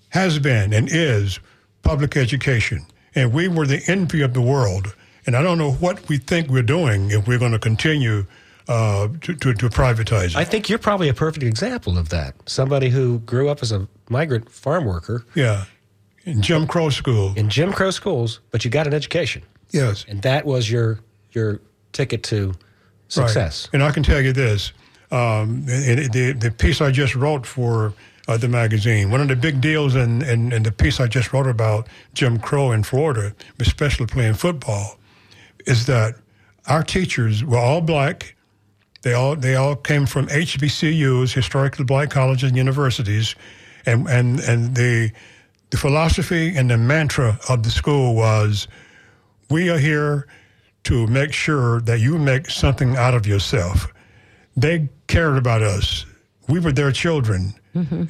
has 0.09 0.39
been 0.39 0.73
and 0.73 0.89
is 0.91 1.39
public 1.83 2.15
education. 2.17 2.85
And 3.15 3.33
we 3.33 3.47
were 3.47 3.67
the 3.67 3.81
envy 3.87 4.21
of 4.21 4.33
the 4.33 4.41
world. 4.41 4.95
And 5.25 5.35
I 5.35 5.41
don't 5.41 5.57
know 5.57 5.71
what 5.73 6.07
we 6.09 6.17
think 6.17 6.49
we're 6.49 6.63
doing 6.63 7.11
if 7.11 7.27
we're 7.27 7.39
going 7.39 7.51
to 7.51 7.59
continue 7.59 8.25
uh, 8.67 9.09
to, 9.21 9.35
to, 9.35 9.53
to 9.53 9.69
privatize 9.69 10.27
it. 10.27 10.35
I 10.37 10.45
think 10.45 10.69
you're 10.69 10.79
probably 10.79 11.09
a 11.09 11.13
perfect 11.13 11.43
example 11.43 11.97
of 11.97 12.09
that. 12.09 12.35
Somebody 12.49 12.89
who 12.89 13.19
grew 13.19 13.49
up 13.49 13.61
as 13.61 13.71
a 13.71 13.87
migrant 14.09 14.49
farm 14.49 14.85
worker 14.85 15.25
yeah. 15.35 15.65
In 16.25 16.41
Jim 16.41 16.67
Crow 16.67 16.89
school. 16.89 17.33
in 17.35 17.49
Jim 17.49 17.73
Crow 17.73 17.89
schools, 17.89 18.41
but 18.51 18.63
you 18.63 18.69
got 18.69 18.85
an 18.85 18.93
education, 18.93 19.41
Yes. 19.71 20.05
and 20.07 20.21
that 20.21 20.45
was 20.45 20.69
your 20.69 20.99
your 21.31 21.59
ticket 21.93 22.21
to 22.23 22.53
success. 23.07 23.67
Right. 23.67 23.73
And 23.73 23.83
I 23.83 23.91
can 23.91 24.03
tell 24.03 24.21
you 24.21 24.31
this: 24.31 24.71
um, 25.09 25.65
the, 25.65 26.07
the 26.13 26.31
the 26.33 26.51
piece 26.51 26.79
I 26.79 26.91
just 26.91 27.15
wrote 27.15 27.47
for 27.47 27.93
uh, 28.27 28.37
the 28.37 28.47
magazine, 28.47 29.09
one 29.09 29.21
of 29.21 29.27
the 29.27 29.35
big 29.35 29.61
deals 29.61 29.95
in, 29.95 30.21
in, 30.23 30.51
in 30.51 30.63
the 30.63 30.71
piece 30.71 30.99
I 30.99 31.07
just 31.07 31.33
wrote 31.33 31.47
about 31.47 31.87
Jim 32.13 32.39
Crow 32.39 32.71
in 32.71 32.83
Florida, 32.83 33.33
especially 33.59 34.05
playing 34.05 34.35
football, 34.35 34.97
is 35.65 35.85
that 35.87 36.15
our 36.67 36.83
teachers 36.83 37.43
were 37.43 37.57
all 37.57 37.81
black. 37.81 38.35
They 39.01 39.13
all 39.13 39.35
they 39.35 39.55
all 39.55 39.75
came 39.75 40.05
from 40.05 40.27
HBCUs, 40.27 41.33
historically 41.33 41.85
black 41.85 42.11
colleges 42.11 42.49
and 42.49 42.57
universities, 42.57 43.35
and 43.85 44.07
and 44.07 44.39
and 44.41 44.75
the 44.75 45.11
the 45.71 45.77
philosophy 45.77 46.55
and 46.55 46.69
the 46.69 46.77
mantra 46.77 47.39
of 47.49 47.63
the 47.63 47.71
school 47.71 48.13
was, 48.13 48.67
we 49.49 49.69
are 49.69 49.77
here 49.77 50.27
to 50.83 51.07
make 51.07 51.33
sure 51.33 51.81
that 51.81 51.99
you 51.99 52.17
make 52.17 52.49
something 52.49 52.95
out 52.97 53.13
of 53.13 53.25
yourself. 53.25 53.91
They 54.55 54.89
cared 55.07 55.37
about 55.37 55.61
us. 55.61 56.05
We 56.47 56.59
were 56.59 56.73
their 56.73 56.91
children. 56.91 57.53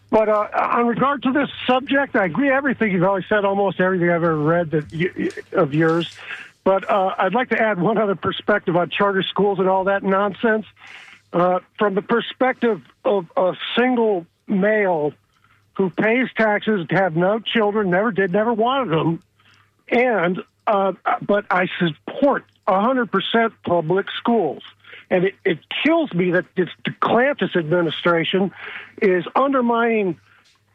But 0.10 0.28
uh, 0.28 0.48
on 0.56 0.88
regard 0.88 1.22
to 1.24 1.32
this 1.32 1.50
subject, 1.68 2.16
I 2.16 2.26
agree 2.26 2.50
everything 2.50 2.92
you've 2.92 3.04
always 3.04 3.26
said, 3.30 3.46
almost 3.46 3.80
everything 3.80 4.10
I've 4.10 4.24
ever 4.24 4.36
read 4.36 4.72
that 4.72 4.92
you, 4.92 5.32
of 5.52 5.76
yours. 5.76 6.18
But 6.64 6.90
uh, 6.90 7.14
I'd 7.18 7.36
like 7.36 7.50
to 7.50 7.62
add 7.62 7.80
one 7.80 8.00
other 8.00 8.16
perspective 8.16 8.76
on 8.76 8.90
charter 8.90 9.22
schools 9.22 9.60
and 9.60 9.70
all 9.70 9.84
that 9.84 10.02
nonsense. 10.02 10.66
Uh, 11.32 11.60
from 11.78 11.94
the 11.94 12.02
perspective 12.02 12.82
of 13.06 13.28
a 13.38 13.54
single 13.78 14.26
male 14.48 15.14
who 15.76 15.92
pays 15.92 16.28
taxes, 16.36 16.88
have 16.90 17.16
no 17.16 17.40
children, 17.40 17.92
never 17.92 18.12
did, 18.12 18.32
never 18.32 18.52
wanted 18.52 18.98
them, 18.98 19.22
and 19.90 20.42
uh, 20.66 20.94
but 21.22 21.46
I 21.52 21.68
support 21.78 22.46
100% 22.68 23.54
public 23.64 24.08
schools. 24.18 24.64
And 25.10 25.26
it, 25.26 25.36
it 25.46 25.60
kills 25.84 26.14
me 26.14 26.32
that 26.32 26.46
this 26.56 26.70
DeClantis 26.84 27.56
administration 27.56 28.52
is 29.02 29.24
undermining 29.36 30.20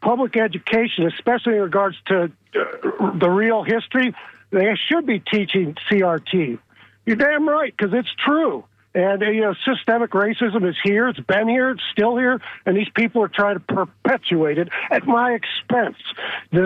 public 0.01 0.35
education, 0.37 1.07
especially 1.07 1.55
in 1.55 1.61
regards 1.61 1.95
to 2.07 2.31
uh, 2.55 3.17
the 3.17 3.29
real 3.29 3.63
history. 3.63 4.13
They 4.51 4.77
should 4.87 5.05
be 5.05 5.19
teaching 5.19 5.75
CRT. 5.89 6.59
You're 7.05 7.15
damn 7.15 7.47
right, 7.47 7.73
because 7.75 7.93
it's 7.93 8.13
true. 8.25 8.65
And 8.95 9.21
you 9.21 9.41
know, 9.41 9.55
systemic 9.65 10.11
racism 10.11 10.69
is 10.69 10.75
here. 10.83 11.07
It's 11.07 11.19
been 11.19 11.47
here. 11.47 11.71
It's 11.71 11.81
still 11.91 12.15
here. 12.15 12.39
And 12.65 12.77
these 12.77 12.89
people 12.93 13.23
are 13.23 13.27
trying 13.27 13.55
to 13.55 13.59
perpetuate 13.59 14.59
it 14.59 14.69
at 14.91 15.07
my 15.07 15.31
expense. 15.31 15.97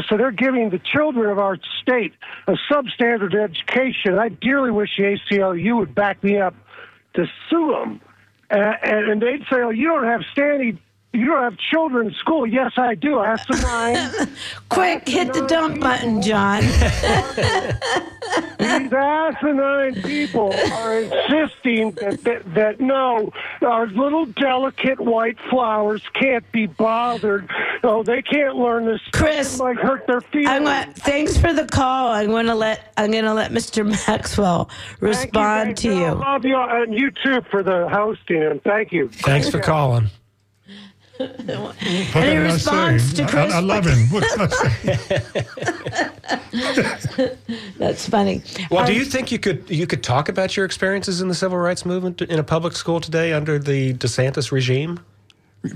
So 0.09 0.17
they're 0.17 0.31
giving 0.31 0.69
the 0.69 0.79
children 0.79 1.29
of 1.29 1.39
our 1.39 1.57
state 1.81 2.13
a 2.47 2.55
substandard 2.69 3.33
education. 3.33 4.19
I 4.19 4.27
dearly 4.27 4.71
wish 4.71 4.97
the 4.97 5.17
ACLU 5.31 5.77
would 5.77 5.95
back 5.95 6.21
me 6.21 6.37
up 6.37 6.53
to 7.17 7.25
sue 7.49 7.71
them. 7.71 8.01
And, 8.49 9.09
and 9.11 9.21
they'd 9.21 9.41
say, 9.49 9.57
"Oh, 9.57 9.71
you 9.71 9.87
don't 9.87 10.05
have 10.05 10.21
standing." 10.31 10.79
You 11.17 11.25
don't 11.25 11.41
have 11.41 11.57
children 11.57 12.07
in 12.09 12.13
school. 12.13 12.45
Yes, 12.45 12.73
I 12.77 12.93
do. 12.93 13.17
I 13.17 13.29
have 13.29 13.41
some 13.51 13.59
nine. 13.63 14.29
Quick, 14.69 15.09
hit 15.09 15.33
the 15.33 15.47
dump 15.47 15.79
button, 15.81 16.21
John. 16.21 16.61
These 18.59 18.93
asinine 18.93 19.95
people 20.03 20.53
are 20.73 20.99
insisting 20.99 21.91
that, 21.91 22.23
that, 22.23 22.53
that 22.53 22.79
no, 22.79 23.31
our 23.61 23.87
little 23.87 24.25
delicate 24.25 24.99
white 24.99 25.39
flowers 25.49 26.03
can't 26.13 26.49
be 26.51 26.67
bothered. 26.67 27.49
Oh, 27.83 28.03
they 28.03 28.21
can't 28.21 28.55
learn 28.55 28.85
this. 28.85 29.01
Chris, 29.11 29.55
it 29.55 29.63
might 29.63 29.77
hurt 29.77 30.05
their 30.05 30.21
feelings. 30.21 30.49
I'm 30.49 30.65
gonna, 30.65 30.93
thanks 30.93 31.35
for 31.37 31.51
the 31.51 31.65
call. 31.65 32.09
I'm 32.09 32.27
going 32.27 32.45
to 32.47 32.55
let 32.55 32.93
I'm 32.95 33.09
going 33.11 33.23
to 33.25 33.33
let 33.33 33.51
Mr. 33.51 33.87
Maxwell 34.07 34.65
Thank 34.65 35.01
respond 35.01 35.77
to 35.77 35.89
thank 35.89 36.03
I 36.03 36.09
you. 36.09 36.13
love 36.13 36.45
you 36.45 36.57
and 36.57 36.93
you 36.93 37.09
too 37.11 37.41
for 37.49 37.63
the 37.63 37.89
hosting. 37.89 38.43
And 38.43 38.63
thank 38.63 38.91
you. 38.91 39.09
Thanks 39.09 39.49
for 39.49 39.59
calling. 39.59 40.11
What 41.17 41.75
Any 42.15 42.37
response 42.37 43.13
to 43.13 43.25
Chris? 43.27 43.53
I, 43.53 43.57
I 43.57 43.61
love 43.61 43.85
him. 43.85 44.07
What 44.09 44.23
can 44.23 44.41
I 44.41 44.47
say? 44.47 44.97
That's 47.77 48.07
funny. 48.07 48.41
Well, 48.69 48.85
do 48.85 48.93
you 48.93 49.05
think 49.05 49.31
you 49.31 49.39
could 49.39 49.69
you 49.69 49.87
could 49.87 50.03
talk 50.03 50.29
about 50.29 50.55
your 50.55 50.65
experiences 50.65 51.21
in 51.21 51.27
the 51.27 51.35
civil 51.35 51.57
rights 51.57 51.85
movement 51.85 52.21
in 52.21 52.39
a 52.39 52.43
public 52.43 52.73
school 52.75 52.99
today 52.99 53.33
under 53.33 53.57
the 53.59 53.93
DeSantis 53.95 54.51
regime? 54.51 54.99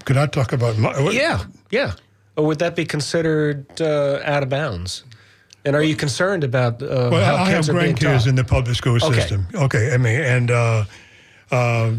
Could 0.05 0.17
I 0.17 0.27
talk 0.27 0.53
about 0.53 0.77
my? 0.77 0.99
what- 1.01 1.13
Yeah, 1.13 1.43
yeah. 1.71 1.93
Or 2.37 2.45
would 2.45 2.59
that 2.59 2.75
be 2.75 2.85
considered 2.85 3.65
uh, 3.81 4.19
out 4.23 4.43
of 4.43 4.49
bounds? 4.49 5.03
And 5.65 5.75
are 5.75 5.83
you 5.83 5.95
concerned 5.95 6.43
about 6.43 6.81
uh, 6.81 7.09
Well, 7.11 7.23
how 7.25 7.35
I 7.35 7.49
have 7.49 7.65
kids 7.65 7.69
are 7.69 7.73
grandkids 7.73 8.27
in 8.27 8.35
the 8.35 8.43
public 8.43 8.75
school 8.75 8.95
Okay. 8.95 9.13
system. 9.19 9.47
Okay, 9.53 9.93
I 9.93 9.97
mean, 9.97 10.21
and 10.21 10.49
uh, 10.49 10.85
uh, 11.51 11.91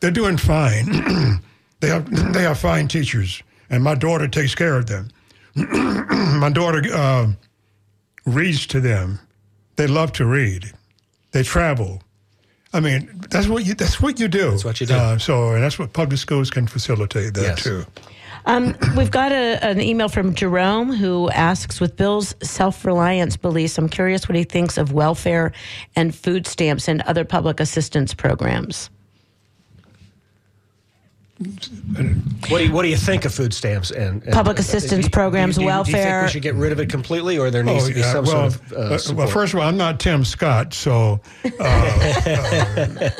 they're 0.00 0.10
doing 0.12 0.36
fine. 0.36 1.40
they 1.80 1.90
are, 1.90 2.00
they 2.32 2.42
have 2.42 2.58
fine 2.58 2.88
teachers, 2.88 3.42
and 3.68 3.82
my 3.82 3.94
daughter 3.94 4.28
takes 4.28 4.54
care 4.54 4.76
of 4.76 4.86
them. 4.86 5.08
my 5.54 6.50
daughter 6.52 6.82
uh, 6.92 7.26
reads 8.26 8.66
to 8.68 8.80
them. 8.80 9.18
they 9.76 9.86
love 9.86 10.12
to 10.12 10.24
read. 10.24 10.72
They 11.32 11.42
travel. 11.42 12.02
I 12.72 12.80
mean, 12.80 13.08
that's 13.30 13.48
what 13.48 13.66
you 13.66 13.74
that's 13.74 14.00
what 14.00 14.20
you 14.20 14.28
do. 14.28 14.50
That's 14.50 14.64
what 14.64 14.80
you 14.80 14.86
do. 14.86 14.94
Uh, 14.94 15.18
so, 15.18 15.50
and 15.54 15.62
that's 15.62 15.78
what 15.78 15.92
public 15.92 16.18
schools 16.20 16.50
can 16.50 16.66
facilitate 16.68 17.34
that 17.34 17.42
Yes. 17.42 17.62
too. 17.64 17.84
Um, 18.46 18.74
we've 18.96 19.10
got 19.10 19.32
a, 19.32 19.62
an 19.64 19.80
email 19.80 20.08
from 20.08 20.34
Jerome 20.34 20.92
who 20.92 21.28
asks, 21.30 21.78
with 21.80 21.96
Bill's 21.96 22.34
self 22.42 22.84
reliance 22.84 23.36
beliefs, 23.36 23.76
I'm 23.76 23.88
curious 23.88 24.28
what 24.28 24.36
he 24.36 24.44
thinks 24.44 24.78
of 24.78 24.92
welfare 24.92 25.52
and 25.96 26.14
food 26.14 26.46
stamps 26.46 26.88
and 26.88 27.02
other 27.02 27.24
public 27.24 27.60
assistance 27.60 28.14
programs. 28.14 28.88
What 31.40 32.58
do 32.58 32.64
you 32.64 32.72
What 32.72 32.82
do 32.82 32.88
you 32.88 32.96
think 32.98 33.24
of 33.24 33.32
food 33.32 33.54
stamps 33.54 33.90
and, 33.90 34.22
and 34.24 34.32
Public 34.32 34.58
assistance 34.58 35.08
programs, 35.08 35.56
do 35.56 35.62
you, 35.62 35.68
do 35.68 35.72
you- 35.78 35.84
Do 35.84 35.90
you 35.90 35.96
think 35.96 36.04
welfare? 36.04 36.22
we 36.24 36.28
should 36.30 36.42
get 36.42 36.54
rid 36.54 36.70
of 36.72 36.80
it 36.80 36.90
completely, 36.90 37.38
or 37.38 37.50
there 37.50 37.62
needs 37.62 37.88
to 37.88 37.94
be 37.94 38.02
some 38.02 38.26
Oh, 38.26 38.32
well, 38.32 38.50
sort 38.50 38.72
of 38.72 38.72
uh, 38.72 38.76
uh, 39.12 39.14
well, 39.16 39.26
first 39.26 39.54
of 39.54 39.60
all, 39.60 39.66
I'm 39.66 39.78
not 39.78 39.98
Tim 40.00 40.22
Scott, 40.24 40.74
so 40.74 41.20
uh, 41.58 41.64
uh, 41.64 43.10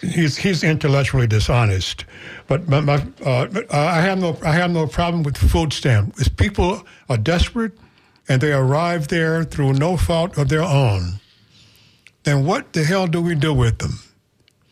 he's 0.00 0.36
he's 0.36 0.64
intellectually 0.64 1.28
dishonest. 1.28 2.04
But 2.48 2.68
my, 2.68 2.80
my, 2.80 2.94
uh, 3.24 3.28
uh, 3.28 3.62
I 3.70 4.00
have 4.00 4.18
no 4.18 4.36
I 4.44 4.52
have 4.52 4.72
no 4.72 4.88
problem 4.88 5.22
with 5.22 5.36
food 5.36 5.72
stamps. 5.72 6.20
If 6.20 6.36
people 6.36 6.84
are 7.08 7.16
desperate 7.16 7.72
and 8.28 8.40
they 8.40 8.52
arrive 8.52 9.06
there 9.06 9.44
through 9.44 9.74
no 9.74 9.96
fault 9.96 10.36
of 10.36 10.48
their 10.48 10.62
own, 10.62 11.20
then 12.24 12.44
what 12.44 12.72
the 12.72 12.82
hell 12.82 13.06
do 13.06 13.22
we 13.22 13.36
do 13.36 13.54
with 13.54 13.78
them? 13.78 14.00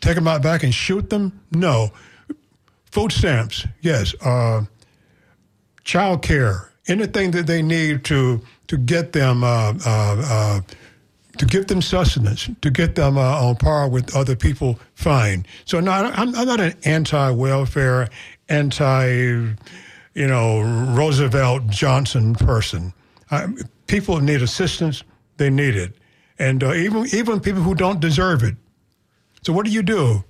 Take 0.01 0.17
them 0.17 0.27
out 0.27 0.43
back 0.43 0.65
and 0.65 0.75
shoot 0.75 1.09
them? 1.11 1.41
No. 1.53 1.91
Food 2.91 3.13
stamps, 3.13 3.67
yes. 3.81 4.15
Uh, 4.23 4.65
child 5.85 6.23
care, 6.23 6.71
anything 6.87 7.31
that 7.33 7.47
they 7.47 7.63
need 7.63 8.05
to 8.05 8.41
to 8.69 8.77
get 8.77 9.13
them 9.13 9.43
uh, 9.45 9.73
uh, 9.87 10.17
uh, 10.25 10.61
to 11.39 11.47
give 11.47 11.67
them 11.67 11.81
sustenance, 11.81 12.51
to 12.61 12.71
get 12.71 12.95
them 12.95 13.17
uh, 13.17 13.47
on 13.47 13.57
par 13.57 13.89
with 13.89 14.15
other 14.15 14.37
people, 14.37 14.79
fine. 14.95 15.47
So 15.65 15.81
no, 15.81 15.91
I'm, 15.91 16.35
I'm 16.35 16.47
not 16.47 16.61
an 16.61 16.75
anti-welfare, 16.85 18.09
anti, 18.49 19.07
you 19.07 20.27
know, 20.27 20.61
Roosevelt 20.95 21.67
Johnson 21.69 22.35
person. 22.35 22.93
I, 23.31 23.47
people 23.87 24.21
need 24.21 24.43
assistance; 24.43 25.05
they 25.37 25.51
need 25.51 25.77
it, 25.77 25.95
and 26.39 26.63
uh, 26.63 26.73
even 26.73 27.07
even 27.13 27.41
people 27.41 27.63
who 27.63 27.75
don't 27.75 28.01
deserve 28.01 28.43
it. 28.43 28.57
So 29.43 29.53
what 29.53 29.65
do 29.67 29.71
you 29.71 29.83
do? 29.83 30.25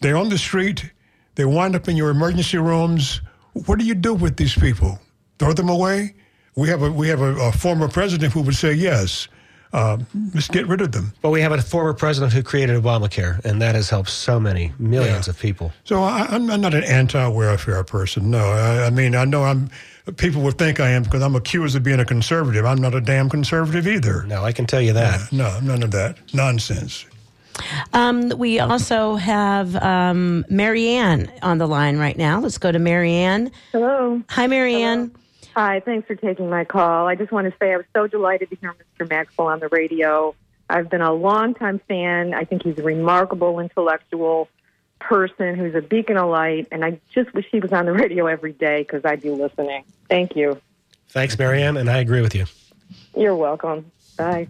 They're 0.00 0.16
on 0.16 0.28
the 0.28 0.38
street. 0.38 0.90
They 1.34 1.44
wind 1.44 1.74
up 1.74 1.88
in 1.88 1.96
your 1.96 2.10
emergency 2.10 2.58
rooms. 2.58 3.20
What 3.66 3.78
do 3.78 3.84
you 3.84 3.94
do 3.94 4.14
with 4.14 4.36
these 4.36 4.54
people? 4.54 4.98
Throw 5.38 5.52
them 5.52 5.68
away? 5.68 6.14
We 6.56 6.68
have 6.68 6.82
a 6.82 6.90
we 6.92 7.08
have 7.08 7.20
a, 7.20 7.34
a 7.36 7.52
former 7.52 7.88
president 7.88 8.32
who 8.32 8.42
would 8.42 8.54
say 8.54 8.72
yes. 8.72 9.28
Uh, 9.72 9.98
let's 10.34 10.46
get 10.46 10.68
rid 10.68 10.80
of 10.80 10.92
them. 10.92 11.12
But 11.20 11.30
we 11.30 11.40
have 11.40 11.50
a 11.50 11.60
former 11.60 11.92
president 11.94 12.32
who 12.32 12.44
created 12.44 12.80
Obamacare, 12.80 13.44
and 13.44 13.60
that 13.60 13.74
has 13.74 13.90
helped 13.90 14.08
so 14.10 14.38
many 14.38 14.72
millions 14.78 15.26
Yeah. 15.26 15.30
of 15.32 15.40
people. 15.40 15.72
So 15.82 16.04
I, 16.04 16.26
I'm 16.30 16.48
I'm 16.48 16.60
not 16.60 16.74
an 16.74 16.84
anti-welfare 16.84 17.82
person. 17.82 18.30
No, 18.30 18.38
I, 18.50 18.86
I 18.86 18.90
mean 18.90 19.16
I 19.16 19.24
know 19.24 19.42
I'm. 19.42 19.68
People 20.16 20.42
would 20.42 20.58
think 20.58 20.78
I 20.80 20.90
am 20.90 21.02
because 21.02 21.22
I'm 21.22 21.34
accused 21.34 21.74
of 21.74 21.82
being 21.82 21.98
a 21.98 22.04
conservative. 22.04 22.64
I'm 22.66 22.80
not 22.80 22.94
a 22.94 23.00
damn 23.00 23.28
conservative 23.28 23.88
either. 23.88 24.22
No, 24.24 24.44
I 24.44 24.52
can 24.52 24.66
tell 24.66 24.80
you 24.82 24.92
that. 24.92 25.32
No, 25.32 25.58
none 25.60 25.82
of 25.82 25.90
that 25.92 26.18
nonsense. 26.34 27.06
Um, 27.92 28.30
we 28.30 28.58
also 28.58 29.16
have 29.16 29.76
um, 29.76 30.44
Marianne 30.48 31.30
on 31.42 31.58
the 31.58 31.66
line 31.66 31.98
right 31.98 32.16
now. 32.16 32.40
Let's 32.40 32.58
go 32.58 32.72
to 32.72 32.78
Marianne. 32.78 33.52
Hello. 33.72 34.22
Hi, 34.30 34.46
Marianne. 34.46 35.14
Hi, 35.54 35.80
thanks 35.80 36.08
for 36.08 36.16
taking 36.16 36.50
my 36.50 36.64
call. 36.64 37.06
I 37.06 37.14
just 37.14 37.30
want 37.30 37.46
to 37.50 37.56
say 37.60 37.72
I 37.72 37.76
was 37.76 37.86
so 37.94 38.08
delighted 38.08 38.50
to 38.50 38.56
hear 38.56 38.74
Mr. 38.98 39.08
Maxwell 39.08 39.48
on 39.48 39.60
the 39.60 39.68
radio. 39.68 40.34
I've 40.68 40.90
been 40.90 41.00
a 41.00 41.12
longtime 41.12 41.80
fan. 41.86 42.34
I 42.34 42.44
think 42.44 42.64
he's 42.64 42.78
a 42.78 42.82
remarkable 42.82 43.60
intellectual 43.60 44.48
person 44.98 45.54
who's 45.54 45.74
a 45.74 45.82
beacon 45.82 46.16
of 46.16 46.30
light, 46.30 46.66
and 46.72 46.84
I 46.84 46.98
just 47.14 47.32
wish 47.34 47.46
he 47.52 47.60
was 47.60 47.72
on 47.72 47.84
the 47.84 47.92
radio 47.92 48.26
every 48.26 48.52
day 48.52 48.82
because 48.82 49.04
I'd 49.04 49.22
be 49.22 49.30
listening. 49.30 49.84
Thank 50.08 50.34
you. 50.34 50.60
Thanks, 51.08 51.38
Marianne, 51.38 51.76
and 51.76 51.88
I 51.88 51.98
agree 51.98 52.22
with 52.22 52.34
you. 52.34 52.46
You're 53.16 53.36
welcome. 53.36 53.92
Bye. 54.16 54.48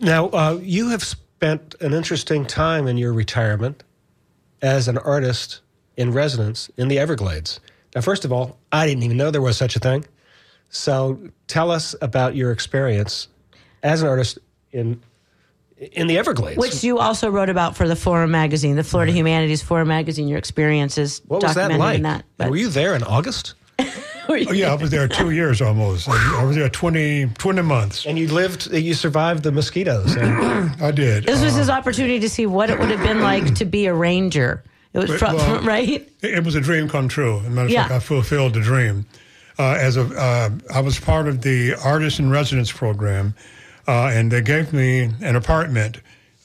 Now, 0.00 0.28
uh, 0.28 0.58
you 0.60 0.88
have 0.90 1.02
spent 1.40 1.74
an 1.80 1.94
interesting 1.94 2.44
time 2.44 2.86
in 2.86 2.98
your 2.98 3.14
retirement 3.14 3.82
as 4.60 4.88
an 4.88 4.98
artist 4.98 5.62
in 5.96 6.12
residence 6.12 6.70
in 6.76 6.88
the 6.88 6.98
Everglades. 6.98 7.60
Now, 7.94 8.02
first 8.02 8.26
of 8.26 8.32
all, 8.32 8.58
I 8.70 8.86
didn't 8.86 9.04
even 9.04 9.16
know 9.16 9.30
there 9.30 9.40
was 9.40 9.56
such 9.56 9.74
a 9.74 9.78
thing. 9.78 10.04
So, 10.68 11.18
tell 11.46 11.70
us 11.70 11.94
about 12.02 12.36
your 12.36 12.52
experience 12.52 13.28
as 13.82 14.02
an 14.02 14.08
artist 14.08 14.38
in 14.70 15.00
in 15.78 16.08
the 16.08 16.18
Everglades. 16.18 16.58
Which 16.58 16.84
you 16.84 16.98
also 16.98 17.30
wrote 17.30 17.48
about 17.48 17.74
for 17.74 17.88
the 17.88 17.96
Forum 17.96 18.30
magazine, 18.30 18.76
the 18.76 18.84
Florida 18.84 19.10
Humanities 19.10 19.62
Forum 19.62 19.88
magazine. 19.88 20.28
Your 20.28 20.36
experiences 20.36 21.22
what 21.26 21.42
was 21.42 21.54
that 21.54 21.72
like? 21.72 22.02
that. 22.02 22.50
Were 22.50 22.56
you 22.56 22.68
there 22.68 22.94
in 22.94 23.02
August? 23.02 23.54
Oh 24.32 24.52
yeah, 24.52 24.70
I 24.72 24.74
was 24.74 24.90
there 24.90 25.08
two 25.08 25.30
years 25.30 25.60
almost. 25.60 26.08
I 26.08 26.44
was 26.44 26.56
there 26.56 26.68
20, 26.68 27.26
20 27.36 27.62
months. 27.62 28.06
And 28.06 28.18
you 28.18 28.28
lived, 28.28 28.72
you 28.72 28.94
survived 28.94 29.42
the 29.42 29.52
mosquitoes. 29.52 30.14
and- 30.16 30.70
I 30.82 30.90
did. 30.92 31.24
This 31.24 31.42
was 31.42 31.54
Uh, 31.54 31.58
his 31.58 31.70
opportunity 31.70 32.20
to 32.20 32.28
see 32.28 32.46
what 32.46 32.70
it 32.70 32.78
would 32.78 32.90
have 32.90 33.02
been 33.02 33.20
like 33.32 33.54
to 33.56 33.64
be 33.64 33.86
a 33.86 33.94
ranger. 33.94 34.62
It 34.92 34.98
was 34.98 35.10
But, 35.10 35.18
from, 35.18 35.36
well, 35.36 35.60
right. 35.74 36.08
It, 36.22 36.34
it 36.34 36.44
was 36.44 36.54
a 36.54 36.60
dream 36.60 36.88
come 36.88 37.08
true. 37.08 37.40
As 37.40 37.46
a 37.46 37.50
matter 37.50 37.66
of 37.66 37.70
Yeah. 37.70 37.82
fact, 37.88 37.94
I 37.94 37.98
fulfilled 38.00 38.54
the 38.54 38.60
dream. 38.60 39.06
Uh, 39.58 39.76
as 39.78 39.96
a, 39.96 40.02
uh, 40.16 40.50
I 40.74 40.80
was 40.80 40.98
part 40.98 41.28
of 41.28 41.42
the 41.42 41.74
artist 41.84 42.18
in 42.18 42.30
residence 42.30 42.72
program, 42.72 43.34
uh, 43.86 44.06
and 44.12 44.30
they 44.30 44.40
gave 44.42 44.72
me 44.72 45.10
an 45.20 45.36
apartment 45.36 46.00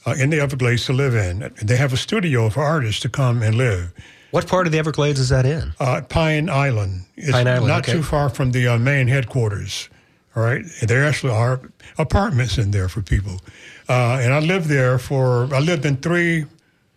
uh, 0.06 0.14
in 0.18 0.30
the 0.30 0.38
Everglades 0.40 0.84
to 0.86 0.92
live 0.92 1.14
in. 1.14 1.50
They 1.62 1.76
have 1.76 1.92
a 1.92 1.96
studio 1.96 2.50
for 2.50 2.62
artists 2.62 3.00
to 3.02 3.08
come 3.08 3.42
and 3.42 3.54
live. 3.56 3.92
What 4.30 4.46
part 4.46 4.66
of 4.66 4.72
the 4.72 4.78
Everglades 4.78 5.20
is 5.20 5.28
that 5.28 5.46
in? 5.46 5.72
Uh, 5.78 6.02
Pine 6.08 6.48
Island. 6.48 7.04
It's 7.16 7.32
Pine 7.32 7.48
Island, 7.48 7.68
not 7.68 7.84
okay. 7.84 7.92
too 7.92 8.02
far 8.02 8.28
from 8.28 8.52
the 8.52 8.68
uh, 8.68 8.78
main 8.78 9.08
headquarters. 9.08 9.88
All 10.34 10.42
right, 10.42 10.64
there 10.82 11.04
actually 11.04 11.32
are 11.32 11.60
apartments 11.96 12.58
in 12.58 12.70
there 12.70 12.88
for 12.88 13.00
people, 13.00 13.40
uh, 13.88 14.20
and 14.20 14.34
I 14.34 14.40
lived 14.40 14.66
there 14.66 14.98
for. 14.98 15.48
I 15.54 15.60
lived 15.60 15.86
in 15.86 15.96
three, 15.96 16.44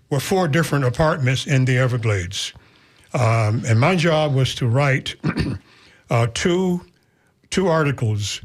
or 0.09 0.19
four 0.19 0.49
different 0.49 0.83
apartments 0.83 1.47
in 1.47 1.63
the 1.63 1.77
Everglades, 1.77 2.53
um, 3.13 3.63
and 3.65 3.79
my 3.79 3.95
job 3.95 4.35
was 4.35 4.53
to 4.55 4.67
write 4.67 5.15
uh, 6.09 6.27
two, 6.33 6.81
two 7.49 7.67
articles 7.67 8.41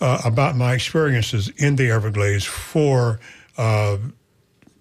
uh, 0.00 0.22
about 0.24 0.56
my 0.56 0.74
experiences 0.74 1.50
in 1.56 1.76
the 1.76 1.90
Everglades 1.90 2.44
for 2.44 3.20
uh, 3.58 3.98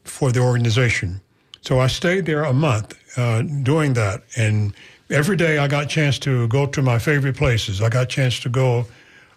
for 0.03 0.31
the 0.31 0.39
organization. 0.39 1.21
So 1.67 1.81
I 1.81 1.87
stayed 1.87 2.25
there 2.25 2.45
a 2.45 2.53
month 2.53 2.97
uh, 3.17 3.41
doing 3.41 3.91
that, 3.95 4.23
and 4.37 4.73
every 5.09 5.35
day 5.35 5.57
I 5.57 5.67
got 5.67 5.83
a 5.83 5.87
chance 5.87 6.17
to 6.19 6.47
go 6.47 6.65
to 6.65 6.81
my 6.81 6.97
favorite 6.97 7.35
places. 7.35 7.81
I 7.81 7.89
got 7.89 8.03
a 8.03 8.05
chance 8.05 8.39
to 8.39 8.47
go 8.47 8.85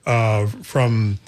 uh, 0.07 0.47
from 0.63 1.19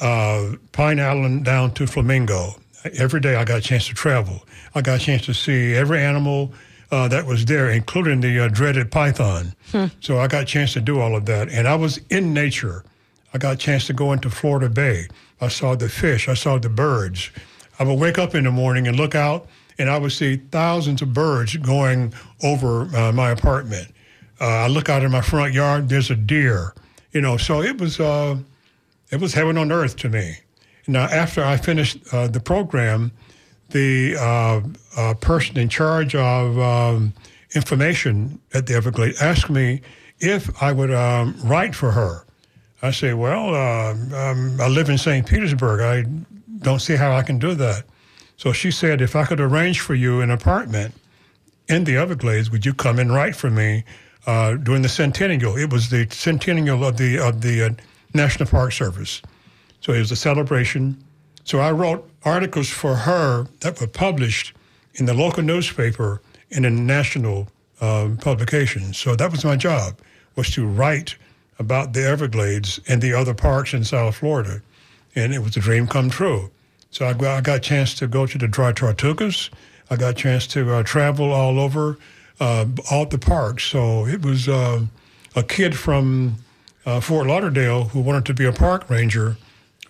uh, 0.00 0.54
Pine 0.72 0.98
Island 0.98 1.44
down 1.44 1.74
to 1.74 1.86
Flamingo. 1.86 2.56
Every 2.96 3.20
day 3.20 3.36
I 3.36 3.44
got 3.44 3.58
a 3.58 3.60
chance 3.60 3.86
to 3.86 3.94
travel. 3.94 4.42
I 4.74 4.80
got 4.80 5.00
a 5.00 5.04
chance 5.04 5.26
to 5.26 5.32
see 5.32 5.76
every 5.76 6.00
animal 6.00 6.52
uh, 6.90 7.06
that 7.06 7.24
was 7.24 7.44
there, 7.44 7.70
including 7.70 8.20
the 8.20 8.40
uh, 8.40 8.48
dreaded 8.48 8.90
python. 8.90 9.54
So 10.00 10.18
I 10.18 10.26
got 10.26 10.42
a 10.42 10.46
chance 10.46 10.72
to 10.72 10.80
do 10.80 10.98
all 10.98 11.14
of 11.14 11.24
that, 11.26 11.50
and 11.50 11.68
I 11.68 11.76
was 11.76 12.00
in 12.10 12.34
nature. 12.34 12.82
I 13.32 13.38
got 13.38 13.54
a 13.54 13.56
chance 13.56 13.86
to 13.86 13.92
go 13.92 14.12
into 14.12 14.28
Florida 14.28 14.68
Bay. 14.68 15.06
I 15.40 15.46
saw 15.46 15.76
the 15.76 15.88
fish. 15.88 16.28
I 16.28 16.34
saw 16.34 16.58
the 16.58 16.68
birds. 16.68 17.30
I 17.78 17.84
would 17.84 18.00
wake 18.00 18.18
up 18.18 18.34
in 18.34 18.42
the 18.42 18.50
morning 18.50 18.88
and 18.88 18.96
look 18.96 19.14
out, 19.14 19.46
and 19.78 19.88
I 19.88 19.98
would 19.98 20.12
see 20.12 20.36
thousands 20.36 21.02
of 21.02 21.12
birds 21.12 21.56
going 21.56 22.12
over 22.42 22.94
uh, 22.96 23.12
my 23.12 23.30
apartment. 23.30 23.88
Uh, 24.40 24.46
I 24.46 24.66
look 24.68 24.88
out 24.88 25.02
in 25.02 25.10
my 25.10 25.20
front 25.20 25.54
yard. 25.54 25.88
There's 25.88 26.10
a 26.10 26.16
deer. 26.16 26.74
You 27.12 27.20
know, 27.20 27.36
so 27.36 27.62
it 27.62 27.80
was 27.80 28.00
uh, 28.00 28.36
it 29.10 29.20
was 29.20 29.34
heaven 29.34 29.56
on 29.56 29.72
earth 29.72 29.96
to 29.96 30.08
me. 30.08 30.36
Now, 30.86 31.04
after 31.04 31.44
I 31.44 31.56
finished 31.56 31.98
uh, 32.12 32.28
the 32.28 32.40
program, 32.40 33.12
the 33.70 34.16
uh, 34.18 34.60
uh, 34.96 35.14
person 35.14 35.58
in 35.58 35.68
charge 35.68 36.14
of 36.14 36.58
um, 36.58 37.12
information 37.54 38.40
at 38.54 38.66
the 38.66 38.74
Everglades 38.74 39.20
asked 39.20 39.50
me 39.50 39.82
if 40.20 40.62
I 40.62 40.72
would 40.72 40.92
um, 40.92 41.36
write 41.44 41.74
for 41.74 41.92
her. 41.92 42.24
I 42.80 42.90
say, 42.90 43.12
well, 43.12 43.54
uh, 43.54 43.92
um, 43.92 44.60
I 44.60 44.68
live 44.68 44.88
in 44.88 44.98
St. 44.98 45.26
Petersburg. 45.26 45.80
I 45.80 46.08
don't 46.62 46.80
see 46.80 46.96
how 46.96 47.12
I 47.12 47.22
can 47.22 47.38
do 47.38 47.54
that. 47.54 47.84
So 48.38 48.52
she 48.52 48.70
said, 48.70 49.00
if 49.00 49.16
I 49.16 49.24
could 49.24 49.40
arrange 49.40 49.80
for 49.80 49.96
you 49.96 50.20
an 50.20 50.30
apartment 50.30 50.94
in 51.68 51.82
the 51.82 51.96
Everglades, 51.96 52.50
would 52.52 52.64
you 52.64 52.72
come 52.72 53.00
and 53.00 53.12
write 53.12 53.34
for 53.34 53.50
me 53.50 53.84
uh, 54.26 54.54
during 54.54 54.82
the 54.82 54.88
centennial? 54.88 55.56
It 55.56 55.72
was 55.72 55.90
the 55.90 56.06
centennial 56.10 56.84
of 56.84 56.96
the 56.96 57.18
of 57.18 57.40
the 57.42 57.62
uh, 57.62 57.70
National 58.14 58.48
Park 58.48 58.72
Service, 58.72 59.22
so 59.80 59.92
it 59.92 59.98
was 59.98 60.12
a 60.12 60.16
celebration. 60.16 60.96
So 61.42 61.58
I 61.58 61.72
wrote 61.72 62.08
articles 62.24 62.68
for 62.68 62.94
her 62.94 63.48
that 63.60 63.80
were 63.80 63.88
published 63.88 64.54
in 64.94 65.06
the 65.06 65.14
local 65.14 65.42
newspaper 65.42 66.22
and 66.52 66.64
in 66.64 66.78
a 66.78 66.80
national 66.80 67.48
um, 67.80 68.18
publications. 68.18 68.98
So 68.98 69.16
that 69.16 69.32
was 69.32 69.44
my 69.44 69.56
job, 69.56 69.98
was 70.36 70.50
to 70.50 70.64
write 70.66 71.16
about 71.58 71.92
the 71.92 72.06
Everglades 72.06 72.80
and 72.86 73.02
the 73.02 73.14
other 73.14 73.34
parks 73.34 73.74
in 73.74 73.82
South 73.82 74.16
Florida. 74.16 74.62
and 75.16 75.34
it 75.34 75.40
was 75.40 75.56
a 75.56 75.60
dream 75.60 75.88
come 75.88 76.08
true. 76.08 76.50
So 76.90 77.06
I 77.06 77.12
got, 77.12 77.38
I 77.38 77.40
got 77.40 77.56
a 77.56 77.60
chance 77.60 77.94
to 77.94 78.06
go 78.06 78.26
to 78.26 78.38
the 78.38 78.48
Dry 78.48 78.72
Tortugas. 78.72 79.50
I 79.90 79.96
got 79.96 80.10
a 80.10 80.14
chance 80.14 80.46
to 80.48 80.74
uh, 80.74 80.82
travel 80.82 81.32
all 81.32 81.58
over, 81.58 81.98
uh, 82.40 82.66
all 82.90 83.06
the 83.06 83.18
parks. 83.18 83.64
So 83.64 84.06
it 84.06 84.24
was 84.24 84.48
uh, 84.48 84.82
a 85.34 85.42
kid 85.42 85.76
from 85.76 86.36
uh, 86.86 87.00
Fort 87.00 87.26
Lauderdale 87.26 87.84
who 87.84 88.00
wanted 88.00 88.26
to 88.26 88.34
be 88.34 88.44
a 88.44 88.52
park 88.52 88.88
ranger. 88.90 89.36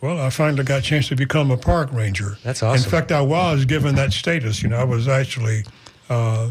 Well, 0.01 0.20
I 0.20 0.30
finally 0.30 0.62
got 0.62 0.80
a 0.80 0.82
chance 0.82 1.09
to 1.09 1.16
become 1.16 1.51
a 1.51 1.57
park 1.57 1.92
ranger. 1.92 2.38
That's 2.44 2.62
awesome. 2.62 2.84
In 2.84 2.90
fact, 2.90 3.11
I 3.11 3.20
was 3.20 3.64
given 3.64 3.96
that 3.96 4.12
status. 4.12 4.62
You 4.62 4.68
know, 4.68 4.76
I 4.76 4.84
was 4.84 5.09
actually 5.09 5.64
uh, 6.09 6.51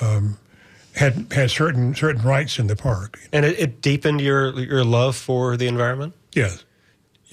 um, 0.00 0.38
had 0.94 1.26
had 1.32 1.50
certain 1.50 1.94
certain 1.94 2.22
rights 2.22 2.58
in 2.58 2.68
the 2.68 2.76
park. 2.76 3.18
And 3.32 3.44
it, 3.44 3.58
it 3.58 3.80
deepened 3.80 4.20
your 4.20 4.58
your 4.60 4.84
love 4.84 5.16
for 5.16 5.56
the 5.56 5.66
environment. 5.66 6.14
Yes, 6.32 6.64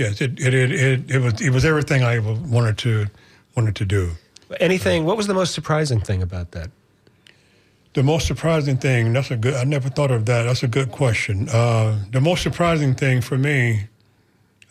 yes. 0.02 0.22
It 0.22 0.40
it, 0.40 0.54
it 0.54 0.72
it 0.72 1.12
it 1.12 1.20
was 1.20 1.42
it 1.42 1.50
was 1.52 1.66
everything 1.66 2.04
I 2.04 2.20
wanted 2.20 2.78
to 2.80 3.08
wanted 3.56 3.76
to 3.78 3.86
do. 3.86 4.12
Anything? 4.60 5.06
What 5.06 5.18
was 5.18 5.28
the 5.28 5.34
most 5.34 5.54
surprising 5.54 6.00
thing 6.00 6.22
about 6.22 6.52
that? 6.52 6.70
The 7.94 8.04
most 8.04 8.28
surprising 8.28 8.78
thing. 8.78 9.14
That's 9.14 9.32
a 9.32 9.38
good. 9.38 9.54
I 9.56 9.64
never 9.64 9.90
thought 9.90 10.12
of 10.12 10.26
that. 10.26 10.44
That's 10.44 10.64
a 10.64 10.68
good 10.68 10.92
question. 10.92 11.50
Uh, 11.50 12.00
the 12.12 12.22
most 12.22 12.42
surprising 12.42 12.96
thing 12.96 13.22
for 13.22 13.38
me 13.38 13.88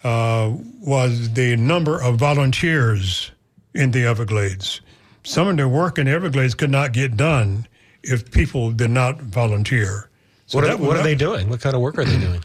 uh, 0.05 0.53
was 0.81 1.33
the 1.33 1.57
number 1.57 2.01
of 2.01 2.17
volunteers 2.17 3.31
in 3.75 3.91
the 3.91 4.05
Everglades. 4.05 4.81
Some 5.23 5.49
of 5.49 5.57
the 5.57 5.69
work 5.69 5.99
in 5.99 6.07
the 6.07 6.13
Everglades 6.13 6.55
could 6.55 6.71
not 6.71 6.93
get 6.93 7.17
done 7.17 7.67
if 8.03 8.31
people 8.31 8.71
did 8.73 8.91
not 8.91 9.21
volunteer. 9.21 10.09
So 10.47 10.59
what 10.59 10.69
are, 10.69 10.77
what 10.79 10.97
are 10.97 11.03
they 11.03 11.15
doing? 11.15 11.49
What 11.49 11.61
kind 11.61 11.77
of 11.77 11.83
work 11.83 11.99
are 11.99 12.05
they 12.05 12.19
doing? 12.19 12.43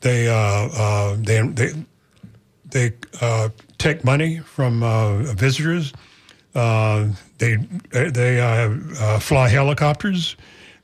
they 0.00 0.28
uh, 0.28 0.32
uh, 0.34 1.16
they 1.18 1.40
they 1.48 1.72
they 2.72 2.92
uh, 3.20 3.48
take 3.78 4.04
money 4.04 4.40
from 4.40 4.82
uh, 4.82 5.18
visitors. 5.34 5.92
Uh, 6.54 7.08
they 7.38 7.56
they 7.90 8.40
uh, 8.40 8.74
uh, 9.00 9.18
fly 9.18 9.48
helicopters. 9.48 10.36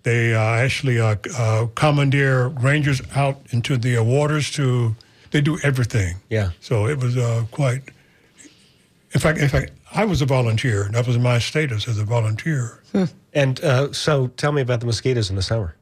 They 0.05 0.35
uh, 0.35 0.41
actually 0.41 1.01
uh, 1.01 1.17
uh, 1.37 1.67
commandeer 1.75 2.49
rangers 2.49 3.03
out 3.15 3.41
into 3.51 3.77
the 3.77 3.97
uh, 3.99 4.03
waters 4.05 4.51
to. 4.53 4.95
They 5.31 5.43
do 5.43 5.59
everything. 5.63 6.17
Yeah. 6.31 6.51
So 6.61 6.87
it 6.87 6.99
was 6.99 7.17
uh, 7.17 7.45
quite. 7.51 7.83
In 9.13 9.21
fact, 9.21 9.39
in 9.39 9.49
fact, 9.49 9.73
I 9.93 10.05
was 10.05 10.23
a 10.23 10.27
volunteer. 10.27 10.89
That 10.93 11.07
was 11.07 11.19
my 11.19 11.39
status 11.39 11.89
as 11.89 11.99
a 11.99 12.05
volunteer. 12.05 12.83
And 13.35 13.61
uh, 13.63 13.93
so, 13.93 14.29
tell 14.37 14.53
me 14.53 14.63
about 14.63 14.81
the 14.81 14.87
mosquitoes 14.87 15.31
in 15.31 15.37
the 15.37 15.43
summer. 15.43 15.75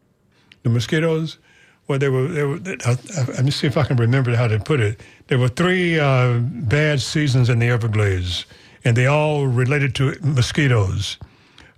The 0.63 0.71
mosquitoes, 0.71 1.39
well, 1.89 1.99
they 1.99 2.09
were. 2.09 2.27
They 2.29 2.45
were 2.45 2.59
I, 2.85 2.97
I, 3.17 3.25
let 3.33 3.45
me 3.45 3.51
see 3.51 3.67
if 3.67 3.77
I 3.77 3.85
can 3.85 3.97
remember 3.97 4.35
how 4.35 4.49
to 4.49 4.59
put 4.59 4.81
it. 4.81 5.01
There 5.29 5.39
were 5.39 5.49
three 5.49 5.99
uh, 5.99 6.39
bad 6.41 7.01
seasons 7.01 7.49
in 7.49 7.59
the 7.61 7.69
Everglades, 7.69 8.47
and 8.85 8.97
they 8.97 9.07
all 9.07 9.47
related 9.47 9.95
to 9.97 10.17
mosquitoes. 10.23 11.19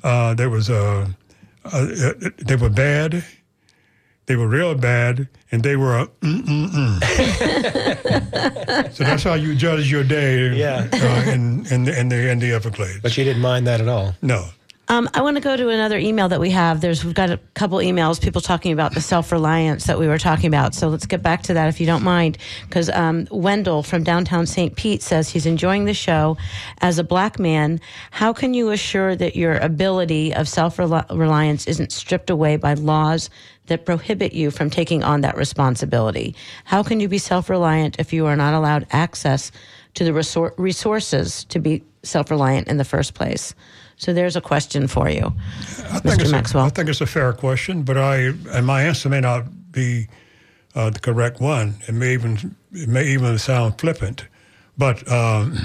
Uh, 0.03 0.35
there 0.35 0.51
was 0.51 0.71
a. 0.71 1.07
Uh, 1.65 1.87
they 2.39 2.57
were 2.57 2.71
bad. 2.71 3.25
They 4.27 4.37
were 4.37 4.47
real 4.47 4.75
bad, 4.75 5.29
and 5.51 5.63
they 5.63 5.77
were 5.77 5.99
a 5.99 6.07
mm 6.07 6.43
mm 6.43 6.69
mm. 6.69 7.01
so 8.95 9.05
that's 9.05 9.23
how 9.23 9.35
you 9.35 9.55
judge 9.55 9.91
your 9.91 10.05
day. 10.05 10.55
Yeah. 10.55 10.87
Uh, 10.93 11.31
in 11.31 11.67
in 11.67 11.85
the, 11.85 11.99
in 11.99 12.09
the 12.09 12.31
in 12.31 12.39
the 12.39 12.53
Everglades. 12.53 13.01
But 13.03 13.17
you 13.17 13.25
didn't 13.25 13.43
mind 13.43 13.67
that 13.67 13.81
at 13.81 13.89
all. 13.89 14.15
no. 14.23 14.49
Um, 14.91 15.07
I 15.13 15.21
want 15.21 15.37
to 15.37 15.43
go 15.43 15.55
to 15.55 15.69
another 15.69 15.99
email 15.99 16.31
that 16.31 16.41
we 16.41 16.49
have. 16.51 16.81
There's 16.81 17.05
we've 17.05 17.15
got 17.15 17.29
a 17.29 17.37
couple 17.53 17.77
emails, 17.77 18.23
people 18.23 18.41
talking 18.41 18.73
about 18.73 18.95
the 18.95 19.03
self 19.03 19.31
reliance 19.31 19.85
that 19.85 19.99
we 19.99 20.09
were 20.09 20.17
talking 20.17 20.47
about. 20.47 20.75
So 20.75 20.89
let's 20.89 21.05
get 21.05 21.23
back 21.23 21.43
to 21.43 21.55
that 21.55 21.69
if 21.69 21.79
you 21.79 21.85
don't 21.85 22.03
mind, 22.03 22.39
because 22.65 22.89
um, 22.89 23.29
Wendell 23.31 23.83
from 23.83 24.03
downtown 24.03 24.47
St. 24.47 24.75
Pete 24.77 25.03
says 25.03 25.29
he's 25.29 25.45
enjoying 25.45 25.85
the 25.85 25.93
show. 25.93 26.39
As 26.81 26.99
a 26.99 27.05
black 27.05 27.39
man, 27.39 27.81
how 28.11 28.33
can 28.33 28.55
you 28.55 28.71
assure 28.71 29.15
that 29.15 29.37
your 29.37 29.59
ability 29.59 30.33
of 30.35 30.49
self 30.49 30.79
reliance 30.79 31.67
isn't 31.67 31.93
stripped 31.93 32.31
away 32.31 32.57
by 32.57 32.73
laws 32.73 33.29
that 33.67 33.85
prohibit 33.85 34.33
you 34.33 34.51
from 34.51 34.71
taking 34.71 35.05
on 35.05 35.21
that 35.21 35.37
responsibility? 35.37 36.35
How 36.65 36.83
can 36.83 36.99
you 36.99 37.09
be 37.09 37.19
self 37.19 37.51
reliant 37.51 37.97
if 37.99 38.15
you 38.15 38.25
are 38.25 38.37
not 38.37 38.55
allowed 38.55 38.87
access 38.91 39.53
to 39.95 40.05
the 40.05 40.13
resor- 40.13 40.55
resources 40.57 41.45
to 41.45 41.59
be 41.59 41.83
self 42.03 42.31
reliant 42.31 42.69
in 42.69 42.79
the 42.79 42.87
first 42.87 43.13
place? 43.13 43.55
So 43.99 44.13
there's 44.13 44.37
a 44.37 44.41
question 44.41 44.87
for 44.87 45.11
you, 45.11 45.33
I 45.91 45.99
think 45.99 46.15
Mr. 46.15 46.21
it's 46.21 46.31
a- 46.31 46.33
Maxwell. 46.33 46.65
I 46.65 46.69
think 46.71 46.89
it's 46.89 47.01
a 47.01 47.07
fair 47.07 47.33
question, 47.33 47.83
but 47.83 47.99
I 47.99 48.33
and 48.51 48.65
my 48.65 48.83
answer 48.85 49.09
may 49.09 49.21
not 49.21 49.45
be 49.73 50.07
uh, 50.77 50.91
the 50.91 51.01
correct 51.01 51.41
one. 51.41 51.75
It 51.89 51.95
may 51.95 52.13
even 52.13 52.55
it 52.73 52.89
may 52.89 53.09
even 53.09 53.39
sound 53.39 53.79
flippant, 53.81 54.25
but 54.77 55.11
um, 55.11 55.59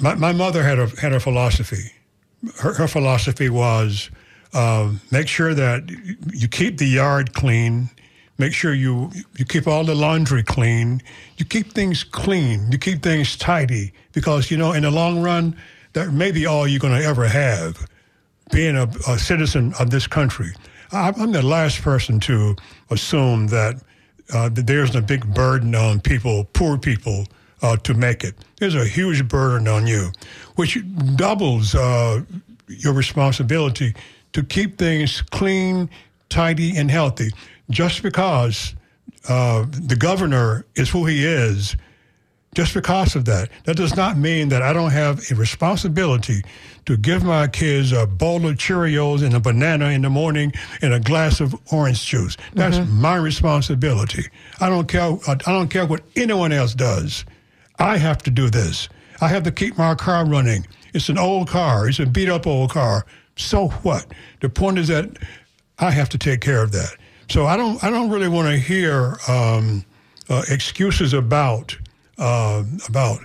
my, 0.00 0.16
my 0.16 0.32
mother 0.32 0.64
had 0.64 0.78
a 0.80 0.88
had 1.00 1.12
a 1.12 1.20
philosophy. 1.20 1.92
Her, 2.58 2.74
her 2.74 2.88
philosophy 2.88 3.48
was 3.48 4.10
um, 4.52 5.00
make 5.12 5.28
sure 5.28 5.54
that 5.54 5.88
you 6.32 6.48
keep 6.48 6.78
the 6.78 6.86
yard 6.86 7.34
clean. 7.34 7.88
Make 8.38 8.52
sure 8.52 8.74
you 8.74 9.12
you 9.38 9.44
keep 9.44 9.68
all 9.68 9.84
the 9.84 9.94
laundry 9.94 10.42
clean. 10.42 11.02
You 11.36 11.44
keep 11.44 11.72
things 11.72 12.02
clean. 12.02 12.72
You 12.72 12.78
keep 12.78 13.02
things 13.02 13.36
tidy 13.36 13.92
because 14.12 14.50
you 14.50 14.56
know 14.56 14.72
in 14.72 14.82
the 14.82 14.90
long 14.90 15.22
run 15.22 15.56
that 15.96 16.12
may 16.12 16.30
be 16.30 16.44
all 16.44 16.68
you're 16.68 16.78
going 16.78 16.92
to 16.92 17.02
ever 17.02 17.26
have. 17.26 17.88
Being 18.52 18.76
a, 18.76 18.86
a 19.08 19.18
citizen 19.18 19.72
of 19.80 19.88
this 19.88 20.06
country, 20.06 20.52
I, 20.92 21.10
I'm 21.16 21.32
the 21.32 21.42
last 21.42 21.80
person 21.80 22.20
to 22.20 22.54
assume 22.90 23.46
that, 23.46 23.82
uh, 24.32 24.50
that 24.50 24.66
there's 24.66 24.94
a 24.94 25.00
big 25.00 25.26
burden 25.34 25.74
on 25.74 26.00
people, 26.00 26.44
poor 26.52 26.76
people, 26.76 27.26
uh, 27.62 27.78
to 27.78 27.94
make 27.94 28.24
it. 28.24 28.34
There's 28.58 28.74
a 28.74 28.84
huge 28.84 29.26
burden 29.26 29.66
on 29.68 29.86
you, 29.86 30.10
which 30.56 30.78
doubles 31.16 31.74
uh, 31.74 32.22
your 32.68 32.92
responsibility 32.92 33.94
to 34.34 34.42
keep 34.42 34.76
things 34.76 35.22
clean, 35.22 35.88
tidy, 36.28 36.76
and 36.76 36.90
healthy. 36.90 37.30
Just 37.70 38.02
because 38.02 38.74
uh, 39.30 39.64
the 39.70 39.96
governor 39.96 40.66
is 40.74 40.90
who 40.90 41.06
he 41.06 41.24
is, 41.24 41.74
just 42.56 42.72
because 42.72 43.14
of 43.14 43.26
that, 43.26 43.50
that 43.64 43.76
does 43.76 43.94
not 43.96 44.16
mean 44.16 44.48
that 44.48 44.62
I 44.62 44.72
don't 44.72 44.90
have 44.90 45.30
a 45.30 45.34
responsibility 45.34 46.40
to 46.86 46.96
give 46.96 47.22
my 47.22 47.48
kids 47.48 47.92
a 47.92 48.06
bowl 48.06 48.46
of 48.46 48.56
Cheerios 48.56 49.22
and 49.22 49.34
a 49.34 49.40
banana 49.40 49.90
in 49.90 50.00
the 50.00 50.08
morning 50.08 50.54
and 50.80 50.94
a 50.94 50.98
glass 50.98 51.42
of 51.42 51.54
orange 51.70 52.06
juice. 52.06 52.34
That's 52.54 52.78
my 52.88 53.16
responsibility. 53.16 54.24
I 54.58 54.70
don't 54.70 54.88
care. 54.88 55.18
I 55.28 55.34
don't 55.34 55.68
care 55.68 55.84
what 55.84 56.02
anyone 56.16 56.50
else 56.50 56.72
does. 56.72 57.26
I 57.78 57.98
have 57.98 58.22
to 58.22 58.30
do 58.30 58.48
this. 58.48 58.88
I 59.20 59.28
have 59.28 59.42
to 59.42 59.52
keep 59.52 59.76
my 59.76 59.94
car 59.94 60.24
running. 60.24 60.66
It's 60.94 61.10
an 61.10 61.18
old 61.18 61.48
car. 61.48 61.86
It's 61.86 61.98
a 61.98 62.06
beat 62.06 62.30
up 62.30 62.46
old 62.46 62.70
car. 62.70 63.04
So 63.36 63.68
what? 63.68 64.06
The 64.40 64.48
point 64.48 64.78
is 64.78 64.88
that 64.88 65.10
I 65.78 65.90
have 65.90 66.08
to 66.08 66.16
take 66.16 66.40
care 66.40 66.62
of 66.62 66.72
that. 66.72 66.96
So 67.28 67.44
I 67.44 67.58
don't. 67.58 67.84
I 67.84 67.90
don't 67.90 68.08
really 68.08 68.28
want 68.28 68.48
to 68.48 68.56
hear 68.56 69.18
um, 69.28 69.84
uh, 70.30 70.42
excuses 70.48 71.12
about 71.12 71.76
uh, 72.18 72.64
about 72.88 73.20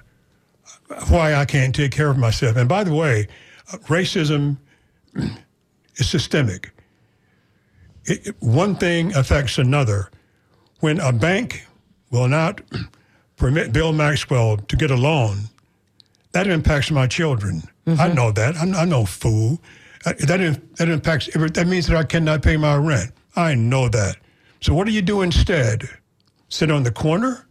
why 1.09 1.33
I 1.35 1.45
can't 1.45 1.73
take 1.75 1.91
care 1.91 2.09
of 2.09 2.17
myself. 2.17 2.57
And 2.57 2.67
by 2.67 2.83
the 2.83 2.93
way, 2.93 3.27
uh, 3.71 3.77
racism 3.87 4.57
is 5.95 6.09
systemic. 6.09 6.71
It, 8.05 8.27
it- 8.27 8.35
one 8.39 8.75
thing 8.75 9.13
affects 9.15 9.57
another. 9.57 10.09
When 10.79 10.99
a 10.99 11.13
bank 11.13 11.67
will 12.09 12.27
not 12.27 12.61
permit 13.37 13.71
Bill 13.71 13.93
Maxwell 13.93 14.57
to 14.57 14.75
get 14.75 14.91
a 14.91 14.95
loan, 14.95 15.37
that 16.33 16.47
impacts 16.47 16.91
my 16.91 17.07
children. 17.07 17.63
I 17.87 18.07
know 18.13 18.31
that. 18.31 18.55
I'm, 18.57 18.73
I'm 18.75 18.89
no 18.89 19.05
fool. 19.05 19.59
Uh, 20.05 20.13
That, 20.27 20.39
in, 20.39 20.61
that 20.77 20.87
impacts. 20.87 21.27
That 21.33 21.67
means 21.67 21.87
that 21.87 21.97
I 21.97 22.03
cannot 22.03 22.41
pay 22.41 22.55
my 22.57 22.75
rent. 22.77 23.11
I 23.35 23.53
know 23.55 23.89
that. 23.89 24.15
So 24.61 24.73
what 24.73 24.85
do 24.87 24.93
you 24.93 25.01
do 25.01 25.21
instead? 25.23 25.89
Sit 26.49 26.69
on 26.71 26.83
the 26.83 26.91
corner? 26.91 27.47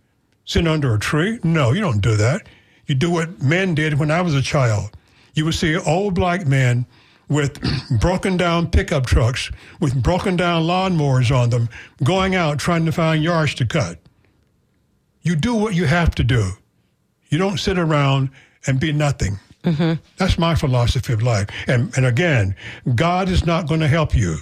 Sit 0.51 0.67
under 0.67 0.93
a 0.93 0.99
tree? 0.99 1.39
No, 1.45 1.71
you 1.71 1.81
don't 1.81 2.01
do 2.01 2.17
that. 2.17 2.49
You 2.87 2.97
do 2.97 3.09
what 3.09 3.41
men 3.41 3.73
did 3.77 4.01
when 4.01 4.11
I 4.11 4.21
was 4.21 4.35
a 4.35 4.43
child. 4.43 4.91
You 5.33 5.45
would 5.45 5.55
see 5.55 5.77
old 5.77 6.15
black 6.17 6.45
men 6.45 6.87
with 7.29 7.61
broken 8.01 8.37
down 8.37 8.69
pickup 8.69 9.07
trucks 9.07 9.49
with 9.79 10.03
broken 10.03 10.35
down 10.35 10.65
lawnmowers 10.65 11.31
on 11.31 11.51
them 11.51 11.69
going 12.03 12.35
out 12.35 12.59
trying 12.59 12.85
to 12.87 12.91
find 12.91 13.23
yards 13.23 13.55
to 13.55 13.65
cut. 13.65 14.01
You 15.23 15.37
do 15.37 15.55
what 15.55 15.77
you 15.77 15.85
have 15.85 16.17
to 16.17 16.25
do. 16.25 16.51
You 17.29 17.39
don't 17.39 17.61
sit 17.61 17.79
around 17.79 18.31
and 18.67 18.81
be 18.81 18.93
nothing. 18.93 19.39
Mm-hmm. 19.63 20.03
That's 20.17 20.37
my 20.37 20.57
philosophy 20.57 21.13
of 21.13 21.23
life. 21.23 21.47
And, 21.69 21.97
and 21.97 22.05
again, 22.05 22.57
God 22.97 23.29
is 23.29 23.47
not 23.47 23.69
going 23.69 23.83
to 23.83 23.89
help 23.89 24.17
you. 24.17 24.39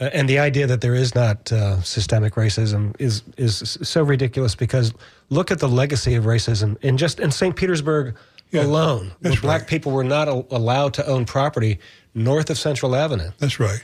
Uh, 0.00 0.04
and 0.12 0.28
the 0.28 0.38
idea 0.38 0.66
that 0.66 0.80
there 0.82 0.94
is 0.94 1.14
not 1.14 1.50
uh, 1.52 1.80
systemic 1.82 2.34
racism 2.34 2.94
is 3.00 3.22
is 3.36 3.78
so 3.82 4.02
ridiculous 4.04 4.54
because 4.54 4.92
look 5.30 5.50
at 5.50 5.58
the 5.58 5.68
legacy 5.68 6.14
of 6.14 6.24
racism 6.24 6.76
in 6.82 6.96
just 6.96 7.18
in 7.18 7.30
St. 7.32 7.56
Petersburg 7.56 8.14
Yeah, 8.52 8.62
alone, 8.64 9.06
where 9.20 9.30
that's 9.30 9.40
black 9.40 9.66
people 9.66 9.90
were 9.92 10.04
not 10.04 10.28
al- 10.28 10.46
allowed 10.50 10.94
to 10.94 11.06
own 11.06 11.24
property 11.24 11.78
north 12.14 12.50
of 12.50 12.58
Central 12.58 12.94
Avenue. 12.94 13.30
That's 13.38 13.58
right. 13.58 13.82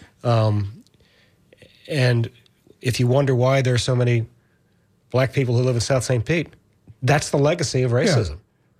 And 1.89 2.31
if 2.81 2.99
you 3.01 3.07
wonder 3.07 3.35
why 3.35 3.63
there 3.63 3.75
are 3.75 3.79
so 3.79 3.95
many 3.97 4.27
black 5.11 5.33
people 5.33 5.57
who 5.57 5.63
live 5.63 5.75
in 5.77 5.81
South 5.81 6.05
St. 6.05 6.25
Pete. 6.25 6.49
That's 7.03 7.31
the 7.31 7.37
legacy 7.39 7.83
of 7.83 7.93
racism. 7.93 8.39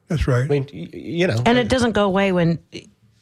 That's 0.09 0.27
right. 0.27 0.45
I 0.45 0.49
mean, 0.49 0.67
y- 0.73 0.89
you 0.93 1.27
know, 1.27 1.41
And 1.47 1.59
it 1.59 1.69
doesn't 1.69 1.93
go 1.93 2.05
away 2.05 2.33
when, 2.33 2.59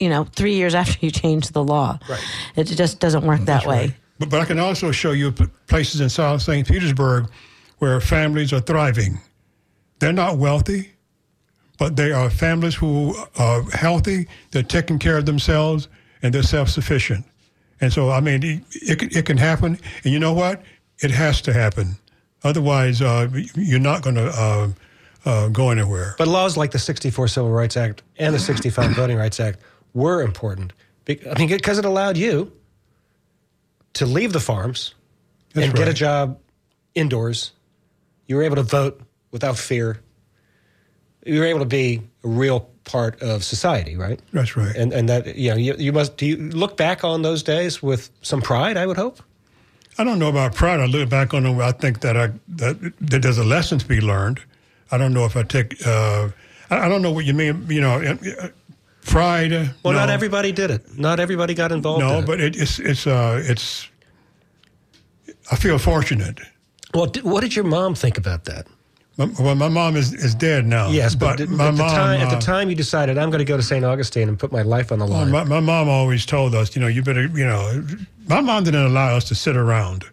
you 0.05 0.11
know, 0.11 0.25
three 0.25 0.53
years 0.55 0.75
after 0.75 0.99
you 1.07 1.11
change 1.11 1.49
the 1.49 1.65
law. 1.65 1.99
Right. 2.11 2.23
It 2.57 2.65
just 2.65 3.01
doesn't 3.01 3.25
work 3.25 3.41
that 3.47 3.65
way. 3.65 3.95
But, 4.19 4.29
but 4.29 4.41
I 4.43 4.45
can 4.45 4.59
also 4.59 4.93
show 4.93 5.13
you 5.13 5.33
places 5.67 6.03
in 6.03 6.11
South 6.11 6.43
St. 6.43 6.69
Petersburg 6.69 7.31
where 7.79 7.99
families 8.03 8.53
are 8.53 8.61
thriving. 8.61 9.19
They're 10.01 10.13
not 10.13 10.37
wealthy, 10.37 10.91
but 11.79 11.97
they 11.97 12.13
are 12.13 12.29
families 12.29 12.75
who 12.75 13.17
are 13.39 13.63
healthy, 13.71 14.29
they're 14.51 14.63
taking 14.63 14.99
care 14.99 15.17
of 15.17 15.25
themselves, 15.25 15.89
and 16.23 16.35
they're 16.35 16.43
self 16.43 16.69
sufficient. 16.69 17.25
And 17.81 17.91
so, 17.91 18.11
I 18.11 18.21
mean, 18.21 18.43
it, 18.43 18.63
it, 18.75 18.99
can- 18.99 19.17
it 19.17 19.25
can 19.25 19.39
happen. 19.39 19.79
And 20.05 20.13
you 20.13 20.19
know 20.19 20.35
what? 20.35 20.63
It 20.99 21.13
has 21.13 21.41
to 21.43 21.53
happen. 21.55 21.97
Otherwise, 22.43 23.01
uh, 23.01 23.27
you're 23.55 23.81
not 23.81 24.03
going 24.03 24.17
to 24.17 24.27
uh, 24.29 24.69
uh, 25.25 25.49
go 25.49 25.71
anywhere. 25.71 26.15
but 26.19 26.29
laws 26.29 26.59
like 26.59 26.71
the 26.73 26.79
64 26.79 27.29
Civil 27.29 27.51
Rights 27.51 27.77
Act 27.79 28.03
and 28.19 28.35
the 28.35 28.39
65 28.39 28.91
Voting 28.95 29.17
Rights 29.17 29.41
Act 29.41 29.59
were 29.95 30.23
important. 30.23 30.73
I 31.09 31.39
mean, 31.39 31.49
because 31.49 31.79
it 31.79 31.85
allowed 31.85 32.17
you 32.17 32.53
to 33.95 34.07
leave 34.07 34.33
the 34.33 34.41
farms 34.41 34.95
That's 35.53 35.69
and 35.69 35.77
get 35.77 35.89
a 35.89 35.95
job 35.95 36.39
indoors. 36.95 37.53
You 38.27 38.37
were 38.37 38.43
able 38.43 38.57
to 38.57 38.63
vote 38.63 39.01
without 39.31 39.57
fear. 39.57 40.01
You 41.25 41.41
were 41.41 41.47
able 41.47 41.61
to 41.61 41.67
be 41.67 42.03
a 42.23 42.29
real 42.29 42.69
part 42.85 43.23
of 43.23 43.45
society, 43.45 43.97
right? 43.97 44.21
That's 44.33 44.57
right. 44.57 44.75
And 44.77 44.93
and 44.93 45.09
that 45.09 45.37
you 45.37 45.51
know 45.51 45.57
you, 45.57 45.75
you 45.79 45.93
must 45.93 46.17
do 46.17 46.27
you 46.27 46.37
look 46.37 46.77
back 46.77 47.05
on 47.05 47.23
those 47.23 47.43
days 47.43 47.83
with 47.83 48.11
some 48.23 48.43
pride. 48.43 48.77
I 48.77 48.87
would 48.87 48.97
hope. 48.97 49.23
I 49.97 50.05
don't 50.05 50.19
know 50.19 50.29
about 50.29 50.55
pride. 50.55 50.81
I 50.81 50.87
look 50.87 51.09
back 51.09 51.35
on 51.35 51.45
them. 51.45 51.61
I 51.61 51.73
think 51.73 52.01
that 52.01 52.17
I 52.17 52.33
that, 52.49 52.81
that 53.01 53.23
there's 53.23 53.39
a 53.39 53.45
lesson 53.45 53.79
to 53.79 53.87
be 53.87 54.01
learned. 54.01 54.41
I 54.91 54.99
don't 54.99 55.15
know 55.15 55.25
if 55.25 55.37
I 55.37 55.43
take. 55.45 55.87
Uh, 55.87 56.29
I, 56.71 56.87
I 56.87 56.89
don't 56.89 57.03
know 57.03 57.13
what 57.13 57.25
you 57.25 57.35
mean. 57.35 57.67
You 57.69 57.81
know, 57.81 58.19
uh, 59.07 59.11
pride. 59.11 59.53
uh, 59.53 59.65
Well, 59.83 59.95
no. 59.95 60.01
not 60.01 60.11
everybody 60.11 60.53
did 60.53 60.71
it. 60.71 60.99
Not 60.99 61.21
everybody 61.21 61.55
got 61.55 61.73
involved. 61.73 62.01
No, 62.01 62.19
in 62.19 62.25
but 62.25 62.41
it, 62.41 62.57
it's 62.57 62.79
it's 62.79 63.07
uh, 63.07 63.43
it's. 63.45 63.89
I 65.51 65.57
feel 65.57 65.79
fortunate. 65.79 66.41
well, 66.95 67.11
what 67.23 67.41
did 67.43 67.55
your 67.55 67.65
mom 67.65 67.95
think 67.95 68.17
about 68.19 68.45
that? 68.45 68.67
My, 69.17 69.27
well, 69.39 69.55
my 69.55 69.69
mom 69.69 69.95
is, 69.97 70.13
is 70.13 70.35
dead 70.35 70.67
now. 70.67 70.89
Yes, 70.89 71.15
but, 71.15 71.37
did- 71.37 71.49
my 71.51 71.69
at, 71.69 71.71
the 71.73 71.77
mom. 71.77 71.91
time, 71.95 72.21
at 72.21 72.29
uh, 72.29 72.35
the 72.35 72.41
time 72.41 72.69
you 72.69 72.75
decided 72.75 73.17
I'm 73.17 73.31
going 73.31 73.39
to 73.39 73.45
go 73.45 73.57
to 73.57 73.63
St. 73.63 73.85
Augustine 73.85 74.29
and 74.29 74.37
put 74.39 74.51
my 74.51 74.63
life 74.63 74.91
on 74.91 74.99
the 74.99 75.05
Well, 75.07 75.21
line. 75.21 75.31
my, 75.31 75.45
my 75.45 75.61
mom 75.61 75.89
always 75.89 76.27
told 76.27 76.53
us, 76.55 76.75
you 76.75 76.81
know, 76.83 76.89
you 76.89 77.01
better, 77.03 77.27
you 77.27 77.45
know, 77.47 77.87
my 78.27 78.41
mom 78.41 78.65
didn't 78.65 78.87
allow 78.87 79.15
us 79.17 79.25
to 79.25 79.35
sit 79.37 79.57
around. 79.57 80.05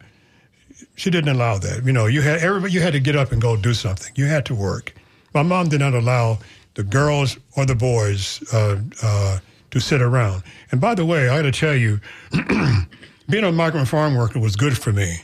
She 0.98 1.10
didn't 1.10 1.30
allow 1.34 1.58
that. 1.58 1.84
You 1.84 1.94
know, 1.94 2.06
you 2.06 2.22
had 2.22 2.42
everybody, 2.42 2.74
you 2.74 2.82
had 2.82 2.94
to 2.94 3.00
get 3.00 3.16
up 3.16 3.32
and 3.32 3.42
go 3.42 3.56
do 3.58 3.74
something. 3.74 4.12
You 4.16 4.26
had 4.28 4.46
to 4.48 4.54
work. 4.56 4.94
My 5.34 5.42
mom 5.42 5.70
did 5.70 5.80
not 5.80 5.96
allow 5.96 6.38
the 6.76 6.84
girls 6.84 7.38
or 7.58 7.66
the 7.66 7.76
boys 7.76 8.42
uh, 8.54 8.80
uh, 9.04 9.40
to 9.72 9.80
sit 9.80 10.02
around. 10.02 10.44
And 10.72 10.80
by 10.80 10.96
the 10.96 11.06
way, 11.06 11.30
I 11.30 11.38
got 11.38 11.44
to 11.44 11.52
tell 11.52 11.76
you, 11.76 12.00
being 13.30 13.44
a 13.44 13.52
migrant 13.52 13.88
farm 13.88 14.16
worker 14.16 14.40
was 14.40 14.56
good 14.56 14.78
for 14.78 14.92
me. 14.92 15.18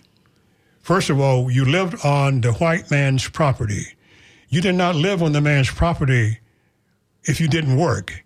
First 0.82 1.10
of 1.10 1.20
all, 1.20 1.52
you 1.52 1.66
lived 1.66 2.06
on 2.06 2.42
the 2.42 2.54
white 2.54 2.90
man's 2.90 3.28
property. 3.28 3.84
You 4.50 4.62
did 4.62 4.76
not 4.76 4.96
live 4.96 5.22
on 5.22 5.34
the 5.34 5.42
man's 5.42 5.70
property 5.70 6.40
if 7.24 7.42
you 7.42 7.48
didn't 7.48 7.78
work 7.78 8.24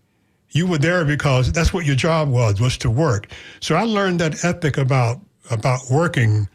you 0.51 0.67
were 0.67 0.77
there 0.77 1.05
because 1.05 1.51
that's 1.51 1.73
what 1.73 1.85
your 1.85 1.95
job 1.95 2.29
was 2.29 2.59
was 2.59 2.77
to 2.77 2.89
work 2.89 3.27
so 3.59 3.75
i 3.75 3.83
learned 3.83 4.19
that 4.19 4.43
ethic 4.43 4.77
about 4.77 5.19
about 5.49 5.79
working 5.89 6.47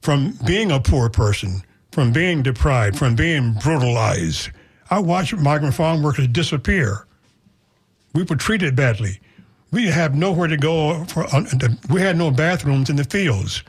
from 0.00 0.36
being 0.46 0.70
a 0.70 0.80
poor 0.80 1.08
person 1.08 1.62
from 1.90 2.12
being 2.12 2.42
deprived 2.42 2.96
from 2.96 3.14
being 3.14 3.52
brutalized 3.54 4.50
i 4.92 4.98
watched 4.98 5.34
migrant 5.38 5.74
farm 5.74 6.02
workers 6.02 6.28
disappear. 6.28 7.06
We 8.12 8.24
were 8.24 8.36
treated 8.36 8.76
badly. 8.76 9.20
We 9.70 9.86
had 9.86 10.14
nowhere 10.14 10.48
to 10.48 10.58
go 10.58 11.04
for 11.04 11.24
uh, 11.34 11.44
we 11.88 12.02
had 12.02 12.18
no 12.18 12.30
bathrooms 12.30 12.90
in 12.90 12.96
the 12.96 13.04
fields. 13.04 13.62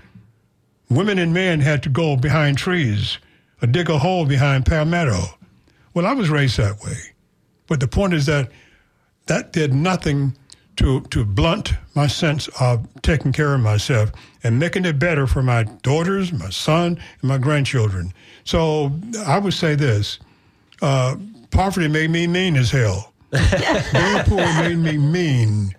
Women 0.89 1.17
and 1.17 1.33
men 1.33 1.61
had 1.61 1.81
to 1.83 1.89
go 1.89 2.17
behind 2.17 2.57
trees 2.57 3.19
or 3.61 3.67
dig 3.67 3.89
a 3.89 3.99
hole 3.99 4.25
behind 4.25 4.65
palmetto. 4.65 5.21
Well 5.93 6.05
i 6.05 6.11
was 6.11 6.29
raised 6.29 6.57
that 6.57 6.81
way. 6.81 6.97
But 7.67 7.79
the 7.79 7.87
point 7.87 8.13
is 8.13 8.25
that 8.25 8.51
that 9.27 9.53
did 9.53 9.73
nothing 9.73 10.35
to 10.75 10.99
to 11.11 11.23
blunt 11.23 11.73
my 11.95 12.07
sense 12.07 12.49
of 12.59 12.85
taking 13.01 13.31
care 13.31 13.53
of 13.53 13.61
myself 13.61 14.11
and 14.43 14.59
making 14.59 14.83
it 14.83 14.99
better 14.99 15.25
for 15.25 15.41
my 15.41 15.63
daughters, 15.83 16.33
my 16.33 16.49
son, 16.49 16.99
and 17.21 17.29
my 17.29 17.37
grandchildren. 17.37 18.13
So 18.43 18.91
I 19.25 19.39
would 19.39 19.53
say 19.53 19.75
this: 19.75 20.19
uh, 20.83 21.15
poverty 21.49 21.87
made 21.87 22.09
me 22.09 22.27
mean 22.27 22.55
as 22.55 22.69
hell. 22.69 23.13
Being 23.31 24.23
poor 24.25 24.45
made 24.61 24.77
me 24.77 24.97
mean, 24.97 25.75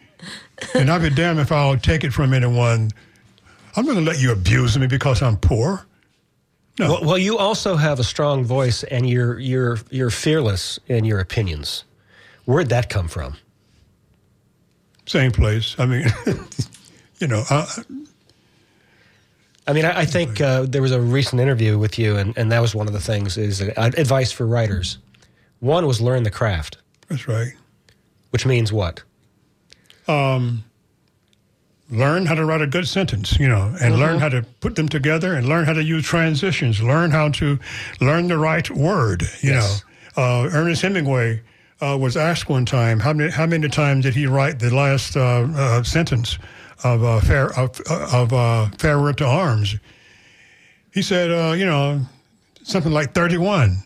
and 0.74 0.90
I'd 0.90 1.02
be 1.02 1.10
damned 1.10 1.38
if 1.38 1.52
I'll 1.52 1.76
take 1.76 2.02
it 2.02 2.12
from 2.12 2.32
anyone. 2.32 2.90
I'm 3.76 3.84
going 3.84 3.96
to 3.98 4.02
let 4.02 4.20
you 4.20 4.32
abuse 4.32 4.76
me 4.78 4.86
because 4.86 5.22
I'm 5.22 5.36
poor. 5.36 5.86
No. 6.78 6.88
Well, 6.88 7.04
well, 7.04 7.18
you 7.18 7.38
also 7.38 7.76
have 7.76 8.00
a 8.00 8.04
strong 8.04 8.44
voice, 8.44 8.82
and 8.82 9.08
you're 9.08 9.38
you're 9.38 9.78
you're 9.90 10.10
fearless 10.10 10.80
in 10.88 11.04
your 11.04 11.20
opinions. 11.20 11.84
Where'd 12.46 12.70
that 12.70 12.88
come 12.88 13.06
from? 13.06 13.36
Same 15.06 15.30
place. 15.30 15.76
I 15.78 15.86
mean, 15.86 16.06
you 17.20 17.28
know, 17.28 17.44
I, 17.50 17.66
I 19.66 19.72
mean, 19.72 19.84
I, 19.84 20.00
I 20.00 20.04
think 20.04 20.40
uh, 20.40 20.62
there 20.68 20.82
was 20.82 20.92
a 20.92 21.00
recent 21.00 21.40
interview 21.40 21.78
with 21.78 21.98
you, 21.98 22.16
and, 22.16 22.36
and 22.36 22.52
that 22.52 22.60
was 22.60 22.74
one 22.74 22.86
of 22.86 22.92
the 22.92 23.00
things 23.00 23.36
is 23.38 23.62
uh, 23.62 23.72
advice 23.76 24.30
for 24.30 24.46
writers. 24.46 24.98
One 25.60 25.86
was 25.86 26.00
learn 26.00 26.22
the 26.22 26.30
craft, 26.30 26.78
that's 27.08 27.26
right. 27.26 27.52
which 28.30 28.44
means 28.44 28.72
what? 28.72 29.02
learn 31.90 32.26
how 32.26 32.34
to 32.34 32.44
write 32.44 32.60
a 32.62 32.66
good 32.66 32.88
sentence, 32.88 33.38
you 33.38 33.48
know, 33.48 33.74
and 33.80 33.98
learn 33.98 34.18
how 34.18 34.28
to 34.28 34.42
put 34.60 34.74
them 34.76 34.88
together 34.88 35.34
and 35.34 35.48
learn 35.48 35.64
how 35.64 35.72
to 35.72 35.82
use 35.82 36.04
transitions, 36.04 36.82
learn 36.82 37.10
how 37.10 37.28
to 37.30 37.58
learn 38.00 38.28
the 38.28 38.38
right 38.38 38.68
word, 38.70 39.22
you 39.42 39.52
Yes. 39.52 39.82
know. 40.16 40.22
Uh, 40.22 40.48
Ernest 40.52 40.82
Hemingway 40.82 41.42
uh, 41.80 41.96
was 42.00 42.16
asked 42.16 42.48
one 42.48 42.64
time 42.64 43.00
how 43.00 43.12
many, 43.12 43.30
how 43.30 43.46
many 43.46 43.68
times 43.68 44.04
did 44.04 44.14
he 44.14 44.26
write 44.26 44.58
the 44.60 44.74
last 44.74 45.16
uh, 45.16 45.46
uh, 45.54 45.82
sentence 45.82 46.38
of 46.82 47.04
uh, 47.04 47.20
fair 47.20 47.46
of, 47.58 47.80
of 47.90 48.32
uh, 48.32 48.68
farewell 48.78 49.14
to 49.14 49.26
arms. 49.26 49.76
He 50.92 51.02
said, 51.02 51.30
uh, 51.30 51.52
you 51.52 51.66
know, 51.66 52.00
something 52.62 52.92
like 52.92 53.12
31. 53.12 53.82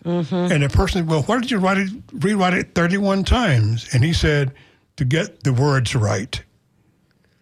And 0.53 0.63
the 0.63 0.69
person, 0.69 1.07
well, 1.07 1.23
why 1.23 1.41
did 1.41 1.51
you 1.51 1.59
write 1.59 1.79
it, 1.79 1.91
rewrite 2.13 2.55
it 2.55 2.75
31 2.75 3.25
times? 3.25 3.89
And 3.93 4.05
he 4.05 4.13
said, 4.13 4.53
to 4.97 5.05
get 5.05 5.45
the 5.45 5.53
words 5.53 5.95
right. 5.95 6.43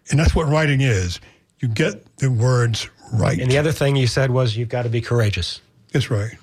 And 0.09 0.19
that's 0.19 0.35
what 0.35 0.47
writing 0.47 0.81
is. 0.81 1.19
You 1.59 1.67
get 1.67 2.17
the 2.17 2.31
words 2.31 2.89
right. 3.13 3.39
And 3.39 3.49
the 3.51 3.57
other 3.57 3.71
thing 3.71 3.95
you 3.95 4.07
said 4.07 4.31
was 4.31 4.55
you've 4.55 4.69
got 4.69 4.83
to 4.83 4.89
be 4.89 5.01
courageous. 5.01 5.61
That's 5.91 6.09
right. 6.09 6.37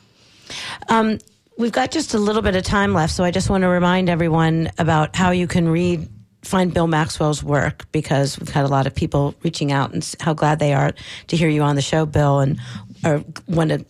Um, 0.89 1.19
we've 1.57 1.73
got 1.73 1.91
just 1.91 2.15
a 2.15 2.19
little 2.19 2.43
bit 2.43 2.57
of 2.57 2.65
time 2.65 2.93
left, 2.93 3.13
so 3.13 3.25
I 3.25 3.31
just 3.31 3.49
want 3.49 3.63
to 3.63 3.69
remind 3.69 4.09
everyone 4.09 4.71
about 4.79 5.15
how 5.17 5.31
you 5.31 5.47
can 5.47 5.69
read, 5.69 6.09
find 6.45 6.73
Bill 6.73 6.87
Maxwell's 6.87 7.43
work 7.43 7.91
because 7.93 8.39
we've 8.39 8.49
had 8.49 8.65
a 8.65 8.69
lot 8.69 8.87
of 8.87 8.95
people 8.95 9.35
reaching 9.43 9.73
out 9.73 9.93
and 9.93 10.15
how 10.21 10.35
glad 10.35 10.59
they 10.59 10.75
are 10.75 10.93
to 11.29 11.37
hear 11.37 11.49
you 11.49 11.63
on 11.63 11.77
the 11.77 11.83
show, 11.83 12.07
Bill, 12.07 12.41
and 12.41 12.61
or 13.05 13.25
want 13.49 13.71
to 13.71 13.85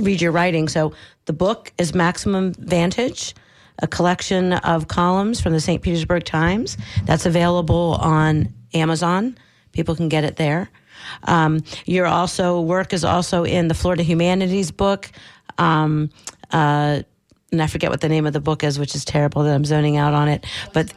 read 0.00 0.20
your 0.20 0.32
writing. 0.32 0.68
So 0.68 0.92
the 1.26 1.32
book 1.32 1.72
is 1.78 1.94
Maximum 1.94 2.52
Vantage. 2.54 3.34
A 3.82 3.86
collection 3.86 4.52
of 4.52 4.88
columns 4.88 5.40
from 5.40 5.54
the 5.54 5.60
St. 5.60 5.80
Petersburg 5.80 6.24
Times. 6.24 6.76
That's 7.04 7.24
available 7.24 7.96
on 8.00 8.52
Amazon. 8.74 9.38
People 9.72 9.96
can 9.96 10.10
get 10.10 10.22
it 10.22 10.36
there. 10.36 10.68
Um, 11.24 11.64
your 11.86 12.06
also 12.06 12.60
work 12.60 12.92
is 12.92 13.04
also 13.04 13.44
in 13.44 13.68
the 13.68 13.74
Florida 13.74 14.02
Humanities 14.02 14.70
book. 14.70 15.10
Um, 15.56 16.10
uh, 16.50 17.02
and 17.52 17.62
I 17.62 17.66
forget 17.66 17.90
what 17.90 18.02
the 18.02 18.08
name 18.08 18.26
of 18.26 18.34
the 18.34 18.40
book 18.40 18.62
is, 18.62 18.78
which 18.78 18.94
is 18.94 19.04
terrible 19.04 19.44
that 19.44 19.54
I'm 19.54 19.64
zoning 19.64 19.96
out 19.96 20.12
on 20.12 20.28
it. 20.28 20.44
But 20.74 20.92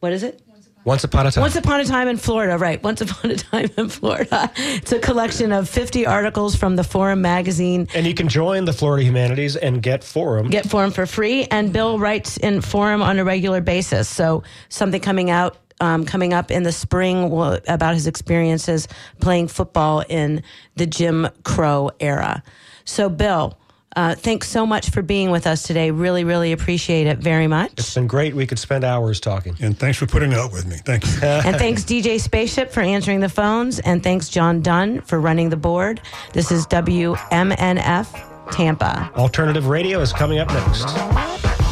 what 0.00 0.12
is 0.12 0.22
it? 0.22 0.42
Once 0.84 1.04
upon 1.04 1.26
a 1.26 1.30
time. 1.30 1.42
Once 1.42 1.56
Upon 1.56 1.78
a 1.80 1.84
Time 1.84 2.08
in 2.08 2.16
Florida, 2.16 2.56
right. 2.56 2.82
Once 2.82 3.02
Upon 3.02 3.30
a 3.30 3.36
Time 3.36 3.68
in 3.76 3.90
Florida. 3.90 4.50
It's 4.56 4.92
a 4.92 4.98
collection 4.98 5.52
of 5.52 5.68
50 5.68 6.06
articles 6.06 6.56
from 6.56 6.74
the 6.76 6.84
Forum 6.84 7.20
magazine. 7.20 7.86
and 7.94 8.06
you 8.06 8.14
can 8.14 8.28
join 8.28 8.64
the 8.64 8.72
Florida 8.72 9.04
Humanities 9.04 9.56
and 9.56 9.82
get 9.82 10.02
Forum. 10.02 10.48
Get 10.48 10.66
Forum 10.70 10.90
for 10.90 11.04
free. 11.04 11.44
And 11.50 11.70
Bill 11.70 11.98
writes 11.98 12.38
in 12.38 12.62
Forum 12.62 13.02
on 13.02 13.18
a 13.18 13.24
regular 13.24 13.60
basis. 13.60 14.08
So 14.08 14.42
something 14.70 15.00
coming 15.02 15.28
out. 15.30 15.58
Um, 15.82 16.04
coming 16.04 16.34
up 16.34 16.50
in 16.50 16.62
the 16.62 16.72
spring 16.72 17.30
will, 17.30 17.58
about 17.66 17.94
his 17.94 18.06
experiences 18.06 18.86
playing 19.20 19.48
football 19.48 20.04
in 20.10 20.42
the 20.76 20.86
Jim 20.86 21.26
Crow 21.42 21.90
era. 22.00 22.42
So, 22.84 23.08
Bill, 23.08 23.58
uh, 23.96 24.14
thanks 24.14 24.48
so 24.48 24.64
much 24.64 24.90
for 24.90 25.02
being 25.02 25.30
with 25.30 25.46
us 25.46 25.62
today. 25.62 25.90
Really, 25.90 26.24
really 26.24 26.52
appreciate 26.52 27.06
it 27.06 27.18
very 27.18 27.46
much. 27.46 27.72
it's 27.72 27.94
been 27.94 28.06
great. 28.06 28.34
We 28.34 28.46
could 28.46 28.58
spend 28.58 28.84
hours 28.84 29.20
talking. 29.20 29.56
And 29.60 29.78
thanks 29.78 29.98
for 29.98 30.06
putting 30.06 30.32
up 30.34 30.52
with 30.52 30.66
me. 30.66 30.76
Thank 30.76 31.04
you. 31.06 31.12
and 31.22 31.56
thanks 31.56 31.82
DJ 31.82 32.20
Spaceship 32.20 32.70
for 32.70 32.80
answering 32.80 33.20
the 33.20 33.28
phones, 33.28 33.80
and 33.80 34.02
thanks 34.02 34.28
John 34.28 34.60
Dunn 34.62 35.00
for 35.02 35.20
running 35.20 35.50
the 35.50 35.56
board. 35.56 36.00
This 36.32 36.50
is 36.50 36.66
WMNF 36.68 38.52
Tampa. 38.52 39.10
Alternative 39.16 39.66
radio 39.66 40.00
is 40.00 40.12
coming 40.12 40.38
up 40.38 40.48
next. 40.48 41.69